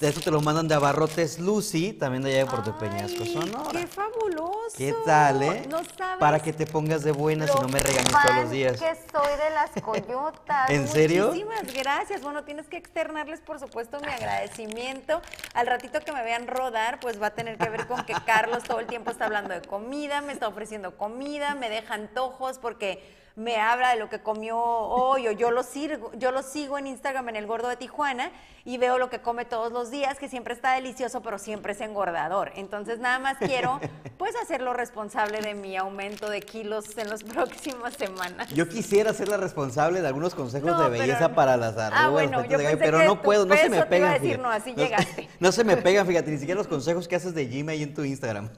Esto 0.00 0.20
te 0.20 0.32
lo 0.32 0.40
mandan 0.40 0.66
de 0.66 0.74
Abarrotes 0.74 1.38
Lucy, 1.38 1.92
también 1.92 2.24
de 2.24 2.30
allá 2.30 2.44
de 2.44 2.50
Puerto 2.50 2.76
Peñasco, 2.76 3.24
Sonora. 3.24 3.80
¡Qué 3.80 3.86
fabuloso! 3.86 4.76
¿Qué 4.76 4.92
tal, 5.04 5.42
eh? 5.44 5.64
No 5.70 5.78
sabes 5.96 6.18
Para 6.18 6.40
que 6.40 6.52
te 6.52 6.66
pongas 6.66 7.04
de 7.04 7.12
buenas 7.12 7.48
y 7.56 7.60
no 7.60 7.68
me 7.68 7.78
regañes 7.78 8.10
todos 8.10 8.34
los 8.34 8.50
días. 8.50 8.80
que 8.80 8.96
soy 9.12 9.38
de 9.38 9.50
las 9.54 9.70
coyotas. 9.80 10.70
¿En 10.70 10.88
serio? 10.88 11.28
Muchísimas 11.28 11.72
gracias. 11.72 12.20
Bueno, 12.20 12.42
tienes 12.42 12.66
que 12.66 12.78
externarles, 12.78 13.42
por 13.42 13.60
supuesto, 13.60 14.00
mi 14.00 14.08
agradecimiento. 14.08 15.22
Al 15.54 15.68
ratito 15.68 16.00
que 16.00 16.10
me 16.10 16.24
vean 16.24 16.48
rodar, 16.48 16.98
pues 16.98 17.22
va 17.22 17.28
a 17.28 17.34
tener 17.34 17.56
que 17.56 17.70
ver 17.70 17.86
con 17.86 18.04
que 18.04 18.14
Carlos 18.26 18.64
todo 18.64 18.80
el 18.80 18.88
tiempo 18.88 19.12
está 19.12 19.26
hablando 19.26 19.54
de 19.54 19.62
comida, 19.62 20.20
me 20.20 20.32
está 20.32 20.48
ofreciendo 20.48 20.96
comida, 20.96 21.54
me 21.54 21.70
deja 21.70 21.94
antojos 21.94 22.58
porque 22.58 23.21
me 23.34 23.56
habla 23.56 23.90
de 23.94 23.96
lo 23.98 24.08
que 24.10 24.20
comió 24.20 24.58
hoy 24.58 25.28
o 25.28 25.32
yo 25.32 25.50
lo 25.50 25.62
sigo, 25.62 26.12
yo 26.18 26.32
lo 26.32 26.42
sigo 26.42 26.78
en 26.78 26.86
Instagram 26.86 27.30
en 27.30 27.36
el 27.36 27.46
Gordo 27.46 27.68
de 27.68 27.76
Tijuana 27.76 28.30
y 28.64 28.78
veo 28.78 28.98
lo 28.98 29.10
que 29.10 29.20
come 29.20 29.44
todos 29.44 29.72
los 29.72 29.90
días, 29.90 30.18
que 30.18 30.28
siempre 30.28 30.54
está 30.54 30.74
delicioso, 30.74 31.20
pero 31.22 31.38
siempre 31.38 31.72
es 31.72 31.80
engordador. 31.80 32.52
Entonces 32.54 32.98
nada 33.00 33.18
más 33.18 33.38
quiero 33.38 33.80
pues 34.18 34.34
hacerlo 34.36 34.72
responsable 34.74 35.40
de 35.40 35.54
mi 35.54 35.76
aumento 35.76 36.28
de 36.30 36.40
kilos 36.42 36.96
en 36.98 37.08
las 37.08 37.24
próximas 37.24 37.94
semanas. 37.94 38.48
Yo 38.52 38.68
quisiera 38.68 39.12
ser 39.14 39.28
la 39.28 39.36
responsable 39.38 40.00
de 40.02 40.06
algunos 40.08 40.34
consejos 40.34 40.70
No, 40.70 40.82
de 40.84 40.90
belleza 40.98 41.34
para 41.34 41.56
las 41.56 41.76
arrugas, 41.76 42.04
Ah, 42.04 42.08
bueno, 42.10 42.44
yo 42.44 42.58
pensé 42.58 42.76
pero 42.76 42.98
que 42.98 43.04
no 43.06 43.22
puedo, 43.22 43.46
no 43.46 43.56
se 43.56 43.68
me 43.70 43.78
peso 43.78 43.88
te 43.88 43.96
iba 43.98 44.10
a 44.10 44.12
pegan. 44.18 44.22
decir, 44.22 44.36
fíjate. 44.36 44.42
no, 44.42 44.50
así 44.50 44.72
No- 44.72 44.82
llegaste. 44.82 45.28
No 45.40 45.52
se 45.52 45.64
me 45.64 45.76
pegan, 45.78 46.06
fíjate, 46.06 46.30
ni 46.30 46.38
siquiera 46.38 46.58
los 46.58 46.68
consejos 46.68 47.08
que 47.08 47.16
haces 47.16 47.34
de 47.34 47.48
gym 47.48 47.68
ahí 47.70 47.82
en 47.82 47.94
tu 47.94 48.04
Instagram. 48.04 48.50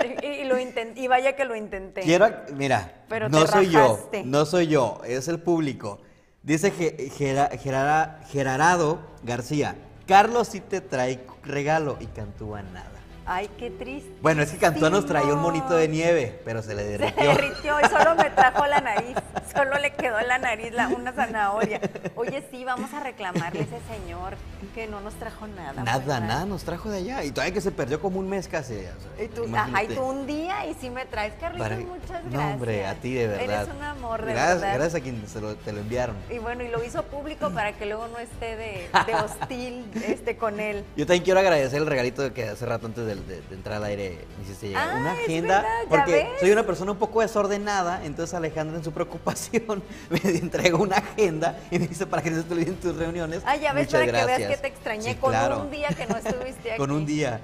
Sí, 0.00 0.14
lo 0.58 1.02
y 1.02 1.06
vaya 1.08 1.36
que 1.36 1.44
lo 1.44 1.54
intenté. 1.56 2.02
Quiero, 2.02 2.28
mira, 2.54 3.04
Pero 3.08 3.28
no 3.28 3.46
soy 3.46 3.70
yo, 3.70 4.10
no 4.24 4.46
soy 4.46 4.66
yo, 4.68 5.00
es 5.06 5.28
el 5.28 5.40
público. 5.40 6.00
Dice 6.42 6.70
Ge- 6.70 7.10
Gera- 7.16 7.50
Gerara- 7.56 8.20
Gerardo 8.30 9.00
García, 9.22 9.76
Carlos 10.06 10.48
sí 10.48 10.60
te 10.60 10.80
trae 10.80 11.20
regalo 11.42 11.96
y 12.00 12.06
Cantúa 12.06 12.62
nada. 12.62 12.90
Ay, 13.26 13.48
qué 13.58 13.70
triste. 13.70 14.10
Bueno, 14.20 14.42
es 14.42 14.50
que 14.50 14.58
Cantúa 14.58 14.90
nos 14.90 15.06
traía 15.06 15.32
un 15.32 15.40
monito 15.40 15.74
de 15.74 15.88
nieve, 15.88 16.40
pero 16.44 16.60
se 16.62 16.74
le 16.74 16.82
Se 16.82 16.88
derritió. 16.98 17.24
derritió 17.24 17.80
y 17.80 17.88
solo 17.88 18.14
me 18.16 18.28
trajo 18.30 18.66
la 18.66 18.80
nariz. 18.82 19.16
Solo 19.54 19.78
le 19.78 19.92
quedó 19.94 20.18
en 20.18 20.28
la 20.28 20.38
nariz 20.38 20.72
la, 20.72 20.88
una 20.88 21.12
zanahoria. 21.12 21.80
Oye, 22.16 22.42
sí, 22.50 22.64
vamos 22.64 22.92
a 22.92 23.00
reclamarle 23.02 23.60
a 23.60 23.62
ese 23.62 23.78
señor 23.88 24.34
que 24.74 24.86
no 24.88 25.00
nos 25.00 25.14
trajo 25.14 25.46
nada. 25.46 25.82
Nada, 25.84 25.98
¿verdad? 25.98 26.20
nada 26.20 26.44
nos 26.44 26.64
trajo 26.64 26.90
de 26.90 26.98
allá. 26.98 27.24
Y 27.24 27.30
todavía 27.30 27.54
que 27.54 27.60
se 27.62 27.70
perdió 27.70 27.98
como 28.00 28.18
un 28.20 28.28
mes 28.28 28.46
casi. 28.46 28.74
o 28.74 28.76
sea, 28.78 29.24
Y 29.24 29.28
tú, 29.28 29.46
ajá, 29.56 29.82
y 29.84 29.88
tú 29.88 30.02
un 30.02 30.26
día 30.26 30.66
y 30.66 30.74
sí 30.74 30.90
me 30.90 31.06
traes, 31.06 31.32
Carlitos, 31.40 31.66
Para- 31.68 31.80
muchas 31.80 32.08
gracias. 32.10 32.32
No, 32.32 32.50
hombre, 32.50 32.86
a 32.86 32.94
ti 32.96 33.14
de 33.14 33.26
verdad. 33.28 33.62
Eres 33.62 33.74
un 33.74 33.82
amor, 33.82 34.22
de 34.24 34.32
gracias, 34.34 34.60
verdad. 34.60 34.74
Gracias 34.74 34.94
a 34.96 35.00
quien 35.02 35.26
se 35.28 35.40
lo- 35.40 35.54
te 35.56 35.72
lo 35.72 35.80
enviaron. 35.80 36.16
Y 36.30 36.38
bueno, 36.38 36.62
y 36.62 36.68
lo 36.68 36.84
hizo 36.84 37.02
público 37.04 37.48
para 37.50 37.72
que 37.72 37.86
luego 37.86 38.06
no 38.08 38.18
esté 38.18 38.56
de, 38.56 38.88
de 39.06 39.14
hostil 39.14 39.86
este, 40.06 40.36
con 40.36 40.60
él. 40.60 40.84
Yo 40.96 41.06
también 41.06 41.24
quiero 41.24 41.40
agradecer 41.40 41.80
el 41.80 41.86
regalito 41.86 42.32
que 42.34 42.48
hace 42.48 42.66
rato 42.66 42.86
antes 42.86 43.06
de, 43.06 43.13
de- 43.22 43.40
de 43.42 43.54
entrar 43.54 43.76
al 43.76 43.84
aire 43.84 44.18
hiciste 44.42 44.68
llegar. 44.68 44.88
Ah, 44.90 44.96
una 45.00 45.12
agenda, 45.12 45.56
verdad, 45.62 45.68
¿ya 45.84 45.88
porque 45.88 46.12
ves? 46.12 46.26
soy 46.40 46.50
una 46.50 46.64
persona 46.64 46.92
un 46.92 46.98
poco 46.98 47.20
desordenada, 47.20 48.04
entonces 48.04 48.34
Alejandra 48.34 48.76
en 48.78 48.84
su 48.84 48.92
preocupación 48.92 49.82
me 50.10 50.20
entregó 50.24 50.78
una 50.82 50.96
agenda 50.96 51.58
y 51.70 51.78
me 51.78 51.86
dice 51.88 52.06
para 52.06 52.22
que 52.22 52.30
no 52.30 52.38
se 52.38 52.42
te 52.44 52.54
olviden 52.54 52.76
tus 52.76 52.96
reuniones. 52.96 53.42
Ah, 53.46 53.56
ya 53.56 53.72
ves, 53.72 53.86
Muchas 53.86 54.00
para 54.00 54.06
que 54.06 54.12
veas 54.12 54.26
gracias. 54.26 54.50
que 54.50 54.56
te 54.58 54.68
extrañé 54.68 55.12
Sí, 55.12 55.18
con 55.18 55.30
claro. 55.30 55.60
un 55.62 55.70
día 55.70 55.88
que 55.88 56.06
no 56.06 56.16
estuviste 56.16 56.70
aquí. 56.72 56.78
Con 56.78 56.90
un 56.90 57.06
día. 57.06 57.40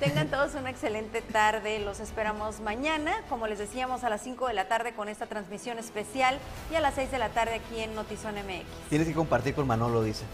Tengan 0.00 0.28
todos 0.28 0.54
una 0.54 0.70
excelente 0.70 1.20
tarde. 1.20 1.78
Los 1.78 2.00
esperamos 2.00 2.60
mañana, 2.60 3.12
como 3.28 3.46
les 3.46 3.58
decíamos, 3.58 4.02
a 4.02 4.08
las 4.08 4.22
5 4.22 4.48
de 4.48 4.54
la 4.54 4.66
tarde 4.66 4.94
con 4.94 5.10
esta 5.10 5.26
transmisión 5.26 5.78
especial 5.78 6.38
y 6.72 6.76
a 6.76 6.80
las 6.80 6.94
6 6.94 7.10
de 7.10 7.18
la 7.18 7.28
tarde 7.28 7.56
aquí 7.56 7.80
en 7.80 7.94
Notizón 7.94 8.34
MX. 8.36 8.88
Tienes 8.88 9.06
que 9.06 9.12
compartir 9.12 9.54
con 9.54 9.66
Manolo, 9.66 10.02
dice. 10.02 10.24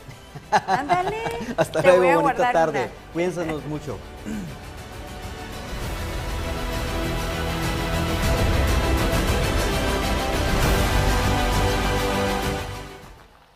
Ándale. 0.52 1.16
Hasta 1.56 1.82
Te 1.82 1.96
luego, 1.96 2.22
bonita 2.22 2.52
tarde. 2.52 2.84
una. 2.84 3.12
Cuídense 3.12 3.44
mucho. 3.68 3.98